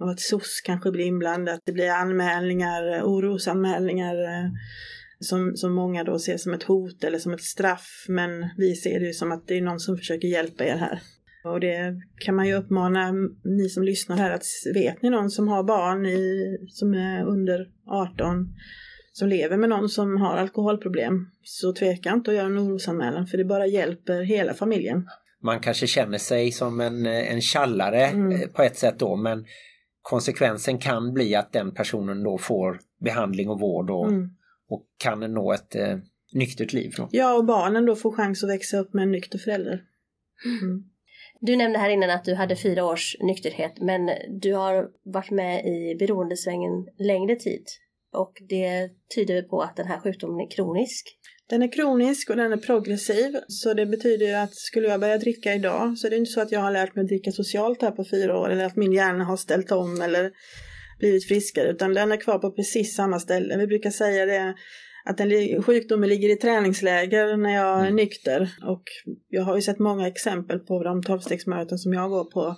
Och 0.00 0.10
att 0.10 0.20
SOS 0.20 0.60
kanske 0.64 0.90
blir 0.90 1.04
inblandat, 1.04 1.60
det 1.64 1.72
blir 1.72 1.90
anmälningar, 1.90 3.02
orosanmälningar 3.02 4.16
som, 5.20 5.56
som 5.56 5.74
många 5.74 6.04
då 6.04 6.18
ser 6.18 6.36
som 6.36 6.54
ett 6.54 6.62
hot 6.62 7.04
eller 7.04 7.18
som 7.18 7.32
ett 7.32 7.42
straff. 7.42 8.06
Men 8.08 8.48
vi 8.56 8.74
ser 8.74 9.00
det 9.00 9.14
som 9.14 9.32
att 9.32 9.48
det 9.48 9.58
är 9.58 9.62
någon 9.62 9.80
som 9.80 9.96
försöker 9.96 10.28
hjälpa 10.28 10.64
er 10.64 10.76
här. 10.76 11.00
Och 11.44 11.60
det 11.60 12.00
kan 12.24 12.34
man 12.34 12.46
ju 12.46 12.54
uppmana 12.54 13.12
ni 13.44 13.68
som 13.68 13.82
lyssnar 13.82 14.16
här 14.16 14.30
att 14.30 14.44
vet 14.74 15.02
ni 15.02 15.10
någon 15.10 15.30
som 15.30 15.48
har 15.48 15.62
barn 15.62 16.06
i, 16.06 16.56
som 16.68 16.94
är 16.94 17.24
under 17.24 17.68
18 17.86 18.54
som 19.12 19.28
lever 19.28 19.56
med 19.56 19.68
någon 19.68 19.88
som 19.88 20.16
har 20.16 20.36
alkoholproblem 20.36 21.30
så 21.42 21.72
tveka 21.72 22.12
inte 22.12 22.30
att 22.30 22.36
göra 22.36 22.46
en 22.46 22.58
orosanmälan 22.58 23.26
för 23.26 23.38
det 23.38 23.44
bara 23.44 23.66
hjälper 23.66 24.22
hela 24.22 24.54
familjen. 24.54 25.08
Man 25.42 25.60
kanske 25.60 25.86
känner 25.86 26.18
sig 26.18 26.52
som 26.52 26.80
en, 26.80 27.06
en 27.06 27.40
tjallare 27.40 28.06
mm. 28.06 28.32
Eh, 28.32 28.48
på 28.48 28.62
ett 28.62 28.76
sätt 28.76 28.98
då 28.98 29.16
men 29.16 29.44
konsekvensen 30.02 30.78
kan 30.78 31.12
bli 31.12 31.34
att 31.34 31.52
den 31.52 31.74
personen 31.74 32.22
då 32.22 32.38
får 32.38 32.80
behandling 33.00 33.48
och 33.48 33.60
vård 33.60 33.90
och 33.90 34.08
mm 34.08 34.30
och 34.68 34.86
kan 34.98 35.20
nå 35.20 35.52
ett 35.52 35.74
eh, 35.74 35.98
nyktert 36.32 36.72
liv. 36.72 36.92
Då. 36.96 37.08
Ja, 37.12 37.34
och 37.34 37.44
barnen 37.44 37.86
då 37.86 37.96
får 37.96 38.12
chans 38.12 38.44
att 38.44 38.50
växa 38.50 38.78
upp 38.78 38.94
med 38.94 39.02
en 39.02 39.12
nykter 39.12 39.38
förälder. 39.38 39.82
Mm. 40.44 40.84
Du 41.40 41.56
nämnde 41.56 41.78
här 41.78 41.90
innan 41.90 42.10
att 42.10 42.24
du 42.24 42.34
hade 42.34 42.56
fyra 42.56 42.84
års 42.84 43.16
nykterhet 43.20 43.72
men 43.80 44.10
du 44.40 44.54
har 44.54 44.88
varit 45.04 45.30
med 45.30 45.66
i 45.66 45.96
beroendesvängen 45.98 46.86
längre 46.98 47.36
tid. 47.36 47.64
Och 48.12 48.32
det 48.48 48.90
tyder 49.14 49.42
på 49.42 49.62
att 49.62 49.76
den 49.76 49.86
här 49.86 50.00
sjukdomen 50.00 50.40
är 50.40 50.50
kronisk. 50.50 51.18
Den 51.48 51.62
är 51.62 51.72
kronisk 51.72 52.30
och 52.30 52.36
den 52.36 52.52
är 52.52 52.56
progressiv. 52.56 53.36
Så 53.48 53.74
det 53.74 53.86
betyder 53.86 54.42
att 54.42 54.54
skulle 54.54 54.88
jag 54.88 55.00
börja 55.00 55.18
dricka 55.18 55.54
idag 55.54 55.98
så 55.98 56.06
är 56.06 56.10
det 56.10 56.16
inte 56.16 56.30
så 56.30 56.40
att 56.40 56.52
jag 56.52 56.60
har 56.60 56.70
lärt 56.70 56.94
mig 56.94 57.02
att 57.02 57.08
dricka 57.08 57.32
socialt 57.32 57.82
här 57.82 57.90
på 57.90 58.04
fyra 58.10 58.38
år 58.38 58.50
eller 58.50 58.64
att 58.64 58.76
min 58.76 58.92
hjärna 58.92 59.24
har 59.24 59.36
ställt 59.36 59.72
om 59.72 60.02
eller 60.02 60.32
blivit 60.98 61.28
friskare 61.28 61.68
utan 61.68 61.94
den 61.94 62.12
är 62.12 62.16
kvar 62.16 62.38
på 62.38 62.50
precis 62.50 62.96
samma 62.96 63.20
ställe. 63.20 63.56
Vi 63.56 63.66
brukar 63.66 63.90
säga 63.90 64.26
det 64.26 64.54
att 65.04 65.18
den 65.18 65.62
sjukdomen 65.62 66.08
ligger 66.08 66.28
i 66.28 66.36
träningsläger 66.36 67.36
när 67.36 67.54
jag 67.54 67.78
är 67.78 67.82
Mm. 67.82 67.96
nykter 67.96 68.50
och 68.66 68.82
jag 69.28 69.42
har 69.42 69.56
ju 69.56 69.62
sett 69.62 69.78
många 69.78 70.06
exempel 70.06 70.58
på 70.58 70.82
de 70.82 71.02
tolvstegsmöten 71.02 71.78
som 71.78 71.92
jag 71.92 72.10
går 72.10 72.24
på 72.24 72.56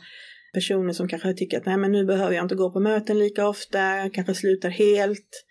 personer 0.54 0.92
som 0.92 1.08
kanske 1.08 1.34
tycker 1.34 1.58
att 1.58 1.66
nej 1.66 1.76
men 1.76 1.92
nu 1.92 2.04
behöver 2.04 2.34
jag 2.34 2.44
inte 2.44 2.54
gå 2.54 2.70
på 2.72 2.80
möten 2.80 3.18
lika 3.18 3.48
ofta, 3.48 4.10
kanske 4.12 4.34
slutar 4.34 4.68
helt. 4.68 5.46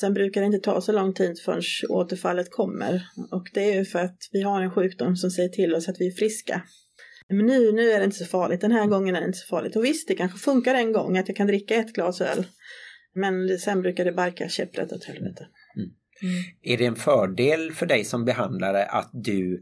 Sen 0.00 0.14
brukar 0.14 0.40
det 0.40 0.46
inte 0.46 0.58
ta 0.58 0.80
så 0.80 0.92
lång 0.92 1.14
tid 1.14 1.40
förrän 1.44 1.62
återfallet 1.88 2.50
kommer 2.50 3.02
och 3.30 3.48
det 3.54 3.72
är 3.72 3.74
ju 3.78 3.84
för 3.84 3.98
att 3.98 4.18
vi 4.32 4.42
har 4.42 4.62
en 4.62 4.70
sjukdom 4.70 5.16
som 5.16 5.30
säger 5.30 5.48
till 5.48 5.74
oss 5.74 5.88
att 5.88 5.96
vi 6.00 6.06
är 6.06 6.12
friska. 6.12 6.62
Men 7.32 7.46
nu, 7.46 7.72
nu 7.72 7.90
är 7.90 7.98
det 7.98 8.04
inte 8.04 8.16
så 8.16 8.24
farligt, 8.24 8.60
den 8.60 8.72
här 8.72 8.86
gången 8.86 9.16
är 9.16 9.20
det 9.20 9.26
inte 9.26 9.38
så 9.38 9.46
farligt. 9.46 9.76
Och 9.76 9.84
visst, 9.84 10.08
det 10.08 10.14
kanske 10.14 10.38
funkar 10.38 10.74
en 10.74 10.92
gång 10.92 11.18
att 11.18 11.28
jag 11.28 11.36
kan 11.36 11.46
dricka 11.46 11.74
ett 11.74 11.92
glas 11.92 12.20
öl. 12.20 12.46
Men 13.14 13.58
sen 13.58 13.82
brukar 13.82 14.04
det 14.04 14.12
barka 14.12 14.48
käpprätt 14.48 14.92
åt 14.92 15.04
helvete. 15.04 15.46
Är 16.62 16.78
det 16.78 16.86
en 16.86 16.96
fördel 16.96 17.72
för 17.72 17.86
dig 17.86 18.04
som 18.04 18.24
behandlare 18.24 18.84
att 18.84 19.10
du 19.12 19.60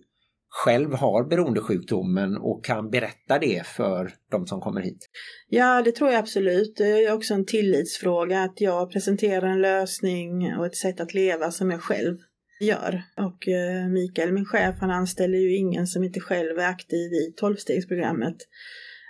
själv 0.50 0.94
har 0.94 1.24
beroendesjukdomen 1.24 2.36
och 2.36 2.64
kan 2.64 2.90
berätta 2.90 3.38
det 3.38 3.66
för 3.66 4.14
de 4.30 4.46
som 4.46 4.60
kommer 4.60 4.80
hit? 4.80 5.08
Ja, 5.48 5.82
det 5.82 5.92
tror 5.92 6.10
jag 6.10 6.18
absolut. 6.18 6.76
Det 6.76 7.04
är 7.04 7.12
också 7.12 7.34
en 7.34 7.46
tillitsfråga 7.46 8.42
att 8.42 8.60
jag 8.60 8.90
presenterar 8.90 9.48
en 9.48 9.60
lösning 9.60 10.56
och 10.56 10.66
ett 10.66 10.76
sätt 10.76 11.00
att 11.00 11.14
leva 11.14 11.50
som 11.50 11.70
jag 11.70 11.82
själv 11.82 12.16
gör. 12.60 13.02
Och 13.16 13.48
eh, 13.48 13.88
Mikael, 13.88 14.32
min 14.32 14.44
chef, 14.44 14.76
han 14.80 14.90
anställer 14.90 15.38
ju 15.38 15.56
ingen 15.56 15.86
som 15.86 16.04
inte 16.04 16.20
själv 16.20 16.58
är 16.58 16.66
aktiv 16.66 17.12
i 17.12 17.32
tolvstegsprogrammet 17.36 18.36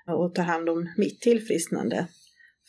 och 0.07 0.35
tar 0.35 0.43
hand 0.43 0.69
om 0.69 0.93
mitt 0.97 1.21
tillfrisknande. 1.21 2.07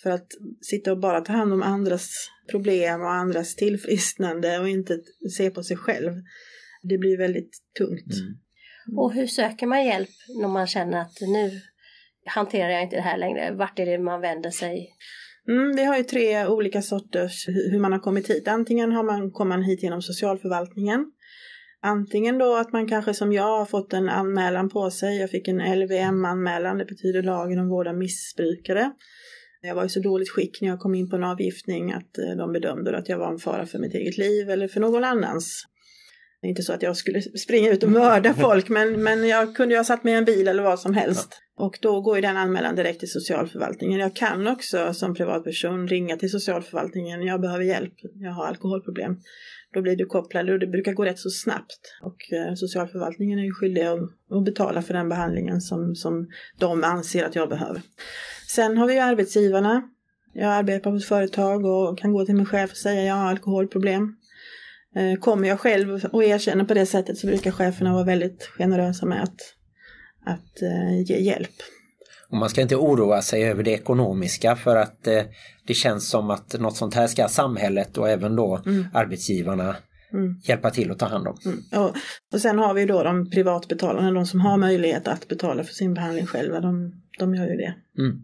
För 0.04 0.10
att 0.10 0.28
sitta 0.62 0.92
och 0.92 1.00
bara 1.00 1.22
ta 1.22 1.34
hand 1.34 1.54
om 1.54 1.62
andras 1.62 2.12
problem 2.52 3.02
och 3.02 3.12
andras 3.12 3.56
tillfrisknande 3.56 4.60
och 4.60 4.70
inte 4.70 5.00
se 5.38 5.50
på 5.50 5.64
sig 5.64 5.78
själv, 5.78 6.12
det 6.82 6.98
blir 6.98 7.18
väldigt 7.18 7.58
tungt. 7.78 8.14
Mm. 8.14 8.98
Och 8.98 9.14
hur 9.14 9.28
söker 9.28 9.68
man 9.68 9.86
hjälp 9.86 10.10
när 10.42 10.48
man 10.48 10.68
känner 10.68 11.02
att 11.02 11.22
nu 11.22 11.62
hanterar 12.26 12.70
jag 12.70 12.84
inte 12.84 12.96
det 12.96 13.02
här 13.02 13.18
längre? 13.18 13.52
Vart 13.52 13.80
är 13.80 13.86
det 13.86 13.98
man 13.98 14.22
vänder 14.22 14.50
sig? 14.50 14.90
Mm, 15.48 15.76
vi 15.76 15.86
har 15.86 15.98
ju 15.98 16.04
tre 16.04 16.48
olika 16.48 16.82
sorters 16.82 17.48
hur 17.48 17.80
man 17.80 17.92
har 17.92 18.00
kommit 18.00 18.30
hit. 18.30 18.48
Antingen 18.48 18.92
har 18.92 19.04
man, 19.04 19.32
kommer 19.32 19.58
man 19.58 19.64
hit 19.64 19.84
genom 19.84 20.02
socialförvaltningen. 20.02 21.06
Antingen 21.84 22.38
då 22.38 22.56
att 22.56 22.74
man 22.74 22.88
kanske 22.88 23.14
som 23.14 23.34
jag 23.34 23.58
har 23.58 23.66
fått 23.66 23.94
en 23.94 24.10
anmälan 24.10 24.70
på 24.70 24.92
sig. 24.92 25.18
Jag 25.18 25.30
fick 25.30 25.48
en 25.48 25.80
LVM-anmälan, 25.80 26.78
det 26.78 26.86
betyder 26.86 27.24
lagen 27.24 27.60
om 27.60 27.70
vård 27.70 27.88
av 27.88 27.98
missbrukare. 27.98 28.92
Jag 29.62 29.76
var 29.76 29.86
i 29.86 29.90
så 29.90 30.00
dåligt 30.00 30.30
skick 30.30 30.62
när 30.62 30.70
jag 30.70 30.80
kom 30.80 30.96
in 30.96 31.10
på 31.10 31.16
en 31.16 31.24
avgiftning 31.24 31.92
att 31.92 32.18
eh, 32.18 32.38
de 32.38 32.52
bedömde 32.52 32.98
att 32.98 33.10
jag 33.10 33.18
var 33.18 33.32
en 33.32 33.40
fara 33.40 33.66
för 33.66 33.80
mitt 33.80 33.94
eget 33.94 34.18
liv 34.18 34.50
eller 34.50 34.68
för 34.68 34.80
någon 34.80 35.04
annans. 35.04 35.64
Det 36.42 36.48
är 36.48 36.50
inte 36.50 36.62
så 36.62 36.74
att 36.74 36.82
jag 36.82 36.98
skulle 36.98 37.22
springa 37.22 37.70
ut 37.70 37.84
och 37.84 37.92
mörda 37.92 38.34
folk 38.40 38.70
men, 38.70 39.04
men 39.04 39.28
jag 39.28 39.56
kunde 39.56 39.74
ju 39.74 39.80
ha 39.80 39.84
satt 39.84 40.04
mig 40.04 40.14
i 40.14 40.18
en 40.18 40.26
bil 40.26 40.48
eller 40.48 40.64
vad 40.64 40.80
som 40.80 40.94
helst. 40.94 41.42
Och 41.58 41.78
då 41.82 42.02
går 42.02 42.16
ju 42.16 42.22
den 42.22 42.38
anmälan 42.38 42.76
direkt 42.76 43.00
till 43.00 43.12
socialförvaltningen. 43.12 44.00
Jag 44.00 44.16
kan 44.16 44.48
också 44.48 44.94
som 44.94 45.16
privatperson 45.16 45.88
ringa 45.88 46.18
till 46.18 46.32
socialförvaltningen. 46.32 47.22
Jag 47.22 47.42
behöver 47.42 47.64
hjälp, 47.64 47.94
jag 48.14 48.32
har 48.32 48.46
alkoholproblem. 48.46 49.18
Då 49.74 49.82
blir 49.82 49.96
du 49.96 50.06
kopplad 50.06 50.50
och 50.50 50.60
det 50.60 50.68
brukar 50.68 50.94
gå 50.94 51.06
rätt 51.06 51.20
så 51.20 51.30
snabbt. 51.30 51.80
Och 52.02 52.34
eh, 52.34 52.54
socialförvaltningen 52.56 53.40
är 53.40 53.44
ju 53.44 53.54
skyldig 53.54 53.82
att, 53.82 54.00
att 54.32 54.46
betala 54.46 54.82
för 54.82 54.94
den 54.94 55.10
behandlingen 55.10 55.62
som, 55.62 55.96
som 55.96 56.28
de 56.60 56.84
anser 56.84 57.24
att 57.24 57.36
jag 57.36 57.50
behöver. 57.50 57.82
Sen 58.48 58.78
har 58.78 58.88
vi 58.88 58.94
ju 58.94 59.00
arbetsgivarna. 59.00 59.82
Jag 60.34 60.52
arbetar 60.52 60.92
på 60.92 60.98
ett 60.98 61.06
företag 61.06 61.66
och 61.66 62.00
kan 62.00 62.14
gå 62.14 62.26
till 62.26 62.36
min 62.36 62.46
chef 62.46 62.72
och 62.72 62.78
säga 62.78 63.04
jag 63.04 63.16
har 63.16 63.30
alkoholproblem. 63.30 64.16
Eh, 64.96 65.20
Kommer 65.20 65.48
jag 65.48 65.60
själv 65.60 66.06
och 66.12 66.24
erkänner 66.24 66.66
på 66.66 66.74
det 66.74 66.86
sättet 66.86 67.18
så 67.18 67.28
brukar 67.28 67.52
cheferna 67.52 67.94
vara 67.94 68.04
väldigt 68.04 68.44
generösa 68.58 69.06
med 69.06 69.24
att, 69.24 69.40
att 70.26 70.62
eh, 70.62 71.02
ge 71.02 71.20
hjälp. 71.20 71.56
Och 72.30 72.38
man 72.38 72.50
ska 72.50 72.62
inte 72.62 72.76
oroa 72.76 73.22
sig 73.22 73.44
över 73.44 73.64
det 73.64 73.72
ekonomiska 73.72 74.56
för 74.56 74.76
att 74.76 75.08
eh, 75.08 75.24
det 75.68 75.74
känns 75.74 76.10
som 76.10 76.30
att 76.30 76.60
något 76.60 76.78
sånt 76.78 76.96
här 76.96 77.08
ska 77.08 77.28
samhället 77.28 77.98
och 77.98 78.10
även 78.10 78.36
då 78.36 78.62
arbetsgivarna 78.94 79.76
Mm. 80.14 80.36
hjälpa 80.44 80.70
till 80.70 80.92
att 80.92 81.00
ta 81.00 81.06
hand 81.06 81.28
om. 81.28 81.38
Mm. 81.46 81.86
Och, 81.86 81.96
och 82.34 82.42
sen 82.42 82.60
har 82.60 82.74
vi 82.74 82.86
då 82.86 83.04
de 83.04 83.30
privatbetalarna, 83.30 84.12
de 84.12 84.26
som 84.26 84.40
har 84.40 84.58
möjlighet 84.58 85.08
att 85.08 85.28
betala 85.28 85.64
för 85.64 85.74
sin 85.74 85.94
behandling 85.94 86.26
själva, 86.26 86.60
de, 86.60 86.94
de 87.20 87.36
gör 87.36 87.48
ju 87.48 87.56
det. 87.56 87.76
Mm. 87.98 88.22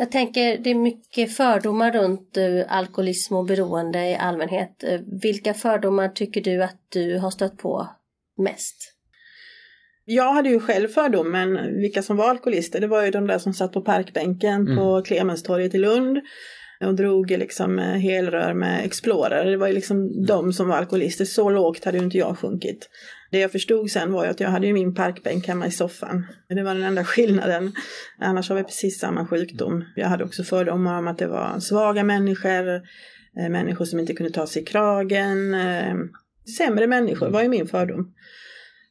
Jag 0.00 0.10
tänker 0.12 0.58
det 0.58 0.70
är 0.70 0.74
mycket 0.74 1.36
fördomar 1.36 1.92
runt 1.92 2.36
eh, 2.36 2.44
alkoholism 2.68 3.34
och 3.36 3.44
beroende 3.44 4.06
i 4.08 4.14
allmänhet. 4.16 4.84
Eh, 4.84 5.00
Vilka 5.22 5.54
fördomar 5.54 6.08
tycker 6.08 6.40
du 6.40 6.62
att 6.62 6.76
du 6.88 7.18
har 7.18 7.30
stött 7.30 7.56
på 7.58 7.88
mest? 8.36 8.94
Jag 10.04 10.32
hade 10.32 10.48
ju 10.48 10.60
själv 10.60 10.88
fördomen, 10.88 11.80
vilka 11.80 12.02
som 12.02 12.16
var 12.16 12.30
alkoholister, 12.30 12.80
det 12.80 12.86
var 12.86 13.04
ju 13.04 13.10
de 13.10 13.26
där 13.26 13.38
som 13.38 13.52
satt 13.54 13.72
på 13.72 13.80
parkbänken 13.80 14.54
Mm. 14.62 14.76
på 14.76 15.02
Clemenstorget 15.02 15.74
i 15.74 15.78
Lund 15.78 16.18
och 16.84 16.94
drog 16.94 17.30
liksom 17.30 17.78
eh, 17.78 17.84
helrör 17.84 18.54
med 18.54 18.84
Explorer. 18.84 19.44
Det 19.50 19.56
var 19.56 19.66
ju 19.66 19.72
liksom 19.72 20.26
de 20.26 20.52
som 20.52 20.68
var 20.68 20.76
alkoholister, 20.76 21.24
så 21.24 21.50
lågt 21.50 21.84
hade 21.84 21.98
ju 21.98 22.04
inte 22.04 22.18
jag 22.18 22.38
sjunkit. 22.38 22.88
Det 23.30 23.38
jag 23.38 23.52
förstod 23.52 23.90
sen 23.90 24.12
var 24.12 24.24
ju 24.24 24.30
att 24.30 24.40
jag 24.40 24.48
hade 24.48 24.66
ju 24.66 24.72
min 24.72 24.94
parkbänk 24.94 25.46
hemma 25.46 25.66
i 25.66 25.70
soffan. 25.70 26.26
Det 26.48 26.62
var 26.62 26.74
den 26.74 26.84
enda 26.84 27.04
skillnaden. 27.04 27.72
Annars 28.18 28.48
har 28.48 28.56
vi 28.56 28.64
precis 28.64 29.00
samma 29.00 29.26
sjukdom. 29.26 29.84
Jag 29.96 30.08
hade 30.08 30.24
också 30.24 30.44
fördomar 30.44 30.98
om 30.98 31.08
att 31.08 31.18
det 31.18 31.26
var 31.26 31.60
svaga 31.60 32.04
människor, 32.04 32.74
eh, 33.38 33.48
människor 33.50 33.84
som 33.84 33.98
inte 34.00 34.14
kunde 34.14 34.32
ta 34.32 34.46
sig 34.46 34.62
i 34.62 34.64
kragen. 34.64 35.54
eh, 35.54 35.94
Sämre 36.58 36.86
människor 36.86 37.30
var 37.30 37.42
ju 37.42 37.48
min 37.48 37.66
fördom. 37.66 38.14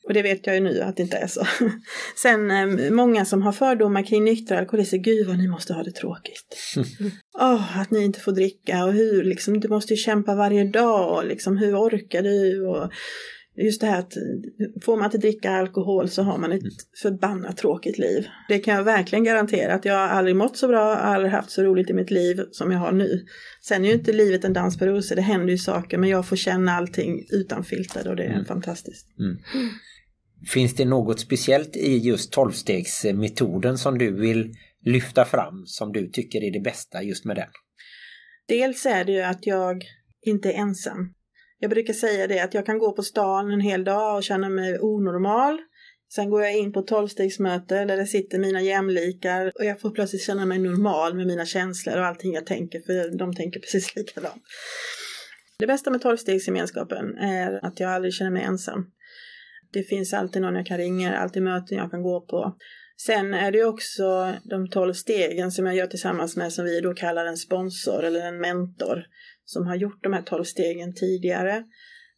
Och 0.08 0.14
det 0.14 0.22
vet 0.22 0.48
jag 0.48 0.56
ju 0.56 0.62
nu 0.62 0.82
att 0.82 0.98
det 0.98 1.04
inte 1.04 1.18
är 1.18 1.28
så. 1.28 1.48
Sen 2.22 2.52
eh, 2.52 2.92
många 2.92 3.26
som 3.26 3.42
har 3.42 3.52
fördomar 3.52 4.04
kring 4.04 4.24
nyktra 4.24 4.60
alkoholister, 4.60 4.98
gud 4.98 5.28
vad 5.28 5.38
ni 5.38 5.48
måste 5.48 5.74
ha 5.74 5.84
det 5.84 5.92
tråkigt. 5.92 6.58
Åh, 7.40 7.80
att 7.80 7.92
ni 7.92 8.04
inte 8.04 8.20
får 8.20 8.32
dricka 8.32 8.86
och 8.86 8.94
hur 8.94 9.24
liksom, 9.24 9.60
du 9.60 9.68
måste 9.68 9.94
ju 9.94 9.98
kämpa 9.98 10.36
varje 10.36 10.64
dag 10.64 11.18
och 11.18 11.26
liksom 11.26 11.58
hur 11.58 11.76
orkar 11.76 12.22
du? 12.22 12.68
Och 12.68 12.92
just 13.58 13.82
det 13.82 13.88
här 13.88 14.00
att 14.00 14.14
får 14.82 14.98
man 14.98 15.06
inte 15.06 15.18
dricka 15.18 15.52
alkohol 15.52 16.10
så 16.10 16.24
har 16.24 16.38
man 16.38 16.52
ett 16.52 16.62
förbannat 17.02 17.58
tråkigt 17.58 17.98
liv. 17.98 18.28
Det 18.50 18.60
kan 18.60 18.76
jag 18.76 18.84
verkligen 18.84 19.24
garantera 19.24 19.74
att 19.74 19.86
jag 19.86 19.98
aldrig 19.98 20.36
mått 20.36 20.58
så 20.58 20.68
bra, 20.68 20.96
aldrig 20.96 21.32
haft 21.32 21.52
så 21.52 21.64
roligt 21.64 21.90
i 21.90 21.94
mitt 21.94 22.12
liv 22.12 22.44
som 22.52 22.72
jag 22.72 22.80
har 22.80 22.92
nu. 22.92 23.26
Sen 23.62 23.84
är 23.86 23.88
ju 23.88 23.94
inte 23.94 24.14
livet 24.14 24.46
en 24.46 24.54
dans 24.54 24.80
på 24.80 24.86
rosor, 24.86 25.16
det 25.16 25.22
händer 25.22 25.50
ju 25.50 25.58
saker 25.58 25.98
men 25.98 26.10
jag 26.10 26.28
får 26.28 26.36
känna 26.36 26.72
allting 26.72 27.26
utan 27.30 27.64
filter 27.64 28.08
och 28.08 28.16
det 28.16 28.24
är 28.24 28.44
fantastiskt. 28.44 29.08
Finns 30.46 30.76
det 30.76 30.86
något 30.86 31.20
speciellt 31.20 31.76
i 31.76 31.98
just 31.98 32.32
tolvstegsmetoden 32.32 33.78
som 33.78 33.98
du 33.98 34.20
vill 34.20 34.54
lyfta 34.86 35.26
fram 35.26 35.66
som 35.66 35.92
du 35.92 36.10
tycker 36.10 36.44
är 36.44 36.52
det 36.52 36.60
bästa 36.60 37.04
just 37.04 37.26
med 37.26 37.36
den? 37.36 37.50
Dels 38.48 38.86
är 38.86 39.06
det 39.06 39.12
ju 39.12 39.22
att 39.22 39.48
jag 39.48 39.84
inte 40.26 40.52
är 40.52 40.54
ensam. 40.54 41.14
Jag 41.60 41.70
brukar 41.70 41.94
säga 41.94 42.28
det 42.28 42.40
att 42.40 42.54
jag 42.54 42.66
kan 42.66 42.80
gå 42.80 42.92
på 42.92 43.04
stan 43.04 43.52
en 43.52 43.62
hel 43.62 43.84
dag 43.84 44.16
och 44.16 44.24
känna 44.24 44.50
mig 44.50 44.80
onormal. 44.80 45.60
Sen 46.14 46.30
går 46.30 46.44
jag 46.44 46.58
in 46.58 46.74
på 46.74 46.82
tolvstegsmöte 46.82 47.86
där 47.86 47.98
det 47.98 48.06
sitter 48.06 48.40
mina 48.40 48.62
jämlikar 48.62 49.52
och 49.56 49.66
jag 49.66 49.82
får 49.82 49.92
plötsligt 49.92 50.22
känna 50.22 50.46
mig 50.46 50.60
normal 50.60 51.16
med 51.16 51.28
mina 51.28 51.46
känslor 51.46 51.98
och 51.98 52.06
allting 52.06 52.34
jag 52.34 52.46
tänker 52.46 52.80
för 52.80 53.18
de 53.18 53.36
tänker 53.36 53.60
precis 53.60 53.96
likadant. 53.96 54.44
Det 55.60 55.68
bästa 55.68 55.92
med 55.92 56.02
tolvstegsgemenskapen 56.02 57.18
är 57.18 57.66
att 57.66 57.80
jag 57.80 57.92
aldrig 57.92 58.14
känner 58.14 58.32
mig 58.32 58.44
ensam. 58.44 58.86
Det 59.74 59.84
finns 59.84 60.14
alltid 60.14 60.42
någon 60.42 60.56
jag 60.56 60.66
kan 60.66 60.78
ringa, 60.78 61.18
alltid 61.18 61.44
möten 61.44 61.78
jag 61.78 61.92
kan 61.92 62.02
gå 62.02 62.22
på. 62.22 62.58
Sen 63.06 63.34
är 63.34 63.52
det 63.52 63.58
ju 63.58 63.66
också 63.66 64.34
de 64.44 64.70
tolv 64.70 64.94
stegen 64.94 65.52
som 65.52 65.66
jag 65.66 65.76
gör 65.76 65.88
tillsammans 65.88 66.38
med 66.38 66.54
som 66.54 66.66
vi 66.66 66.82
då 66.82 66.94
kallar 66.94 67.26
en 67.26 67.38
sponsor 67.38 68.04
eller 68.04 68.28
en 68.28 68.40
mentor 68.40 69.04
som 69.46 69.68
har 69.68 69.76
gjort 69.76 70.04
de 70.04 70.14
här 70.14 70.22
tolv 70.22 70.44
stegen 70.44 70.94
tidigare. 70.94 71.64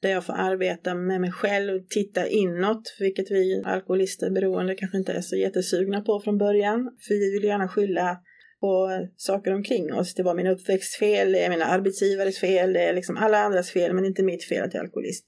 Där 0.02 0.10
jag 0.10 0.26
får 0.26 0.34
arbeta 0.34 0.96
med 0.96 1.22
mig 1.22 1.32
själv, 1.32 1.82
titta 1.90 2.28
inåt, 2.28 2.96
vilket 3.00 3.32
vi 3.32 3.64
alkoholister 3.66 4.30
beroende 4.30 4.76
kanske 4.76 4.98
inte 4.98 5.14
är 5.14 5.22
så 5.22 5.36
jättesugna 5.36 6.02
på 6.02 6.20
från 6.20 6.38
början. 6.38 6.80
För 7.08 7.14
vi 7.14 7.32
vill 7.32 7.44
gärna 7.44 7.68
skylla 7.68 8.18
på 8.60 8.90
saker 9.18 9.54
omkring 9.54 9.94
oss. 9.94 10.14
Det 10.14 10.24
var 10.24 10.36
min 10.36 10.48
uppväxtfel, 10.48 11.32
det 11.32 11.46
är 11.46 11.50
mina 11.50 11.66
arbetsgivares 11.66 12.40
fel, 12.40 12.74
det 12.74 12.84
är 12.84 12.94
liksom 12.94 13.18
alla 13.18 13.38
andras 13.38 13.72
fel 13.72 13.94
men 13.94 14.06
inte 14.06 14.24
mitt 14.24 14.44
fel 14.44 14.64
att 14.64 14.74
jag 14.74 14.82
är 14.82 14.86
alkoholist. 14.86 15.26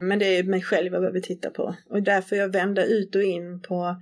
Men 0.00 0.18
det 0.18 0.26
är 0.38 0.42
mig 0.42 0.62
själv 0.62 0.92
jag 0.92 1.02
behöver 1.02 1.20
titta 1.20 1.50
på. 1.50 1.76
Och 1.90 2.02
därför 2.02 2.36
jag 2.36 2.52
vänder 2.52 2.84
ut 2.84 3.14
och 3.14 3.22
in 3.22 3.60
på 3.60 3.96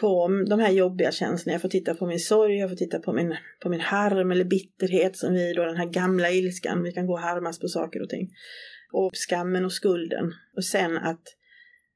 på 0.00 0.44
de 0.48 0.60
här 0.60 0.72
jobbiga 0.72 1.12
känslorna. 1.12 1.54
Jag 1.54 1.62
får 1.62 1.68
titta 1.68 1.94
på 1.94 2.06
min 2.06 2.18
sorg, 2.18 2.58
jag 2.58 2.70
får 2.70 2.76
titta 2.76 2.98
på 2.98 3.12
min, 3.12 3.36
på 3.62 3.68
min 3.68 3.80
harm 3.80 4.30
eller 4.30 4.44
bitterhet 4.44 5.16
som 5.16 5.34
vi 5.34 5.52
då, 5.52 5.64
den 5.64 5.76
här 5.76 5.86
gamla 5.86 6.30
ilskan, 6.30 6.82
vi 6.82 6.92
kan 6.92 7.06
gå 7.06 7.12
och 7.12 7.20
harmas 7.20 7.58
på 7.58 7.68
saker 7.68 8.02
och 8.02 8.08
ting. 8.08 8.30
Och 8.92 9.10
skammen 9.14 9.64
och 9.64 9.72
skulden. 9.72 10.32
Och 10.56 10.64
sen 10.64 10.96
att 10.98 11.22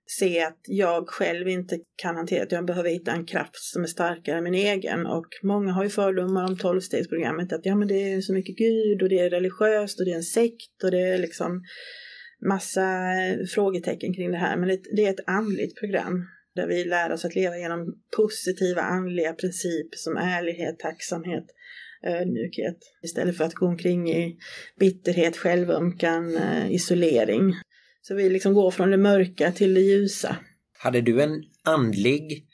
se 0.06 0.42
att 0.42 0.60
jag 0.64 1.08
själv 1.08 1.48
inte 1.48 1.78
kan 1.96 2.16
hantera 2.16 2.44
det. 2.44 2.54
Jag 2.54 2.66
behöver 2.66 2.90
hitta 2.90 3.12
en 3.12 3.26
kraft 3.26 3.54
som 3.54 3.82
är 3.82 3.86
starkare 3.86 4.38
än 4.38 4.44
min 4.44 4.54
egen. 4.54 5.06
Och 5.06 5.26
många 5.42 5.72
har 5.72 5.84
ju 5.84 5.90
fördomar 5.90 6.44
om 6.44 6.56
tolvstegsprogrammet 6.56 7.52
att 7.52 7.66
ja 7.66 7.74
men 7.74 7.88
det 7.88 8.12
är 8.12 8.20
så 8.20 8.32
mycket 8.32 8.56
Gud 8.56 9.02
och 9.02 9.08
det 9.08 9.18
är 9.18 9.30
religiöst 9.30 10.00
och 10.00 10.04
det 10.06 10.12
är 10.12 10.16
en 10.16 10.22
sekt 10.22 10.84
och 10.84 10.90
det 10.90 11.00
är 11.00 11.18
liksom 11.18 11.62
massa 12.46 12.82
eh, 13.12 13.46
frågetecken 13.54 14.14
kring 14.14 14.30
det 14.30 14.38
här. 14.38 14.56
Men 14.56 14.68
det, 14.68 14.80
det 14.96 15.06
är 15.06 15.10
ett 15.10 15.28
andligt 15.28 15.78
program 15.78 16.26
där 16.54 16.66
vi 16.66 16.84
lär 16.84 17.12
oss 17.12 17.24
att 17.24 17.34
leva 17.34 17.58
genom 17.58 17.94
positiva 18.16 18.82
andliga 18.82 19.32
principer 19.32 19.96
som 19.96 20.16
ärlighet, 20.16 20.78
tacksamhet, 20.78 21.44
eh, 22.06 22.14
ödmjukhet. 22.14 22.78
Istället 23.02 23.36
för 23.36 23.44
att 23.44 23.54
gå 23.54 23.66
omkring 23.66 24.10
i 24.10 24.38
bitterhet, 24.80 25.36
självömkan, 25.36 26.36
eh, 26.36 26.72
isolering. 26.72 27.54
Så 28.02 28.14
vi 28.14 28.30
liksom 28.30 28.54
går 28.54 28.70
från 28.70 28.90
det 28.90 28.96
mörka 28.96 29.52
till 29.52 29.74
det 29.74 29.80
ljusa. 29.80 30.36
Hade 30.78 31.00
du 31.00 31.22
en 31.22 31.42
andlig 31.64 32.44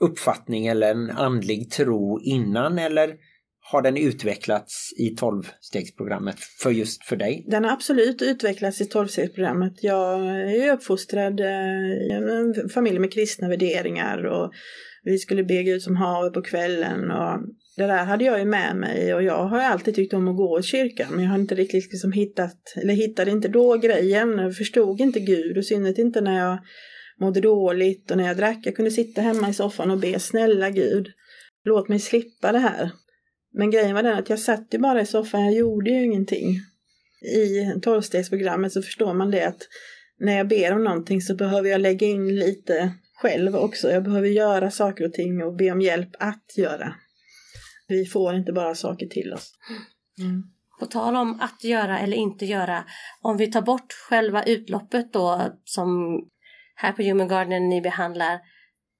uppfattning 0.00 0.66
eller 0.66 0.90
en 0.90 1.10
andlig 1.10 1.70
tro 1.70 2.20
innan 2.20 2.78
eller 2.78 3.16
har 3.72 3.82
den 3.82 3.96
utvecklats 3.96 4.92
i 4.98 5.10
tolvstegsprogrammet 5.16 6.36
för 6.62 6.70
just 6.70 7.04
för 7.04 7.16
dig? 7.16 7.44
Den 7.48 7.64
har 7.64 7.72
absolut 7.72 8.22
utvecklats 8.22 8.80
i 8.80 8.84
tolvstegsprogrammet. 8.84 9.72
Jag 9.80 10.26
är 10.56 10.72
uppfostrad 10.72 11.40
eh, 11.40 11.46
i 11.46 12.10
en 12.10 12.68
familj 12.68 12.98
med 12.98 13.12
kristna 13.12 13.48
värderingar 13.48 14.24
och 14.24 14.52
vi 15.04 15.18
skulle 15.18 15.44
be 15.44 15.62
Gud 15.62 15.82
som 15.82 15.96
havet 15.96 16.32
på 16.32 16.42
kvällen 16.42 17.10
och 17.10 17.40
det 17.76 17.86
där 17.86 18.04
hade 18.04 18.24
jag 18.24 18.38
ju 18.38 18.44
med 18.44 18.76
mig 18.76 19.14
och 19.14 19.22
jag 19.22 19.44
har 19.44 19.60
alltid 19.60 19.94
tyckt 19.94 20.14
om 20.14 20.28
att 20.28 20.36
gå 20.36 20.60
i 20.60 20.62
kyrkan 20.62 21.08
men 21.10 21.24
jag 21.24 21.30
har 21.30 21.38
inte 21.38 21.54
riktigt 21.54 21.92
liksom 21.92 22.12
hittat, 22.12 22.74
eller 22.76 22.94
hittade 22.94 23.30
inte 23.30 23.48
då 23.48 23.76
grejen, 23.76 24.38
jag 24.38 24.56
förstod 24.56 25.00
inte 25.00 25.20
Gud 25.20 25.58
och 25.58 25.64
synnerhet 25.64 25.98
inte 25.98 26.20
när 26.20 26.38
jag 26.38 26.58
mådde 27.20 27.40
dåligt 27.40 28.10
och 28.10 28.16
när 28.16 28.26
jag 28.26 28.36
drack. 28.36 28.58
Jag 28.62 28.76
kunde 28.76 28.90
sitta 28.90 29.20
hemma 29.20 29.48
i 29.48 29.54
soffan 29.54 29.90
och 29.90 29.98
be 29.98 30.18
snälla 30.18 30.70
Gud, 30.70 31.08
låt 31.64 31.88
mig 31.88 31.98
slippa 31.98 32.52
det 32.52 32.58
här. 32.58 32.90
Men 33.56 33.70
grejen 33.70 33.94
var 33.94 34.02
den 34.02 34.18
att 34.18 34.30
jag 34.30 34.38
satt 34.38 34.74
ju 34.74 34.78
bara 34.78 35.00
i 35.00 35.06
soffan, 35.06 35.44
jag 35.44 35.54
gjorde 35.54 35.90
ju 35.90 36.04
ingenting. 36.04 36.60
I 37.22 37.80
tolvstegsprogrammet 37.82 38.72
så 38.72 38.82
förstår 38.82 39.14
man 39.14 39.30
det 39.30 39.46
att 39.46 39.62
när 40.18 40.36
jag 40.36 40.48
ber 40.48 40.72
om 40.72 40.84
någonting 40.84 41.20
så 41.20 41.34
behöver 41.34 41.68
jag 41.68 41.80
lägga 41.80 42.06
in 42.06 42.36
lite 42.36 42.92
själv 43.14 43.56
också. 43.56 43.90
Jag 43.90 44.04
behöver 44.04 44.28
göra 44.28 44.70
saker 44.70 45.04
och 45.04 45.12
ting 45.12 45.42
och 45.42 45.56
be 45.56 45.70
om 45.70 45.80
hjälp 45.80 46.10
att 46.18 46.58
göra. 46.58 46.94
Vi 47.88 48.06
får 48.06 48.34
inte 48.34 48.52
bara 48.52 48.74
saker 48.74 49.06
till 49.06 49.32
oss. 49.32 49.52
Mm. 50.18 50.42
På 50.80 50.86
tal 50.86 51.16
om 51.16 51.40
att 51.40 51.64
göra 51.64 51.98
eller 51.98 52.16
inte 52.16 52.46
göra, 52.46 52.84
om 53.22 53.36
vi 53.36 53.52
tar 53.52 53.62
bort 53.62 53.92
själva 53.92 54.42
utloppet 54.42 55.12
då 55.12 55.52
som 55.64 56.20
här 56.74 56.92
på 56.92 57.02
Human 57.02 57.28
Garden 57.28 57.68
ni 57.68 57.80
behandlar 57.80 58.40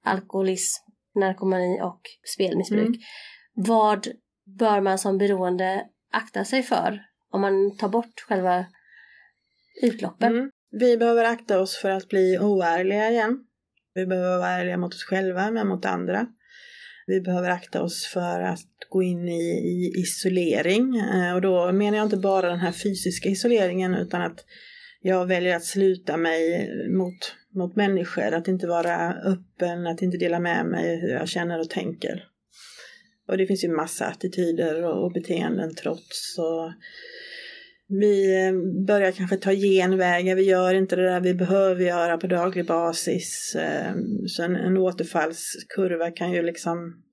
alkoholism, 0.05 0.83
narkomani 1.15 1.81
och 1.81 2.01
spelmissbruk. 2.35 2.87
Mm. 2.87 2.99
Vad 3.53 4.07
bör 4.47 4.81
man 4.81 4.97
som 4.97 5.17
beroende 5.17 5.85
akta 6.11 6.45
sig 6.45 6.63
för 6.63 7.01
om 7.31 7.41
man 7.41 7.77
tar 7.77 7.89
bort 7.89 8.25
själva 8.27 8.65
utloppen? 9.83 10.33
Mm. 10.33 10.51
Vi 10.71 10.97
behöver 10.97 11.23
akta 11.23 11.59
oss 11.59 11.77
för 11.77 11.89
att 11.89 12.09
bli 12.09 12.39
oärliga 12.39 13.09
igen. 13.09 13.39
Vi 13.93 14.05
behöver 14.05 14.37
vara 14.37 14.49
ärliga 14.49 14.77
mot 14.77 14.93
oss 14.93 15.03
själva 15.03 15.51
men 15.51 15.67
mot 15.67 15.85
andra. 15.85 16.27
Vi 17.07 17.21
behöver 17.21 17.49
akta 17.49 17.81
oss 17.81 18.05
för 18.05 18.41
att 18.41 18.67
gå 18.89 19.03
in 19.03 19.27
i, 19.27 19.41
i 19.41 19.93
isolering 20.01 20.97
eh, 20.97 21.33
och 21.33 21.41
då 21.41 21.71
menar 21.71 21.97
jag 21.97 22.05
inte 22.05 22.17
bara 22.17 22.49
den 22.49 22.59
här 22.59 22.71
fysiska 22.71 23.29
isoleringen 23.29 23.95
utan 23.95 24.21
att 24.21 24.45
jag 25.01 25.25
väljer 25.25 25.55
att 25.55 25.63
sluta 25.63 26.17
mig 26.17 26.69
mot, 26.89 27.35
mot 27.55 27.75
människor, 27.75 28.33
att 28.33 28.47
inte 28.47 28.67
vara 28.67 29.13
öppen, 29.13 29.87
att 29.87 30.01
inte 30.01 30.17
dela 30.17 30.39
med 30.39 30.65
mig 30.65 30.99
hur 31.01 31.09
jag 31.09 31.27
känner 31.27 31.59
och 31.59 31.69
tänker. 31.69 32.23
Och 33.27 33.37
det 33.37 33.47
finns 33.47 33.63
ju 33.63 33.69
massa 33.69 34.05
attityder 34.05 34.83
och, 34.83 35.11
beteenden 35.11 35.75
trots 35.75 36.37
och 36.37 36.71
vi 37.89 38.45
eh, 38.45 38.85
börjar 38.85 39.11
kanske 39.11 39.37
ta 39.37 39.51
genvägar, 39.51 40.35
vi 40.35 40.43
gör 40.43 40.73
inte 40.73 40.95
det 40.95 41.09
där 41.09 41.21
vi 41.21 41.33
behöver 41.33 41.83
göra 41.83 42.17
på 42.17 42.27
daglig 42.27 42.65
basis. 42.65 43.55
Eh, 43.55 43.93
så 44.27 44.43
en, 44.43 44.55
en 44.55 44.77
återfallskurva 44.77 46.11
kan 46.11 46.31
ju 46.31 46.41
liksom 46.41 47.03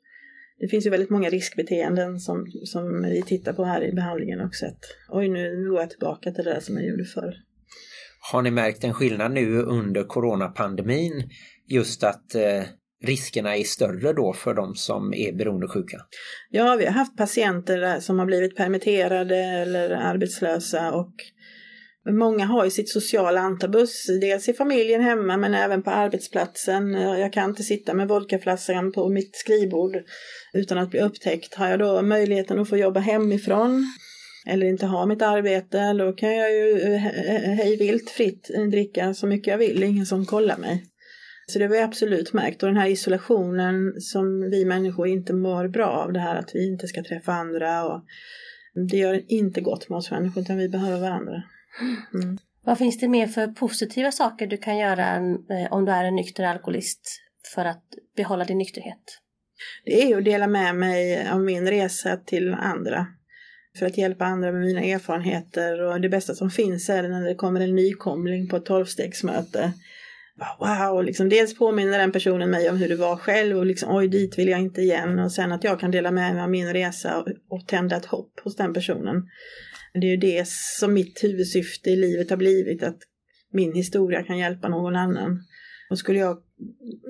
det 0.59 0.69
finns 0.69 0.87
ju 0.87 0.91
väldigt 0.91 1.11
många 1.11 1.31
riskbeteenden 1.31 2.21
som, 2.21 2.47
som 2.65 3.03
vi 3.03 3.23
tittar 3.23 3.53
på 3.53 3.65
här 3.65 3.85
i 3.85 3.93
behandlingen 3.93 4.41
också. 4.41 4.67
Att, 4.67 4.79
Oj, 5.09 5.29
nu 5.29 5.71
går 5.71 5.81
jag 5.81 5.91
tillbaka 5.91 6.33
till 6.33 6.45
det 6.45 6.51
där 6.51 6.61
som 6.61 6.77
jag 6.77 6.87
gjorde 6.87 7.05
förr. 7.05 7.35
Har 8.33 8.43
ni 8.43 8.51
märkt 8.51 8.85
en 8.85 8.95
skillnad 8.95 9.33
nu 9.33 9.63
under 9.63 10.05
coronapandemin 10.05 11.29
just 11.69 12.05
att 12.05 12.35
eh, 12.35 12.63
riskerna 13.05 13.57
är 13.57 13.65
större 13.65 14.13
då 14.13 14.33
för 14.33 14.55
de 14.55 14.75
som 14.75 15.15
är 15.15 15.33
beroendesjuka? 15.33 15.97
Ja, 16.51 16.77
vi 16.79 16.85
har 16.85 16.93
haft 16.93 17.17
patienter 17.17 18.01
som 18.01 18.19
har 18.19 18.27
blivit 18.27 18.57
permitterade 18.57 19.37
eller 19.37 19.91
arbetslösa 19.91 20.93
och 20.93 21.15
Många 22.11 22.45
har 22.45 22.65
ju 22.65 22.71
sitt 22.71 22.89
sociala 22.89 23.41
antabus, 23.41 24.07
dels 24.21 24.49
i 24.49 24.53
familjen 24.53 25.01
hemma 25.01 25.37
men 25.37 25.55
även 25.55 25.83
på 25.83 25.91
arbetsplatsen. 25.91 26.93
Jag 26.93 27.33
kan 27.33 27.51
inte 27.51 27.63
sitta 27.63 27.95
med 27.95 28.09
vodkaflaskan 28.09 28.93
på 28.93 29.09
mitt 29.09 29.37
skrivbord 29.37 29.97
utan 30.53 30.79
att 30.79 30.91
bli 30.91 31.01
upptäckt. 31.01 31.55
Har 31.55 31.69
jag 31.69 31.79
då 31.79 32.03
möjligheten 32.03 32.59
att 32.59 32.69
få 32.69 32.77
jobba 32.77 33.01
hemifrån 33.01 33.87
eller 34.47 34.67
inte 34.67 34.87
ha 34.87 35.07
mitt 35.07 35.23
arbete, 35.23 35.93
då 35.93 36.13
kan 36.13 36.37
jag 36.37 36.53
ju 36.53 36.77
hej 37.59 37.77
vilt 37.77 38.11
fritt 38.11 38.51
dricka 38.71 39.15
så 39.15 39.27
mycket 39.27 39.47
jag 39.47 39.59
vill, 39.59 39.83
ingen 39.83 40.07
som 40.07 40.27
kollar 40.27 40.59
mig. 40.59 40.85
Så 41.47 41.59
det 41.59 41.69
vi 41.69 41.81
absolut 41.81 42.33
märkt. 42.33 42.63
Och 42.63 42.69
den 42.69 42.77
här 42.77 42.89
isolationen 42.89 44.01
som 44.01 44.51
vi 44.51 44.65
människor 44.65 45.07
inte 45.07 45.33
mår 45.33 45.69
bra 45.69 45.87
av, 45.87 46.13
det 46.13 46.21
här 46.21 46.37
att 46.37 46.55
vi 46.55 46.67
inte 46.67 46.87
ska 46.87 47.03
träffa 47.03 47.33
andra. 47.33 47.85
Och 47.85 48.05
det 48.91 48.97
gör 48.97 49.23
inte 49.29 49.61
gott 49.61 49.89
med 49.89 49.97
oss 49.97 50.11
människor, 50.11 50.43
utan 50.43 50.59
vi 50.59 50.69
behöver 50.69 51.01
varandra. 51.01 51.43
Mm. 52.15 52.39
Vad 52.65 52.79
finns 52.79 52.99
det 52.99 53.09
mer 53.09 53.27
för 53.27 53.47
positiva 53.47 54.13
saker 54.13 54.47
du 54.47 54.57
kan 54.57 54.79
göra 54.79 55.17
eh, 55.17 55.73
om 55.73 55.85
du 55.85 55.93
är 55.93 56.05
en 56.05 56.17
nykter 56.17 56.45
alkoholist 56.45 57.21
för 57.55 57.65
att 57.65 57.85
behålla 58.17 58.45
din 58.45 58.59
nykterhet? 58.59 59.21
Det 59.85 60.03
är 60.03 60.19
att 60.19 60.25
dela 60.25 60.47
med 60.47 60.77
mig 60.77 61.29
av 61.29 61.41
min 61.41 61.69
resa 61.69 62.17
till 62.17 62.55
andra. 62.55 63.07
För 63.79 63.87
att 63.87 63.99
hjälpa 63.99 64.25
andra 64.25 64.53
med 64.53 64.61
mina 64.61 64.81
erfarenheter 64.81 65.83
och 65.83 66.01
det 66.01 66.09
bästa 66.09 66.35
som 66.35 66.51
finns 66.51 66.89
är 66.89 67.09
när 67.09 67.25
det 67.25 67.35
kommer 67.35 67.61
en 67.61 67.75
nykomling 67.75 68.49
på 68.49 68.57
ett 68.57 68.65
tolvstegsmöte 68.65 69.73
wow, 70.59 71.05
liksom 71.05 71.29
dels 71.29 71.59
påminner 71.59 71.99
den 71.99 72.13
personen 72.13 72.51
mig 72.51 72.71
om 72.71 72.77
hur 72.77 72.89
det 72.89 72.97
var 72.97 73.17
själv 73.17 73.59
och 73.59 73.67
liksom 73.67 73.97
oj 73.97 74.09
dit 74.09 74.39
vill 74.39 74.49
jag 74.49 74.61
inte 74.61 74.81
igen 74.81 75.19
och 75.19 75.33
sen 75.33 75.53
att 75.53 75.65
jag 75.65 75.81
kan 75.81 75.91
dela 75.91 76.11
med 76.11 76.35
mig 76.35 76.43
av 76.43 76.51
min 76.51 76.73
resa 76.73 77.21
och, 77.21 77.29
och 77.49 77.67
tända 77.67 77.97
ett 77.97 78.07
hopp 78.07 78.41
hos 78.45 78.57
den 78.57 78.75
personen. 78.75 79.29
Det 79.93 80.07
är 80.07 80.11
ju 80.11 80.17
det 80.17 80.49
som 80.49 80.95
mitt 80.95 81.25
huvudsyfte 81.25 81.91
i 81.91 81.97
livet 81.97 82.31
har 82.31 82.37
blivit 82.37 82.83
att 82.83 82.99
min 83.53 83.75
historia 83.75 84.23
kan 84.23 84.39
hjälpa 84.39 84.69
någon 84.69 84.97
annan. 84.97 85.43
Och 85.91 85.99
skulle 85.99 86.19
jag 86.19 86.39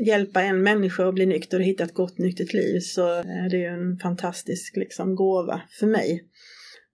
hjälpa 0.06 0.42
en 0.42 0.62
människa 0.62 1.08
att 1.08 1.14
bli 1.14 1.26
nykter 1.26 1.58
och 1.58 1.64
hitta 1.64 1.84
ett 1.84 1.94
gott 1.94 2.18
nyktert 2.18 2.52
liv 2.52 2.80
så 2.80 3.08
är 3.08 3.50
det 3.50 3.56
ju 3.56 3.66
en 3.66 3.98
fantastisk 3.98 4.76
liksom, 4.76 5.14
gåva 5.14 5.62
för 5.80 5.86
mig. 5.86 6.24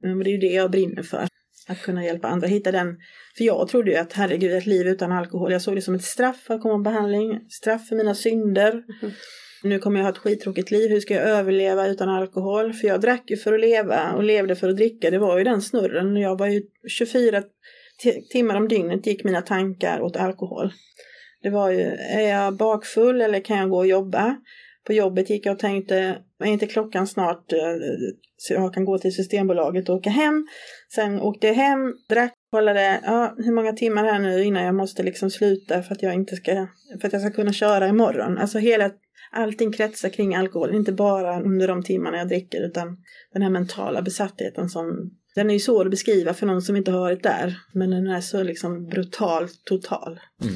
Men 0.03 0.19
det 0.19 0.31
är 0.31 0.33
ju 0.33 0.39
det 0.39 0.55
jag 0.55 0.71
brinner 0.71 1.03
för. 1.03 1.27
Att 1.71 1.83
kunna 1.83 2.05
hjälpa 2.05 2.29
andra 2.29 2.47
hitta 2.47 2.73
den. 2.73 2.97
För 3.37 3.45
jag 3.45 3.69
trodde 3.69 3.91
ju 3.91 3.97
att 3.97 4.13
herregud, 4.13 4.53
ett 4.53 4.67
liv 4.67 4.87
utan 4.87 5.13
alkohol. 5.13 5.53
Jag 5.53 5.63
såg 5.63 5.75
det 5.75 5.83
som 5.83 5.95
ett 5.95 6.05
straff 6.05 6.51
att 6.51 6.63
komma 6.63 6.75
på 6.75 6.83
behandling. 6.83 7.41
Straff 7.49 7.89
för 7.89 7.97
mina 7.97 8.15
synder. 8.15 8.71
Mm. 8.73 9.15
Nu 9.63 9.79
kommer 9.79 10.01
jag 10.01 10.05
ha 10.05 10.13
ett 10.13 10.19
skittråkigt 10.19 10.71
liv. 10.71 10.91
Hur 10.91 11.01
ska 11.01 11.15
jag 11.15 11.25
överleva 11.25 11.87
utan 11.87 12.09
alkohol? 12.09 12.73
För 12.73 12.89
jag 12.89 13.01
drack 13.01 13.31
ju 13.31 13.37
för 13.37 13.53
att 13.53 13.61
leva 13.61 14.13
och 14.13 14.23
levde 14.23 14.57
för 14.57 14.69
att 14.69 14.77
dricka. 14.77 15.11
Det 15.11 15.19
var 15.19 15.39
ju 15.39 15.45
den 15.45 15.63
snurren. 15.63 16.17
Jag 16.17 16.39
var 16.39 16.47
ju 16.47 16.63
24 16.89 17.43
timmar 18.31 18.55
om 18.55 18.69
dygnet 18.69 19.07
gick 19.07 19.25
mina 19.25 19.43
tankar 19.43 20.01
åt 20.01 20.17
alkohol. 20.17 20.73
Det 21.43 21.51
var 21.51 21.71
ju, 21.71 21.81
är 22.11 22.29
jag 22.29 22.57
bakfull 22.57 23.21
eller 23.21 23.41
kan 23.41 23.59
jag 23.59 23.71
gå 23.71 23.77
och 23.77 23.87
jobba? 23.87 24.37
På 24.87 24.93
jobbet 24.93 25.31
gick 25.31 25.47
jag 25.47 25.53
och 25.53 25.59
tänkte, 25.59 26.19
är 26.45 26.47
inte 26.47 26.67
klockan 26.67 27.07
snart 27.07 27.53
eh, 27.53 27.59
så 28.37 28.53
jag 28.53 28.75
kan 28.75 28.85
gå 28.85 28.99
till 28.99 29.15
Systembolaget 29.15 29.89
och 29.89 29.97
åka 29.97 30.11
hem. 30.11 30.47
Sen 30.95 31.21
åkte 31.21 31.47
jag 31.47 31.55
hem, 31.55 31.95
drack, 32.09 32.33
kollade 32.51 33.01
ja, 33.05 33.35
hur 33.39 33.53
många 33.53 33.73
timmar 33.73 34.05
här 34.05 34.19
nu 34.19 34.45
innan 34.45 34.65
jag 34.65 34.75
måste 34.75 35.03
liksom 35.03 35.31
sluta 35.31 35.83
för 35.83 35.95
att 35.95 36.03
jag 36.03 36.15
inte 36.15 36.37
ska, 36.37 36.67
för 37.01 37.07
att 37.07 37.13
jag 37.13 37.23
ska 37.23 37.31
kunna 37.31 37.53
köra 37.53 37.89
imorgon. 37.89 38.39
Alltså 38.39 38.59
hela, 38.59 38.91
allting 39.33 39.73
kretsar 39.73 40.09
kring 40.09 40.35
alkohol, 40.35 40.75
inte 40.75 40.93
bara 40.93 41.43
under 41.43 41.69
de 41.69 41.83
timmarna 41.83 42.19
jag 42.19 42.29
dricker 42.29 42.67
utan 42.67 42.97
den 43.33 43.43
här 43.43 43.51
mentala 43.51 44.03
besattheten 44.03 44.69
som 44.69 45.11
den 45.35 45.51
är 45.51 45.55
ju 45.55 45.61
svår 45.61 45.85
att 45.85 45.91
beskriva 45.91 46.35
för 46.35 46.47
någon 46.47 46.63
som 46.63 46.77
inte 46.77 46.91
har 46.91 47.01
varit 47.01 47.23
där, 47.23 47.59
men 47.73 47.91
den 47.91 48.07
är 48.07 48.21
så 48.21 48.43
liksom 48.43 48.87
brutalt 48.87 49.65
total. 49.65 50.21
Mm 50.43 50.55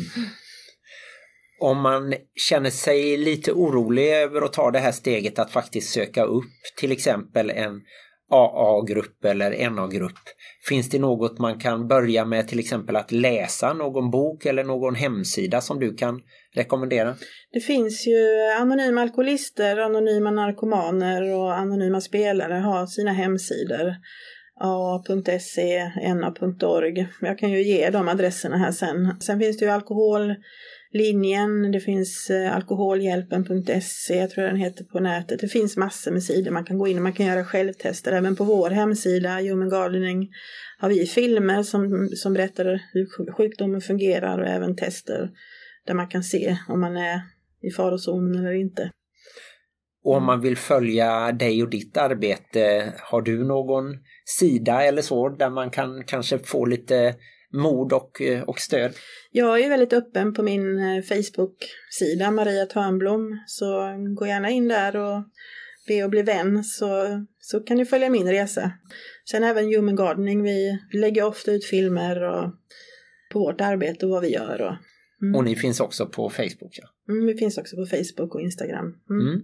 om 1.65 1.81
man 1.81 2.15
känner 2.49 2.71
sig 2.71 3.17
lite 3.17 3.53
orolig 3.53 4.13
över 4.13 4.43
att 4.43 4.53
ta 4.53 4.71
det 4.71 4.79
här 4.79 4.93
steget 4.93 5.39
att 5.39 5.51
faktiskt 5.51 5.93
söka 5.93 6.25
upp 6.25 6.45
till 6.81 6.93
exempel 6.93 7.51
en 7.51 7.81
AA-grupp 8.31 9.25
eller 9.25 9.71
NA-grupp. 9.71 10.19
Finns 10.69 10.91
det 10.91 10.99
något 10.99 11.39
man 11.39 11.59
kan 11.59 11.89
börja 11.89 12.25
med 12.25 12.49
till 12.49 12.59
exempel 12.59 12.97
att 12.97 13.13
läsa 13.13 13.73
någon 13.73 14.11
bok 14.11 14.47
eller 14.47 14.65
någon 14.65 14.95
hemsida 14.95 15.61
som 15.61 15.81
du 15.81 15.95
kan 15.95 16.21
rekommendera? 16.55 17.15
Det 17.53 17.61
finns 17.61 18.07
ju 18.07 18.51
anonyma 18.61 19.01
alkoholister, 19.01 19.77
anonyma 19.77 20.31
narkomaner 20.31 21.35
och 21.35 21.55
anonyma 21.55 22.01
spelare 22.01 22.55
har 22.55 22.87
sina 22.87 23.13
hemsidor. 23.13 23.95
AA.se, 24.61 25.93
NA.org. 26.15 27.09
Jag 27.21 27.39
kan 27.39 27.51
ju 27.51 27.63
ge 27.63 27.91
de 27.91 28.09
adresserna 28.09 28.57
här 28.57 28.73
sen. 28.73 29.21
Sen 29.21 29.41
finns 29.41 29.59
det 29.59 29.65
ju 29.65 29.71
alkohol 29.71 30.35
linjen, 30.95 31.73
det 31.73 31.81
finns 31.81 32.31
eh, 32.31 32.57
alkoholhjälpen.se, 32.57 34.17
jag 34.17 34.31
tror 34.31 34.45
den 34.45 34.57
heter 34.57 34.85
på 34.85 35.01
nätet. 35.01 35.41
Det 35.41 35.49
finns 35.49 35.77
massor 35.77 36.13
med 36.13 36.23
sidor 36.23 36.51
man 36.51 36.65
kan 36.65 36.79
gå 36.79 36.89
in 36.89 36.97
och 36.97 37.03
man 37.03 37.13
kan 37.13 37.27
göra 37.27 37.45
självtester. 37.45 38.13
Även 38.13 38.37
på 38.37 38.45
vår 38.45 38.71
hemsida, 38.71 39.41
Human 39.41 39.71
Gardening, 39.71 40.31
har 40.79 40.89
vi 40.89 41.07
filmer 41.07 41.63
som, 41.63 42.09
som 42.09 42.33
berättar 42.33 42.65
hur 42.93 43.33
sjukdomen 43.33 43.81
fungerar 43.81 44.39
och 44.39 44.49
även 44.49 44.77
tester 44.77 45.31
där 45.87 45.95
man 45.95 46.09
kan 46.09 46.23
se 46.23 46.57
om 46.69 46.81
man 46.81 46.97
är 46.97 47.21
i 47.63 47.71
farozonen 47.71 48.41
eller 48.41 48.55
inte. 48.55 48.91
Och 50.05 50.17
om 50.17 50.25
man 50.25 50.41
vill 50.41 50.57
följa 50.57 51.33
dig 51.33 51.63
och 51.63 51.71
ditt 51.71 51.97
arbete, 51.97 52.93
har 52.99 53.23
du 53.23 53.45
någon 53.45 53.85
sida 54.39 54.85
eller 54.85 55.03
så 55.03 55.29
där 55.29 55.51
man 55.51 55.71
kan 55.71 56.05
kanske 56.05 56.39
få 56.39 56.67
lite 56.67 57.15
mod 57.55 57.93
och, 57.93 58.23
eh, 58.23 58.43
och 58.43 58.59
stöd? 58.59 58.93
Jag 59.31 59.61
är 59.61 59.69
väldigt 59.69 59.93
öppen 59.93 60.35
på 60.35 60.43
min 60.43 60.79
eh, 60.79 61.03
Facebook-sida 61.03 62.31
Maria 62.31 62.67
Törnblom 62.67 63.43
så 63.47 63.97
gå 64.19 64.27
gärna 64.27 64.51
in 64.51 64.69
där 64.69 64.97
och 64.97 65.25
be 65.87 66.05
att 66.05 66.11
bli 66.11 66.23
vän 66.23 66.65
så, 66.65 67.07
så 67.39 67.61
kan 67.61 67.77
ni 67.77 67.85
följa 67.85 68.11
min 68.11 68.31
resa. 68.31 68.73
Sen 69.31 69.45
även 69.45 69.65
Human 69.65 69.97
Gardening, 69.97 70.43
vi 70.43 70.79
lägger 70.93 71.25
ofta 71.25 71.53
ut 71.53 71.65
filmer 71.65 72.23
och 72.23 72.53
på 73.33 73.39
vårt 73.39 73.61
arbete 73.61 74.07
och 74.07 74.13
vad 74.13 74.23
vi 74.23 74.33
gör. 74.33 74.61
Och, 74.61 74.77
mm. 75.23 75.35
och 75.35 75.45
ni 75.45 75.57
finns 75.57 75.81
också 75.81 76.07
på 76.07 76.31
Facebook? 76.31 76.79
Ja? 76.83 77.13
Mm, 77.13 77.27
vi 77.27 77.35
finns 77.35 77.59
också 77.59 77.77
på 77.77 77.87
Facebook 77.87 78.35
och 78.35 78.41
Instagram. 78.41 78.95
Mm. 79.11 79.27
mm. 79.27 79.41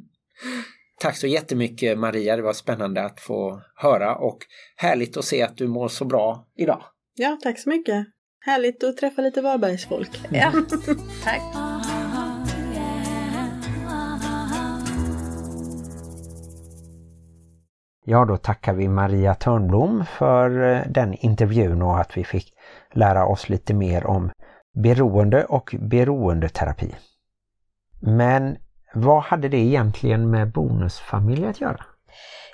Tack 1.01 1.17
så 1.17 1.27
jättemycket 1.27 1.99
Maria, 1.99 2.37
det 2.37 2.43
var 2.43 2.53
spännande 2.53 3.03
att 3.05 3.21
få 3.21 3.63
höra 3.75 4.17
och 4.17 4.39
härligt 4.77 5.17
att 5.17 5.25
se 5.25 5.43
att 5.43 5.57
du 5.57 5.67
mår 5.67 5.89
så 5.89 6.05
bra 6.05 6.49
idag. 6.57 6.83
Ja, 7.23 7.39
tack 7.43 7.59
så 7.59 7.69
mycket. 7.69 8.07
Härligt 8.41 8.85
att 8.85 8.97
träffa 8.97 9.23
lite 9.23 9.41
Varbergsfolk. 9.41 10.21
Ja, 10.31 10.53
tack. 11.25 11.43
Ja, 18.05 18.25
då 18.25 18.37
tackar 18.37 18.75
vi 18.75 18.89
Maria 18.89 19.35
Törnblom 19.35 20.05
för 20.07 20.73
eh, 20.73 20.83
den 20.89 21.15
intervjun 21.15 21.83
och 21.83 22.01
att 22.01 22.17
vi 22.17 22.25
fick 22.25 22.53
lära 22.93 23.27
oss 23.27 23.49
lite 23.49 23.75
mer 23.75 24.07
om 24.07 24.31
beroende 24.83 25.45
och 25.45 25.75
beroendeterapi. 25.81 26.95
Men 28.01 28.57
vad 28.95 29.23
hade 29.23 29.49
det 29.49 29.59
egentligen 29.59 30.31
med 30.31 30.53
bonusfamilj 30.53 31.47
att 31.47 31.61
göra? 31.61 31.85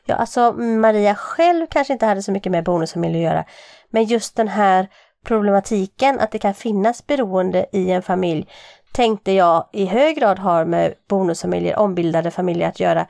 Ja, 0.05 0.15
alltså 0.15 0.53
Maria 0.53 1.15
själv 1.15 1.67
kanske 1.71 1.93
inte 1.93 2.07
hade 2.07 2.23
så 2.23 2.33
mycket 2.33 2.53
med 2.53 2.65
bonusfamilj 2.65 3.17
att 3.17 3.33
göra. 3.33 3.45
Men 3.91 4.05
just 4.05 4.37
den 4.37 4.49
här 4.49 4.89
problematiken 5.25 6.21
att 6.21 6.31
det 6.31 6.39
kan 6.39 6.55
finnas 6.55 7.07
beroende 7.07 7.67
i 7.73 7.91
en 7.91 8.03
familj 8.03 8.49
tänkte 8.93 9.33
jag 9.33 9.69
i 9.73 9.87
hög 9.87 10.17
grad 10.17 10.39
har 10.39 10.65
med 10.65 10.95
bonusfamiljer, 11.09 11.79
ombildade 11.79 12.31
familjer 12.31 12.69
att 12.69 12.81
göra. 12.81 13.07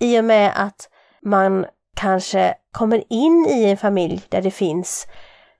I 0.00 0.20
och 0.20 0.24
med 0.24 0.52
att 0.56 0.88
man 1.22 1.66
kanske 1.96 2.54
kommer 2.72 3.04
in 3.08 3.46
i 3.50 3.64
en 3.64 3.76
familj 3.76 4.22
där 4.28 4.42
det 4.42 4.50
finns 4.50 5.06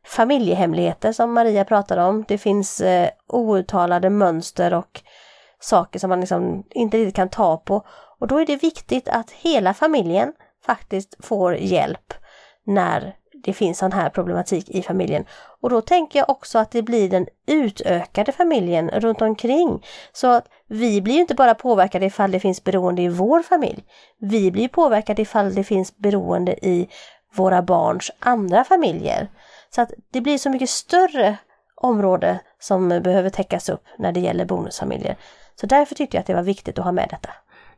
familjehemligheter 0.07 1.13
som 1.13 1.33
Maria 1.33 1.65
pratade 1.65 2.03
om. 2.03 2.25
Det 2.29 2.39
finns 2.39 2.81
eh, 2.81 3.09
outtalade 3.27 4.11
mönster 4.11 4.75
och 4.75 5.03
saker 5.63 5.99
som 5.99 6.11
man 6.11 6.21
liksom 6.21 6.65
inte 6.71 6.97
riktigt 6.97 7.17
kan 7.17 7.29
ta 7.29 7.57
på. 7.57 7.83
Och 8.21 8.27
då 8.27 8.41
är 8.41 8.47
det 8.47 8.57
viktigt 8.57 9.09
att 9.09 9.31
hela 9.31 9.75
familjen 9.75 10.33
faktiskt 10.67 11.25
får 11.25 11.57
hjälp 11.57 12.15
när 12.67 13.17
det 13.45 13.53
finns 13.53 13.79
sån 13.79 13.93
här 13.93 14.11
problematik 14.11 14.71
i 14.71 14.83
familjen. 14.83 15.25
Och 15.61 15.71
då 15.71 15.81
tänker 15.81 16.19
jag 16.19 16.31
också 16.31 16.59
att 16.59 16.71
det 16.71 16.83
blir 16.83 17.09
den 17.09 17.27
utökade 17.47 18.33
familjen 18.33 18.91
runt 18.91 19.23
omkring. 19.23 19.85
Så 20.13 20.27
att 20.27 20.49
vi 20.67 21.01
blir 21.03 21.21
inte 21.21 21.35
bara 21.35 21.55
påverkade 21.55 22.07
ifall 22.07 22.31
det 22.31 22.41
finns 22.41 22.65
beroende 22.65 23.03
i 23.03 23.09
vår 23.09 23.43
familj. 23.43 23.85
Vi 24.19 24.51
blir 24.51 24.69
påverkade 24.69 25.23
ifall 25.23 25.55
det 25.55 25.65
finns 25.65 25.97
beroende 25.97 26.67
i 26.67 26.89
våra 27.35 27.63
barns 27.63 28.11
andra 28.19 28.65
familjer. 28.65 29.29
Så 29.75 29.83
att 29.83 29.93
det 30.11 30.21
blir 30.21 30.39
så 30.39 30.51
mycket 30.51 30.71
större 30.71 31.37
område 31.75 32.39
som 32.59 32.89
behöver 32.89 33.31
täckas 33.31 33.69
upp 33.69 33.85
när 33.99 34.13
det 34.13 34.21
gäller 34.21 34.45
bonusfamiljer. 34.45 35.17
Så 35.63 35.67
därför 35.67 35.95
tyckte 35.95 36.17
jag 36.17 36.21
att 36.21 36.27
det 36.27 36.35
var 36.35 36.43
viktigt 36.43 36.79
att 36.79 36.85
ha 36.85 36.93
med 36.93 37.09
detta. 37.11 37.29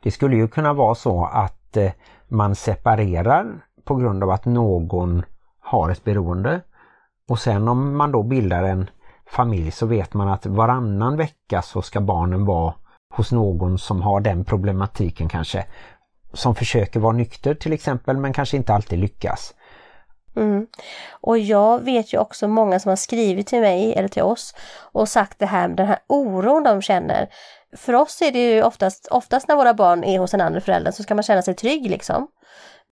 Det 0.02 0.10
skulle 0.10 0.36
ju 0.36 0.48
kunna 0.48 0.72
vara 0.72 0.94
så 0.94 1.24
att 1.24 1.76
eh, 1.76 1.92
man 2.28 2.54
separerar 2.54 3.64
på 3.84 3.94
grund 3.94 4.22
av 4.22 4.30
att 4.30 4.44
någon 4.44 5.22
har 5.60 5.90
ett 5.90 6.04
beroende. 6.04 6.60
Och 7.28 7.38
sen 7.38 7.68
om 7.68 7.96
man 7.96 8.12
då 8.12 8.22
bildar 8.22 8.62
en 8.62 8.90
familj 9.26 9.70
så 9.70 9.86
vet 9.86 10.14
man 10.14 10.28
att 10.28 10.46
varannan 10.46 11.16
vecka 11.16 11.62
så 11.62 11.82
ska 11.82 12.00
barnen 12.00 12.44
vara 12.44 12.74
hos 13.14 13.32
någon 13.32 13.78
som 13.78 14.02
har 14.02 14.20
den 14.20 14.44
problematiken 14.44 15.28
kanske. 15.28 15.66
Som 16.32 16.54
försöker 16.54 17.00
vara 17.00 17.12
nykter 17.12 17.54
till 17.54 17.72
exempel 17.72 18.16
men 18.16 18.32
kanske 18.32 18.56
inte 18.56 18.74
alltid 18.74 18.98
lyckas. 18.98 19.54
Mm. 20.36 20.66
Och 21.20 21.38
jag 21.38 21.84
vet 21.84 22.14
ju 22.14 22.18
också 22.18 22.48
många 22.48 22.80
som 22.80 22.88
har 22.88 22.96
skrivit 22.96 23.46
till 23.46 23.60
mig 23.60 23.94
eller 23.94 24.08
till 24.08 24.22
oss 24.22 24.54
och 24.92 25.08
sagt 25.08 25.38
det 25.38 25.46
här, 25.46 25.68
den 25.68 25.86
här 25.86 25.98
oron 26.06 26.62
de 26.62 26.82
känner. 26.82 27.28
För 27.76 27.92
oss 27.92 28.22
är 28.22 28.32
det 28.32 28.54
ju 28.54 28.62
oftast, 28.62 29.08
oftast 29.10 29.48
när 29.48 29.56
våra 29.56 29.74
barn 29.74 30.04
är 30.04 30.18
hos 30.18 30.30
den 30.30 30.40
andra 30.40 30.60
föräldern 30.60 30.92
så 30.92 31.02
ska 31.02 31.14
man 31.14 31.22
känna 31.22 31.42
sig 31.42 31.54
trygg 31.54 31.90
liksom. 31.90 32.28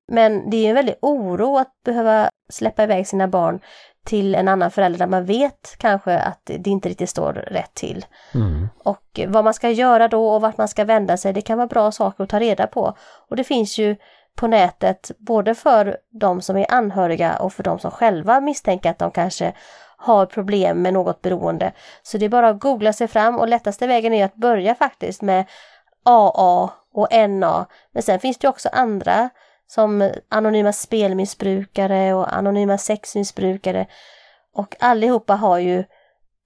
Men 0.09 0.51
det 0.51 0.57
är 0.57 0.69
en 0.69 0.75
väldig 0.75 0.95
oro 1.03 1.59
att 1.59 1.83
behöva 1.85 2.29
släppa 2.53 2.83
iväg 2.83 3.07
sina 3.07 3.29
barn 3.29 3.61
till 4.05 4.35
en 4.35 4.49
annan 4.49 4.71
förälder 4.71 4.99
där 4.99 5.07
man 5.07 5.25
vet 5.25 5.77
kanske 5.79 6.19
att 6.19 6.41
det 6.45 6.67
inte 6.67 6.89
riktigt 6.89 7.11
står 7.11 7.33
rätt 7.33 7.75
till. 7.75 8.07
Mm. 8.35 8.69
Och 8.85 9.21
vad 9.29 9.45
man 9.45 9.55
ska 9.55 9.71
göra 9.71 10.09
då 10.09 10.29
och 10.29 10.41
vart 10.41 10.59
man 10.59 10.69
ska 10.69 10.85
vända 10.85 11.17
sig, 11.17 11.33
det 11.33 11.41
kan 11.41 11.59
vara 11.59 11.67
bra 11.67 11.93
saker 11.93 12.25
att 12.25 12.31
ta 12.31 12.41
reda 12.41 12.67
på. 12.67 12.97
Och 13.29 13.37
det 13.37 13.45
finns 13.45 13.79
ju 13.79 13.97
på 14.37 14.47
nätet 14.47 15.11
både 15.19 15.55
för 15.55 15.97
de 16.21 16.43
som 16.43 16.57
är 16.57 16.67
anhöriga 16.73 17.37
och 17.37 17.53
för 17.53 17.63
de 17.63 17.79
som 17.79 17.91
själva 17.91 18.41
misstänker 18.41 18.91
att 18.91 18.99
de 18.99 19.11
kanske 19.11 19.53
har 20.03 20.27
problem 20.27 20.83
med 20.83 20.95
något 20.95 21.23
beroende. 21.23 21.73
Så 22.03 22.19
det 22.19 22.25
är 22.25 22.29
bara 22.29 22.49
att 22.49 22.61
googla 22.61 22.93
sig 22.93 23.09
fram 23.09 23.39
och 23.39 23.49
lättaste 23.49 23.87
vägen 23.87 24.13
är 24.13 24.25
att 24.25 24.35
börja 24.35 24.75
faktiskt 24.75 25.23
med 25.23 25.45
AA 26.03 26.71
och 26.93 27.09
NA. 27.29 27.67
Men 27.93 28.03
sen 28.03 28.21
finns 28.21 28.39
det 28.39 28.49
också 28.49 28.69
andra 28.73 29.31
som 29.67 30.11
anonyma 30.29 30.73
spelmissbrukare 30.73 32.15
och 32.15 32.37
anonyma 32.37 32.79
sexmissbrukare. 32.79 33.87
Och 34.55 34.77
allihopa 34.81 35.35
har 35.35 35.59
ju 35.59 35.85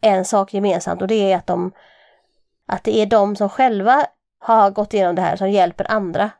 en 0.00 0.24
sak 0.24 0.54
gemensamt 0.54 1.02
och 1.02 1.08
det 1.08 1.32
är 1.32 1.36
att 1.36 1.46
de 1.46 1.72
att 2.68 2.84
det 2.84 2.98
är 2.98 3.06
de 3.06 3.36
som 3.36 3.48
själva 3.48 4.06
har 4.38 4.70
gått 4.70 4.94
igenom 4.94 5.14
det 5.14 5.22
här 5.22 5.36
som 5.36 5.50
hjälper 5.50 5.90
andra. 5.90 6.30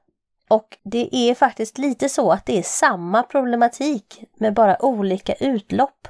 Och 0.49 0.79
det 0.83 1.09
är 1.13 1.35
faktiskt 1.35 1.79
lite 1.79 2.09
så 2.09 2.33
att 2.33 2.47
det 2.47 2.59
är 2.59 2.63
samma 2.63 3.23
problematik 3.23 4.25
med 4.39 4.55
bara 4.55 4.85
olika 4.85 5.35
utlopp. 5.35 6.09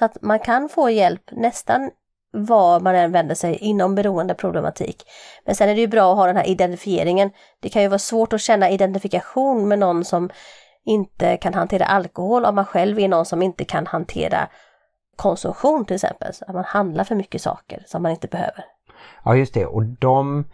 Så 0.00 0.04
att 0.04 0.22
man 0.22 0.38
kan 0.38 0.68
få 0.68 0.90
hjälp 0.90 1.22
nästan 1.30 1.90
var 2.32 2.80
man 2.80 2.94
än 2.94 3.12
vänder 3.12 3.34
sig 3.34 3.56
inom 3.56 3.94
beroendeproblematik. 3.94 5.02
Men 5.44 5.54
sen 5.54 5.68
är 5.68 5.74
det 5.74 5.80
ju 5.80 5.86
bra 5.86 6.12
att 6.12 6.16
ha 6.16 6.26
den 6.26 6.36
här 6.36 6.48
identifieringen. 6.48 7.30
Det 7.60 7.68
kan 7.68 7.82
ju 7.82 7.88
vara 7.88 7.98
svårt 7.98 8.32
att 8.32 8.40
känna 8.40 8.70
identifikation 8.70 9.68
med 9.68 9.78
någon 9.78 10.04
som 10.04 10.30
inte 10.84 11.36
kan 11.36 11.54
hantera 11.54 11.84
alkohol 11.84 12.44
om 12.44 12.54
man 12.54 12.64
själv 12.64 12.98
är 12.98 13.08
någon 13.08 13.26
som 13.26 13.42
inte 13.42 13.64
kan 13.64 13.86
hantera 13.86 14.48
konsumtion 15.16 15.84
till 15.84 15.94
exempel. 15.94 16.34
Så 16.34 16.44
att 16.48 16.54
man 16.54 16.64
handlar 16.64 17.04
för 17.04 17.14
mycket 17.14 17.42
saker 17.42 17.82
som 17.86 18.02
man 18.02 18.12
inte 18.12 18.28
behöver. 18.28 18.64
Ja 19.24 19.36
just 19.36 19.54
det 19.54 19.66
och 19.66 19.82
de 19.84 20.44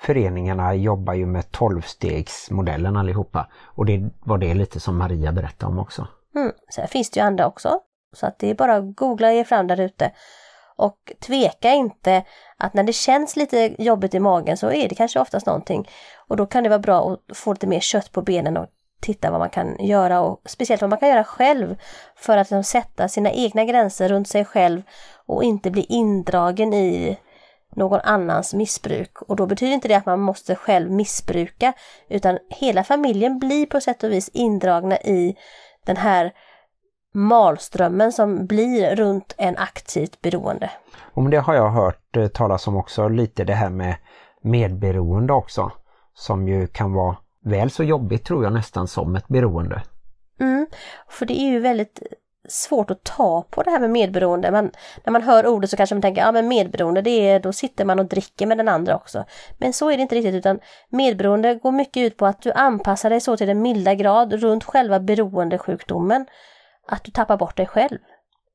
föreningarna 0.00 0.74
jobbar 0.74 1.14
ju 1.14 1.26
med 1.26 1.50
tolvstegsmodellen 1.50 2.96
allihopa. 2.96 3.48
Och 3.64 3.86
det 3.86 4.10
var 4.24 4.38
det 4.38 4.54
lite 4.54 4.80
som 4.80 4.98
Maria 4.98 5.32
berättade 5.32 5.72
om 5.72 5.78
också. 5.78 6.06
Mm. 6.34 6.52
Sen 6.74 6.88
finns 6.88 7.10
det 7.10 7.20
ju 7.20 7.26
andra 7.26 7.46
också. 7.46 7.80
Så 8.12 8.26
att 8.26 8.38
det 8.38 8.50
är 8.50 8.54
bara 8.54 8.76
att 8.76 8.96
googla 8.96 9.32
er 9.32 9.44
fram 9.44 9.66
där 9.66 9.80
ute. 9.80 10.10
Och 10.76 11.12
tveka 11.20 11.70
inte 11.70 12.22
att 12.56 12.74
när 12.74 12.82
det 12.82 12.92
känns 12.92 13.36
lite 13.36 13.82
jobbigt 13.82 14.14
i 14.14 14.20
magen 14.20 14.56
så 14.56 14.70
är 14.70 14.88
det 14.88 14.94
kanske 14.94 15.20
oftast 15.20 15.46
någonting. 15.46 15.88
Och 16.28 16.36
då 16.36 16.46
kan 16.46 16.62
det 16.62 16.68
vara 16.68 16.78
bra 16.78 17.12
att 17.12 17.36
få 17.36 17.52
lite 17.52 17.66
mer 17.66 17.80
kött 17.80 18.12
på 18.12 18.22
benen 18.22 18.56
och 18.56 18.66
titta 19.00 19.30
vad 19.30 19.40
man 19.40 19.50
kan 19.50 19.76
göra 19.78 20.20
och 20.20 20.40
speciellt 20.44 20.82
vad 20.82 20.90
man 20.90 20.98
kan 20.98 21.08
göra 21.08 21.24
själv 21.24 21.76
för 22.16 22.36
att 22.36 22.46
liksom, 22.46 22.64
sätta 22.64 23.08
sina 23.08 23.30
egna 23.30 23.64
gränser 23.64 24.08
runt 24.08 24.28
sig 24.28 24.44
själv 24.44 24.82
och 25.26 25.44
inte 25.44 25.70
bli 25.70 25.86
indragen 25.88 26.74
i 26.74 27.18
någon 27.76 28.00
annans 28.00 28.54
missbruk. 28.54 29.22
Och 29.22 29.36
då 29.36 29.46
betyder 29.46 29.72
inte 29.72 29.88
det 29.88 29.94
att 29.94 30.06
man 30.06 30.20
måste 30.20 30.54
själv 30.54 30.90
missbruka 30.90 31.72
utan 32.08 32.38
hela 32.50 32.84
familjen 32.84 33.38
blir 33.38 33.66
på 33.66 33.80
sätt 33.80 34.02
och 34.02 34.12
vis 34.12 34.28
indragna 34.28 34.96
i 34.96 35.36
den 35.84 35.96
här 35.96 36.32
malströmmen 37.16 38.12
som 38.12 38.46
blir 38.46 38.96
runt 38.96 39.34
en 39.38 39.56
aktivt 39.56 40.20
beroende. 40.20 40.70
Och 41.14 41.30
det 41.30 41.36
har 41.36 41.54
jag 41.54 41.70
hört 41.70 42.16
eh, 42.16 42.26
talas 42.26 42.68
om 42.68 42.76
också 42.76 43.08
lite 43.08 43.44
det 43.44 43.54
här 43.54 43.70
med 43.70 43.96
medberoende 44.42 45.32
också. 45.32 45.72
Som 46.14 46.48
ju 46.48 46.66
kan 46.66 46.92
vara 46.92 47.16
väl 47.44 47.70
så 47.70 47.84
jobbigt 47.84 48.24
tror 48.24 48.44
jag 48.44 48.52
nästan 48.52 48.88
som 48.88 49.16
ett 49.16 49.28
beroende. 49.28 49.82
Mm, 50.40 50.66
för 51.08 51.26
det 51.26 51.40
är 51.40 51.50
ju 51.50 51.60
väldigt 51.60 52.02
svårt 52.48 52.90
att 52.90 53.04
ta 53.04 53.44
på 53.50 53.62
det 53.62 53.70
här 53.70 53.80
med 53.80 53.90
medberoende. 53.90 54.50
Man, 54.50 54.70
när 55.04 55.10
man 55.10 55.22
hör 55.22 55.46
ordet 55.46 55.70
så 55.70 55.76
kanske 55.76 55.94
man 55.94 56.02
tänker, 56.02 56.22
ja 56.22 56.32
men 56.32 56.48
medberoende 56.48 57.02
det 57.02 57.28
är, 57.28 57.40
då 57.40 57.52
sitter 57.52 57.84
man 57.84 57.98
och 57.98 58.06
dricker 58.06 58.46
med 58.46 58.58
den 58.58 58.68
andra 58.68 58.96
också. 58.96 59.24
Men 59.58 59.72
så 59.72 59.90
är 59.90 59.96
det 59.96 60.02
inte 60.02 60.14
riktigt 60.14 60.34
utan 60.34 60.58
medberoende 60.88 61.54
går 61.54 61.72
mycket 61.72 62.00
ut 62.00 62.16
på 62.16 62.26
att 62.26 62.42
du 62.42 62.52
anpassar 62.52 63.10
dig 63.10 63.20
så 63.20 63.36
till 63.36 63.46
den 63.46 63.62
milda 63.62 63.94
grad 63.94 64.32
runt 64.32 64.64
själva 64.64 65.00
beroendesjukdomen 65.00 66.26
att 66.88 67.04
du 67.04 67.10
tappar 67.10 67.36
bort 67.36 67.56
dig 67.56 67.66
själv. 67.66 67.98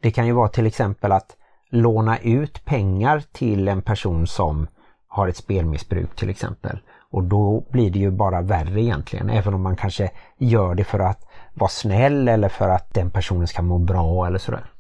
Det 0.02 0.12
kan 0.12 0.26
ju 0.26 0.34
vara 0.34 0.48
till 0.48 0.66
exempel 0.66 1.12
att 1.12 1.36
låna 1.70 2.18
ut 2.18 2.66
pengar 2.66 3.24
till 3.32 3.68
en 3.68 3.82
person 3.82 4.28
som 4.28 4.68
har 5.08 5.28
ett 5.28 5.38
spelmissbruk 5.38 6.16
till 6.16 6.30
exempel. 6.30 6.80
Och 7.12 7.24
då 7.24 7.66
blir 7.70 7.92
det 7.92 8.00
ju 8.00 8.12
bara 8.12 8.42
värre 8.42 8.82
egentligen, 8.82 9.30
även 9.30 9.54
om 9.54 9.62
man 9.62 9.76
kanske 9.76 10.12
gör 10.38 10.76
det 10.76 10.84
för 10.84 11.00
att 11.00 11.28
vara 11.54 11.70
snäll 11.70 12.28
eller 12.28 12.50
för 12.50 12.70
att 12.70 12.94
den 12.94 13.12
personen 13.12 13.48
ska 13.48 13.62
må 13.62 13.78
bra 13.78 14.28
eller 14.28 14.40
sådär. 14.40 14.72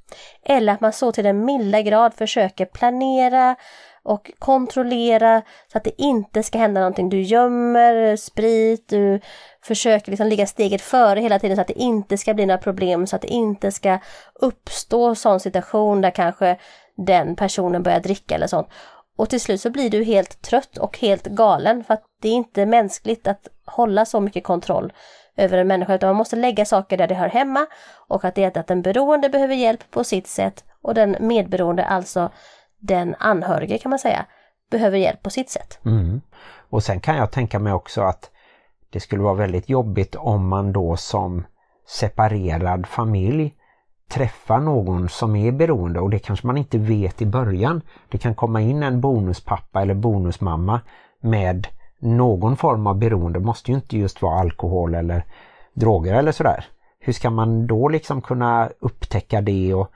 Eller 0.45 0.73
att 0.73 0.81
man 0.81 0.93
så 0.93 1.11
till 1.11 1.23
den 1.23 1.45
milda 1.45 1.81
grad 1.81 2.13
försöker 2.13 2.65
planera 2.65 3.55
och 4.03 4.31
kontrollera 4.39 5.41
så 5.71 5.77
att 5.77 5.83
det 5.83 6.01
inte 6.01 6.43
ska 6.43 6.57
hända 6.57 6.81
någonting. 6.81 7.09
Du 7.09 7.21
gömmer 7.21 8.15
sprit, 8.15 8.89
du 8.89 9.19
försöker 9.61 10.11
liksom 10.11 10.27
ligga 10.27 10.47
steget 10.47 10.81
före 10.81 11.19
hela 11.19 11.39
tiden 11.39 11.57
så 11.57 11.61
att 11.61 11.67
det 11.67 11.79
inte 11.79 12.17
ska 12.17 12.33
bli 12.33 12.45
några 12.45 12.57
problem, 12.57 13.07
så 13.07 13.15
att 13.15 13.21
det 13.21 13.27
inte 13.27 13.71
ska 13.71 13.99
uppstå 14.33 15.15
sån 15.15 15.39
situation 15.39 16.01
där 16.01 16.11
kanske 16.11 16.57
den 16.97 17.35
personen 17.35 17.83
börjar 17.83 17.99
dricka 17.99 18.35
eller 18.35 18.47
sånt. 18.47 18.67
Och 19.17 19.29
till 19.29 19.41
slut 19.41 19.61
så 19.61 19.69
blir 19.69 19.89
du 19.89 20.03
helt 20.03 20.41
trött 20.41 20.77
och 20.77 20.97
helt 20.97 21.25
galen 21.25 21.83
för 21.83 21.93
att 21.93 22.03
det 22.21 22.27
är 22.27 22.33
inte 22.33 22.65
mänskligt 22.65 23.27
att 23.27 23.47
hålla 23.65 24.05
så 24.05 24.19
mycket 24.19 24.43
kontroll 24.43 24.93
över 25.37 25.57
en 25.57 25.67
människa 25.67 25.95
utan 25.95 26.09
man 26.09 26.15
måste 26.15 26.35
lägga 26.35 26.65
saker 26.65 26.97
där 26.97 27.07
det 27.07 27.15
hör 27.15 27.29
hemma 27.29 27.67
och 28.07 28.25
att 28.25 28.35
det 28.35 28.43
är 28.43 28.59
att 28.59 28.67
den 28.67 28.81
beroende 28.81 29.29
behöver 29.29 29.55
hjälp 29.55 29.91
på 29.91 30.03
sitt 30.03 30.27
sätt 30.27 30.63
och 30.81 30.93
den 30.93 31.15
medberoende, 31.19 31.85
alltså 31.85 32.29
den 32.81 33.15
anhörige 33.19 33.77
kan 33.77 33.89
man 33.89 33.99
säga, 33.99 34.25
behöver 34.71 34.97
hjälp 34.97 35.23
på 35.23 35.29
sitt 35.29 35.49
sätt. 35.49 35.79
Mm. 35.85 36.21
Och 36.69 36.83
sen 36.83 36.99
kan 36.99 37.15
jag 37.15 37.31
tänka 37.31 37.59
mig 37.59 37.73
också 37.73 38.01
att 38.01 38.31
det 38.89 38.99
skulle 38.99 39.23
vara 39.23 39.33
väldigt 39.33 39.69
jobbigt 39.69 40.15
om 40.15 40.47
man 40.47 40.73
då 40.73 40.97
som 40.97 41.45
separerad 41.87 42.87
familj 42.87 43.55
träffar 44.09 44.59
någon 44.59 45.09
som 45.09 45.35
är 45.35 45.51
beroende 45.51 45.99
och 45.99 46.09
det 46.09 46.19
kanske 46.19 46.47
man 46.47 46.57
inte 46.57 46.77
vet 46.77 47.21
i 47.21 47.25
början. 47.25 47.81
Det 48.09 48.17
kan 48.17 48.35
komma 48.35 48.61
in 48.61 48.83
en 48.83 49.01
bonuspappa 49.01 49.81
eller 49.81 49.93
bonusmamma 49.93 50.81
med 51.21 51.67
någon 51.99 52.57
form 52.57 52.87
av 52.87 52.97
beroende. 52.97 53.39
Det 53.39 53.45
måste 53.45 53.71
ju 53.71 53.75
inte 53.75 53.97
just 53.97 54.21
vara 54.21 54.39
alkohol 54.39 54.95
eller 54.95 55.25
droger 55.73 56.13
eller 56.13 56.31
sådär. 56.31 56.65
Hur 56.99 57.13
ska 57.13 57.29
man 57.29 57.67
då 57.67 57.89
liksom 57.89 58.21
kunna 58.21 58.69
upptäcka 58.79 59.41
det 59.41 59.73
och 59.73 59.91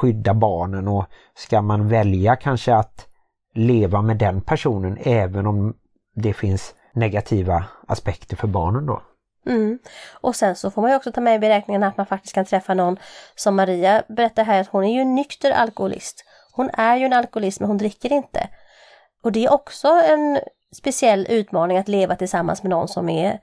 skydda 0.00 0.34
barnen 0.34 0.88
och 0.88 1.04
ska 1.34 1.62
man 1.62 1.88
välja 1.88 2.36
kanske 2.36 2.74
att 2.74 3.06
leva 3.54 4.02
med 4.02 4.16
den 4.16 4.40
personen 4.40 4.98
även 5.00 5.46
om 5.46 5.74
det 6.14 6.32
finns 6.32 6.74
negativa 6.92 7.64
aspekter 7.86 8.36
för 8.36 8.48
barnen 8.48 8.86
då? 8.86 9.02
Mm. 9.46 9.78
Och 10.20 10.36
sen 10.36 10.56
så 10.56 10.70
får 10.70 10.82
man 10.82 10.90
ju 10.90 10.96
också 10.96 11.12
ta 11.12 11.20
med 11.20 11.34
i 11.34 11.38
beräkningen 11.38 11.82
att 11.82 11.96
man 11.96 12.06
faktiskt 12.06 12.34
kan 12.34 12.44
träffa 12.44 12.74
någon 12.74 12.96
som 13.34 13.56
Maria 13.56 14.02
berättar 14.08 14.44
här 14.44 14.60
att 14.60 14.68
hon 14.68 14.84
är 14.84 14.94
ju 14.94 15.00
en 15.00 15.14
nykter 15.14 15.50
alkoholist. 15.50 16.24
Hon 16.52 16.70
är 16.72 16.96
ju 16.96 17.04
en 17.04 17.12
alkoholist 17.12 17.60
men 17.60 17.68
hon 17.68 17.78
dricker 17.78 18.12
inte. 18.12 18.48
Och 19.22 19.32
det 19.32 19.44
är 19.44 19.52
också 19.52 19.88
en 19.88 20.40
speciell 20.76 21.26
utmaning 21.30 21.78
att 21.78 21.88
leva 21.88 22.16
tillsammans 22.16 22.62
med 22.62 22.70
någon 22.70 22.88
som 22.88 23.08
är 23.08 23.40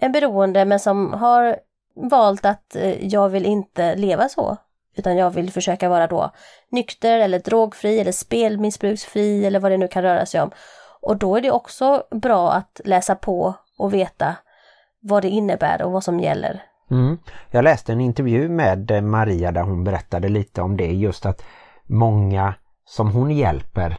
en 0.00 0.12
beroende 0.12 0.64
men 0.64 0.80
som 0.80 1.12
har 1.12 1.56
valt 1.94 2.44
att 2.44 2.76
eh, 2.76 3.06
jag 3.06 3.28
vill 3.28 3.46
inte 3.46 3.94
leva 3.96 4.28
så. 4.28 4.56
Utan 4.96 5.16
jag 5.16 5.30
vill 5.30 5.52
försöka 5.52 5.88
vara 5.88 6.06
då 6.06 6.30
nykter 6.70 7.18
eller 7.18 7.38
drogfri 7.38 8.00
eller 8.00 8.12
spelmissbruksfri 8.12 9.46
eller 9.46 9.60
vad 9.60 9.70
det 9.70 9.76
nu 9.76 9.88
kan 9.88 10.02
röra 10.02 10.26
sig 10.26 10.40
om. 10.40 10.50
Och 11.00 11.16
då 11.16 11.36
är 11.36 11.40
det 11.40 11.50
också 11.50 12.02
bra 12.10 12.52
att 12.52 12.80
läsa 12.84 13.14
på 13.14 13.54
och 13.78 13.94
veta 13.94 14.36
vad 15.00 15.22
det 15.22 15.28
innebär 15.28 15.82
och 15.82 15.92
vad 15.92 16.04
som 16.04 16.20
gäller. 16.20 16.62
Mm. 16.90 17.18
Jag 17.50 17.64
läste 17.64 17.92
en 17.92 18.00
intervju 18.00 18.48
med 18.48 19.04
Maria 19.04 19.52
där 19.52 19.62
hon 19.62 19.84
berättade 19.84 20.28
lite 20.28 20.62
om 20.62 20.76
det 20.76 20.92
just 20.92 21.26
att 21.26 21.44
många 21.86 22.54
som 22.84 23.10
hon 23.10 23.30
hjälper 23.30 23.96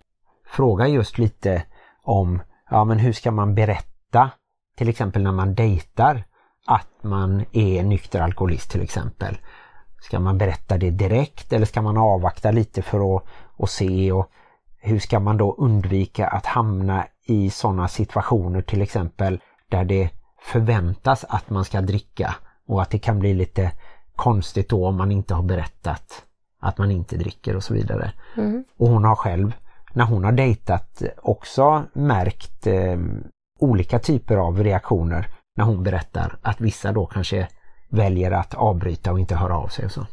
frågar 0.48 0.86
just 0.86 1.18
lite 1.18 1.64
om 2.04 2.42
ja 2.70 2.84
men 2.84 3.00
hur 3.00 3.14
ska 3.14 3.32
man 3.32 3.56
berätta 3.56 4.32
till 4.78 4.90
exempel 4.90 5.24
när 5.24 5.32
man 5.32 5.56
dejtar 5.56 6.24
att 6.68 7.04
man 7.04 7.46
är 7.52 7.84
nykter 7.84 8.22
alkoholist 8.22 8.72
till 8.72 8.82
exempel. 8.82 9.38
Ska 10.02 10.20
man 10.20 10.38
berätta 10.38 10.78
det 10.78 10.90
direkt 10.90 11.54
eller 11.54 11.66
ska 11.66 11.82
man 11.82 11.98
avvakta 11.98 12.52
lite 12.52 12.82
för 12.82 13.16
att 13.16 13.24
och 13.58 13.70
se 13.70 14.12
och 14.12 14.32
hur 14.82 15.00
ska 15.00 15.20
man 15.20 15.38
då 15.38 15.56
undvika 15.58 16.28
att 16.28 16.46
hamna 16.46 17.08
i 17.26 17.50
sådana 17.50 17.88
situationer 17.88 18.62
till 18.62 18.82
exempel 18.82 19.40
där 19.70 19.84
det 19.84 20.10
förväntas 20.42 21.26
att 21.30 21.50
man 21.50 21.66
ska 21.66 21.82
dricka 21.82 22.36
och 22.68 22.82
att 22.82 22.90
det 22.90 23.00
kan 23.00 23.20
bli 23.20 23.34
lite 23.34 23.72
konstigt 24.16 24.70
då 24.70 24.88
om 24.88 24.98
man 24.98 25.12
inte 25.12 25.34
har 25.34 25.44
berättat 25.44 26.24
att 26.60 26.78
man 26.78 26.92
inte 26.92 27.18
dricker 27.18 27.56
och 27.56 27.64
så 27.64 27.74
vidare. 27.74 28.12
Mm. 28.38 28.64
Och 28.78 28.88
hon 28.88 29.04
har 29.04 29.16
själv 29.16 29.54
när 29.94 30.06
hon 30.06 30.24
har 30.24 30.32
dejtat 30.32 31.02
också 31.18 31.84
märkt 31.94 32.68
eh, 32.68 32.98
olika 33.60 34.00
typer 34.00 34.38
av 34.38 34.64
reaktioner 34.64 35.28
när 35.56 35.66
hon 35.66 35.84
berättar 35.84 36.38
att 36.42 36.62
vissa 36.62 36.92
då 36.92 37.06
kanske 37.06 37.48
väljer 37.90 38.32
att 38.32 38.54
avbryta 38.54 39.12
och 39.12 39.20
inte 39.20 39.36
höra 39.36 39.58
av 39.58 39.68
sig 39.68 39.86
och 39.86 39.92
så. 39.92 40.06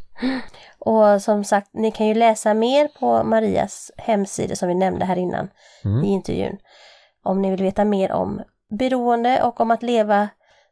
Och 0.79 1.23
som 1.23 1.45
sagt, 1.45 1.71
ni 1.73 1.91
kan 1.91 2.07
ju 2.07 2.15
läsa 2.15 2.55
mer 2.55 2.89
på 3.01 3.23
Marias 3.23 3.91
hemsida 3.97 4.57
som 4.57 4.69
vi 4.69 4.75
nämnde 4.75 5.05
här 5.05 5.17
innan 5.17 5.49
mm. 5.85 6.05
i 6.05 6.09
intervjun. 6.09 6.57
Om 7.25 7.43
ni 7.43 7.51
vill 7.51 7.63
veta 7.63 7.85
mer 7.85 8.13
om 8.13 8.43
beroende 8.79 9.43
och 9.43 9.61
om 9.61 9.71
att 9.71 9.83
leva 9.83 10.29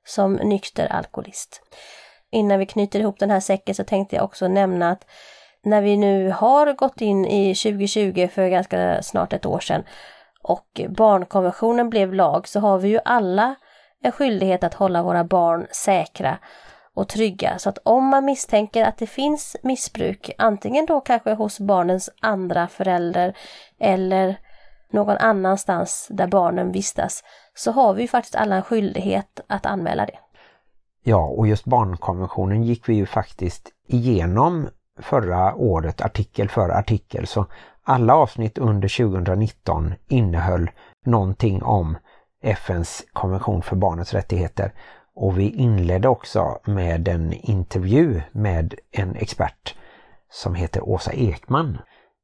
som 0.06 0.32
nykter 0.34 0.92
alkoholist. 0.92 1.60
Innan 2.30 2.58
vi 2.58 2.66
knyter 2.66 3.00
ihop 3.00 3.18
den 3.18 3.30
här 3.30 3.40
säcken 3.40 3.74
så 3.74 3.84
tänkte 3.84 4.16
jag 4.16 4.24
också 4.24 4.48
nämna 4.48 4.90
att 4.90 5.06
när 5.64 5.82
vi 5.82 5.96
nu 5.96 6.30
har 6.30 6.72
gått 6.72 7.00
in 7.00 7.26
i 7.26 7.54
2020 7.54 8.28
för 8.34 8.48
ganska 8.48 9.02
snart 9.02 9.32
ett 9.32 9.46
år 9.46 9.60
sedan 9.60 9.84
och 10.42 10.80
barnkonventionen 10.88 11.90
blev 11.90 12.14
lag 12.14 12.48
så 12.48 12.60
har 12.60 12.78
vi 12.78 12.88
ju 12.88 12.98
alla 13.04 13.54
en 14.02 14.12
skyldighet 14.12 14.64
att 14.64 14.74
hålla 14.74 15.02
våra 15.02 15.24
barn 15.24 15.66
säkra 15.70 16.38
och 16.94 17.08
trygga. 17.08 17.58
Så 17.58 17.68
att 17.68 17.78
om 17.82 18.06
man 18.06 18.24
misstänker 18.24 18.84
att 18.84 18.98
det 18.98 19.06
finns 19.06 19.56
missbruk, 19.62 20.30
antingen 20.38 20.86
då 20.86 21.00
kanske 21.00 21.34
hos 21.34 21.60
barnens 21.60 22.10
andra 22.20 22.68
förälder 22.68 23.36
eller 23.78 24.38
någon 24.90 25.16
annanstans 25.16 26.06
där 26.10 26.26
barnen 26.26 26.72
vistas, 26.72 27.22
så 27.54 27.72
har 27.72 27.94
vi 27.94 28.08
faktiskt 28.08 28.34
alla 28.34 28.56
en 28.56 28.62
skyldighet 28.62 29.40
att 29.46 29.66
anmäla 29.66 30.06
det. 30.06 30.18
Ja, 31.02 31.24
och 31.24 31.46
just 31.46 31.64
barnkonventionen 31.64 32.62
gick 32.62 32.88
vi 32.88 32.94
ju 32.94 33.06
faktiskt 33.06 33.68
igenom 33.86 34.68
förra 35.00 35.54
året 35.54 36.00
artikel 36.00 36.48
för 36.48 36.68
artikel 36.68 37.26
så 37.26 37.46
alla 37.82 38.14
avsnitt 38.14 38.58
under 38.58 38.88
2019 38.88 39.94
innehöll 40.08 40.70
någonting 41.06 41.62
om 41.62 41.96
FNs 42.42 43.04
konvention 43.12 43.62
för 43.62 43.76
barnets 43.76 44.14
rättigheter 44.14 44.72
och 45.16 45.38
vi 45.38 45.50
inledde 45.50 46.08
också 46.08 46.58
med 46.64 47.08
en 47.08 47.32
intervju 47.32 48.22
med 48.32 48.74
en 48.90 49.16
expert 49.16 49.74
som 50.30 50.54
heter 50.54 50.88
Åsa 50.88 51.12
Ekman. 51.12 51.78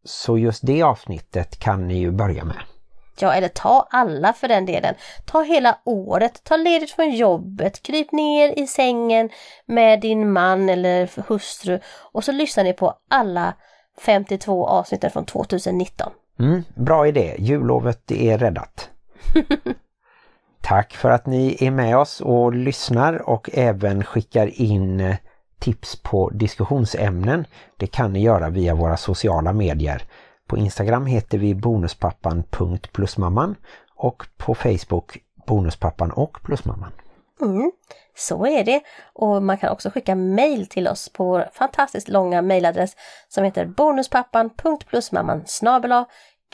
Så 0.05 0.39
just 0.39 0.67
det 0.67 0.83
avsnittet 0.83 1.59
kan 1.59 1.89
ni 1.89 1.99
ju 1.99 2.11
börja 2.11 2.45
med. 2.45 2.57
Ja, 3.21 3.33
eller 3.33 3.49
ta 3.49 3.89
alla 3.91 4.33
för 4.33 4.49
den 4.49 4.67
delen. 4.67 4.95
Ta 5.25 5.43
hela 5.43 5.79
året, 5.85 6.45
ta 6.45 6.57
ledigt 6.57 6.91
från 6.91 7.11
jobbet, 7.11 7.83
kryp 7.83 8.13
ner 8.13 8.59
i 8.59 8.67
sängen 8.67 9.31
med 9.67 10.01
din 10.01 10.33
man 10.33 10.69
eller 10.69 11.11
hustru 11.29 11.81
och 12.13 12.25
så 12.25 12.33
lyssnar 12.33 12.65
ni 12.65 12.73
på 12.73 12.95
alla 13.11 13.55
52 14.01 14.67
avsnitten 14.67 15.11
från 15.11 15.25
2019. 15.25 16.13
Mm, 16.39 16.63
bra 16.75 17.07
idé, 17.07 17.37
jullovet 17.39 18.11
är 18.11 18.39
räddat. 18.39 18.91
Tack 20.61 20.93
för 20.93 21.11
att 21.11 21.27
ni 21.27 21.57
är 21.61 21.71
med 21.71 21.99
oss 21.99 22.21
och 22.21 22.55
lyssnar 22.55 23.29
och 23.29 23.51
även 23.53 24.05
skickar 24.05 24.61
in 24.61 25.01
eh, 25.01 25.17
tips 25.59 25.97
på 25.97 26.31
diskussionsämnen. 26.31 27.45
Det 27.77 27.87
kan 27.87 28.13
ni 28.13 28.23
göra 28.23 28.49
via 28.49 28.75
våra 28.75 28.97
sociala 28.97 29.53
medier 29.53 30.03
På 30.47 30.57
Instagram 30.57 31.07
heter 31.07 31.39
vi 31.39 31.55
bonuspappan.plusmamman 31.55 33.57
och 33.97 34.27
på 34.37 34.55
Facebook 34.55 35.19
bonuspappan 35.47 36.11
och 36.11 36.43
plusmamman. 36.43 36.93
Mm, 37.41 37.73
så 38.17 38.47
är 38.47 38.65
det. 38.65 38.81
Och 39.13 39.43
man 39.43 39.59
kan 39.59 39.73
också 39.73 39.91
skicka 39.91 40.15
mejl 40.15 40.67
till 40.67 40.89
oss 40.89 41.09
på 41.09 41.25
vår 41.25 41.49
fantastiskt 41.53 42.09
långa 42.09 42.43
mejladress 42.43 42.97
som 43.29 43.45
heter 43.45 43.67
bonuspappan.plusmamman 43.67 45.45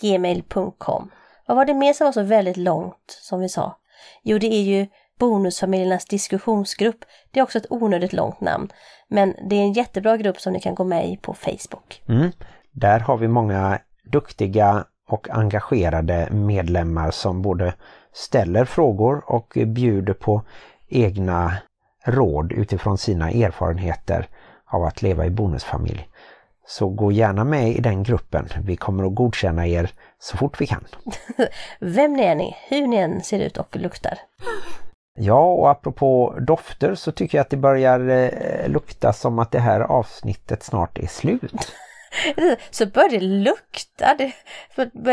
gmail.com. 0.01 1.11
Vad 1.47 1.57
var 1.57 1.65
det 1.65 1.75
mer 1.75 1.93
som 1.93 2.05
var 2.05 2.13
så 2.13 2.23
väldigt 2.23 2.57
långt 2.57 3.19
som 3.23 3.41
vi 3.41 3.49
sa? 3.49 3.77
Jo, 4.23 4.39
det 4.39 4.47
är 4.47 4.63
ju 4.63 4.87
Bonusfamiljernas 5.19 6.05
diskussionsgrupp. 6.05 7.05
Det 7.31 7.41
är 7.41 7.45
också 7.45 7.59
ett 7.59 7.71
onödigt 7.71 8.13
långt 8.13 8.41
namn. 8.41 8.69
Men 9.09 9.35
det 9.51 9.57
är 9.57 9.61
en 9.61 9.73
jättebra 9.73 10.17
grupp 10.17 10.41
som 10.41 10.53
ni 10.53 10.61
kan 10.61 10.75
gå 10.75 10.85
med 10.85 11.09
i 11.09 11.17
på 11.17 11.35
Facebook. 11.35 12.03
Mm. 12.09 12.31
Där 12.73 13.01
har 13.01 13.17
vi 13.17 13.29
många 13.29 13.79
duktiga 14.13 14.85
och 15.09 15.31
engagerade 15.31 16.29
medlemmar 16.31 17.11
som 17.11 17.43
både 17.43 17.75
ställer 18.13 18.65
frågor 18.65 19.25
och 19.27 19.59
bjuder 19.67 20.15
på 20.15 20.43
egna 20.89 21.57
råd 22.05 22.53
utifrån 22.53 22.99
sina 22.99 23.31
erfarenheter 23.31 24.29
av 24.67 24.85
att 24.85 25.03
leva 25.03 25.27
i 25.27 25.31
bonusfamilj. 25.31 26.09
Så 26.67 26.89
gå 26.89 27.13
gärna 27.13 27.45
med 27.45 27.71
i 27.71 27.81
den 27.81 28.03
gruppen. 28.03 28.49
Vi 28.65 28.77
kommer 28.77 29.07
att 29.07 29.15
godkänna 29.15 29.67
er 29.67 29.91
så 30.19 30.37
fort 30.37 30.61
vi 30.61 30.67
kan. 30.67 30.85
Vem 31.81 32.13
ni 32.13 32.23
är 32.23 32.35
ni, 32.35 32.57
hur 32.69 32.87
ni 32.87 32.97
än 32.97 33.23
ser 33.23 33.39
ut 33.39 33.57
och 33.57 33.77
luktar. 33.77 34.19
Ja, 35.19 35.53
och 35.53 35.71
apropå 35.71 36.39
dofter 36.41 36.95
så 36.95 37.13
tycker 37.13 37.39
jag 37.39 37.43
att 37.43 37.51
det 37.51 37.57
börjar 37.57 38.09
eh, 38.09 38.69
lukta 38.69 39.13
som 39.13 39.39
att 39.39 39.53
det 39.53 39.61
här 39.61 39.81
avsnittet 39.81 40.63
snart 40.63 40.99
är 40.99 41.07
slut. 41.07 41.73
så 42.71 42.87
börjar 42.87 43.09
det 43.09 43.21
lukta. 43.21 44.15
Det, 44.19 44.33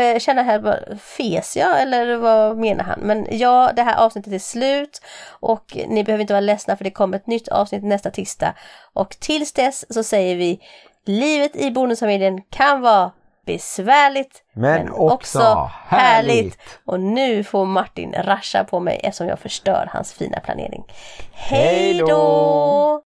jag 0.00 0.22
känna 0.22 0.42
här, 0.42 0.98
fes 0.98 1.56
jag 1.56 1.82
eller 1.82 2.16
vad 2.16 2.56
menar 2.56 2.84
han? 2.84 3.00
Men 3.00 3.26
ja, 3.30 3.72
det 3.76 3.82
här 3.82 3.96
avsnittet 3.96 4.32
är 4.32 4.38
slut 4.38 5.02
och 5.26 5.76
ni 5.88 6.04
behöver 6.04 6.20
inte 6.20 6.32
vara 6.32 6.40
ledsna 6.40 6.76
för 6.76 6.84
det 6.84 6.90
kommer 6.90 7.16
ett 7.16 7.26
nytt 7.26 7.48
avsnitt 7.48 7.84
nästa 7.84 8.10
tisdag. 8.10 8.54
Och 8.92 9.16
tills 9.20 9.52
dess 9.52 9.94
så 9.94 10.02
säger 10.02 10.36
vi 10.36 10.60
Livet 11.06 11.56
i 11.56 11.70
bonusfamiljen 11.70 12.42
kan 12.42 12.80
vara 12.80 13.12
besvärligt 13.46 14.44
men, 14.52 14.84
men 14.84 14.92
också, 14.92 15.38
också 15.38 15.70
härligt. 15.74 16.32
härligt. 16.32 16.58
Och 16.84 17.00
nu 17.00 17.44
får 17.44 17.66
Martin 17.66 18.12
rascha 18.12 18.64
på 18.64 18.80
mig 18.80 19.00
eftersom 19.02 19.26
jag 19.26 19.38
förstör 19.38 19.88
hans 19.92 20.12
fina 20.12 20.40
planering. 20.40 20.84
Hej 21.32 21.98
då! 21.98 23.02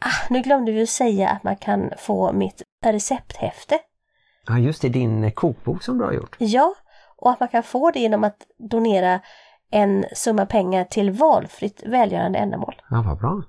Ah, 0.00 0.26
nu 0.30 0.40
glömde 0.40 0.72
vi 0.72 0.82
att 0.82 0.88
säga 0.88 1.28
att 1.28 1.44
man 1.44 1.56
kan 1.56 1.92
få 1.98 2.32
mitt 2.32 2.62
recepthäfte. 2.84 3.78
Ja 4.46 4.58
just 4.58 4.82
det, 4.82 4.88
din 4.88 5.32
kokbok 5.32 5.82
som 5.82 5.98
du 5.98 6.04
har 6.04 6.12
gjort. 6.12 6.36
Ja, 6.38 6.74
och 7.16 7.30
att 7.30 7.40
man 7.40 7.48
kan 7.48 7.62
få 7.62 7.90
det 7.90 8.00
genom 8.00 8.24
att 8.24 8.46
donera 8.70 9.20
en 9.70 10.04
summa 10.12 10.46
pengar 10.46 10.84
till 10.84 11.10
valfritt 11.10 11.82
välgörande 11.86 12.38
ändamål. 12.38 12.74
Ja, 12.90 13.02
vad 13.06 13.18
bra. 13.18 13.42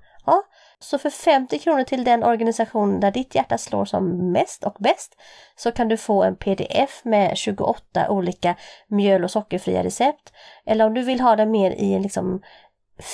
Så 0.82 0.98
för 1.00 1.10
50 1.10 1.60
kronor 1.60 1.84
till 1.84 2.04
den 2.04 2.24
organisation 2.24 3.00
där 3.00 3.12
ditt 3.12 3.36
hjärta 3.36 3.58
slår 3.58 3.86
som 3.86 4.32
mest 4.32 4.64
och 4.64 4.76
bäst 4.80 5.16
så 5.56 5.72
kan 5.72 5.88
du 5.88 5.98
få 5.98 6.24
en 6.24 6.36
pdf 6.36 7.02
med 7.06 7.38
28 7.38 8.10
olika 8.10 8.56
mjöl 8.88 9.24
och 9.24 9.32
sockerfria 9.32 9.84
recept. 9.84 10.34
Eller 10.66 10.86
om 10.86 10.94
du 10.94 11.02
vill 11.02 11.22
ha 11.22 11.36
det 11.36 11.46
mer 11.46 11.72
i 11.72 11.94
en 11.94 12.02
liksom 12.02 12.42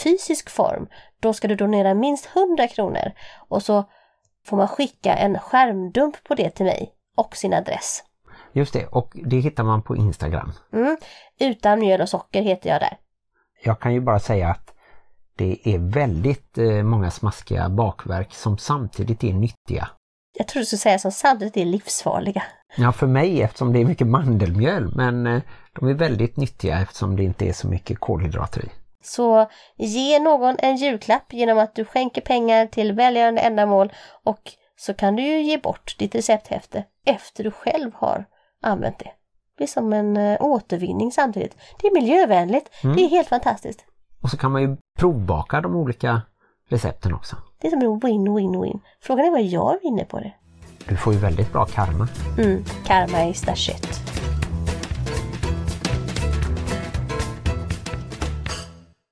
fysisk 0.03 0.49
form, 0.49 0.87
då 1.19 1.33
ska 1.33 1.47
du 1.47 1.55
donera 1.55 1.93
minst 1.93 2.29
100 2.35 2.67
kronor 2.67 3.11
och 3.47 3.63
så 3.63 3.83
får 4.45 4.57
man 4.57 4.67
skicka 4.67 5.15
en 5.15 5.39
skärmdump 5.39 6.23
på 6.23 6.35
det 6.35 6.49
till 6.49 6.65
mig 6.65 6.91
och 7.15 7.35
sin 7.35 7.53
adress. 7.53 8.03
Just 8.53 8.73
det, 8.73 8.85
och 8.87 9.11
det 9.13 9.39
hittar 9.39 9.63
man 9.63 9.83
på 9.83 9.95
Instagram. 9.95 10.51
Mm, 10.73 10.97
utan 11.39 11.79
mjöl 11.79 12.01
och 12.01 12.09
socker 12.09 12.41
heter 12.41 12.69
jag 12.69 12.81
där. 12.81 12.97
Jag 13.63 13.79
kan 13.79 13.93
ju 13.93 14.01
bara 14.01 14.19
säga 14.19 14.49
att 14.49 14.74
det 15.37 15.59
är 15.63 15.79
väldigt 15.79 16.57
eh, 16.57 16.83
många 16.83 17.11
smaskiga 17.11 17.69
bakverk 17.69 18.33
som 18.33 18.57
samtidigt 18.57 19.23
är 19.23 19.33
nyttiga. 19.33 19.89
Jag 20.37 20.47
tror 20.47 20.59
du 20.59 20.65
skulle 20.65 20.79
säga 20.79 20.99
som 20.99 21.11
samtidigt 21.11 21.57
är 21.57 21.65
livsfarliga. 21.65 22.43
Ja, 22.77 22.91
för 22.91 23.07
mig 23.07 23.41
eftersom 23.41 23.73
det 23.73 23.79
är 23.79 23.85
mycket 23.85 24.07
mandelmjöl, 24.07 24.95
men 24.95 25.27
eh, 25.27 25.41
de 25.73 25.87
är 25.87 25.93
väldigt 25.93 26.37
nyttiga 26.37 26.79
eftersom 26.79 27.15
det 27.15 27.23
inte 27.23 27.45
är 27.45 27.53
så 27.53 27.67
mycket 27.67 27.99
kolhydrater 27.99 28.65
i. 28.65 28.69
Så 29.03 29.49
ge 29.77 30.19
någon 30.19 30.55
en 30.59 30.75
julklapp 30.75 31.33
genom 31.33 31.59
att 31.59 31.75
du 31.75 31.85
skänker 31.85 32.21
pengar 32.21 32.65
till 32.65 32.93
välgörande 32.93 33.41
ändamål 33.41 33.93
och 34.23 34.51
så 34.75 34.93
kan 34.93 35.15
du 35.15 35.23
ju 35.23 35.41
ge 35.41 35.57
bort 35.57 35.95
ditt 35.99 36.15
recepthäfte 36.15 36.83
efter 37.05 37.43
du 37.43 37.51
själv 37.51 37.91
har 37.93 38.25
använt 38.61 38.99
det. 38.99 39.11
Det 39.57 39.63
är 39.63 39.67
som 39.67 39.93
en 39.93 40.17
eh, 40.17 40.37
återvinning 40.41 41.11
samtidigt. 41.11 41.57
Det 41.81 41.87
är 41.87 41.93
miljövänligt. 41.93 42.69
Mm. 42.83 42.95
Det 42.95 43.03
är 43.03 43.09
helt 43.09 43.27
fantastiskt. 43.27 43.85
Och 44.21 44.29
så 44.29 44.37
kan 44.37 44.51
man 44.51 44.61
ju 44.61 44.77
provbaka 44.95 45.61
de 45.61 45.75
olika 45.75 46.21
recepten 46.69 47.13
också. 47.13 47.35
Det 47.61 47.67
är 47.67 47.71
som 47.71 47.81
en 47.81 47.99
win-win-win. 47.99 48.79
Frågan 49.01 49.25
är 49.25 49.31
vad 49.31 49.43
jag 49.43 49.79
vinner 49.83 50.05
på 50.05 50.19
det. 50.19 50.33
Du 50.89 50.97
får 50.97 51.13
ju 51.13 51.19
väldigt 51.19 51.53
bra 51.53 51.65
karma. 51.65 52.07
Mm, 52.37 52.63
karma 52.85 53.25
is 53.25 53.41
the 53.41 53.55
shit. 53.55 54.01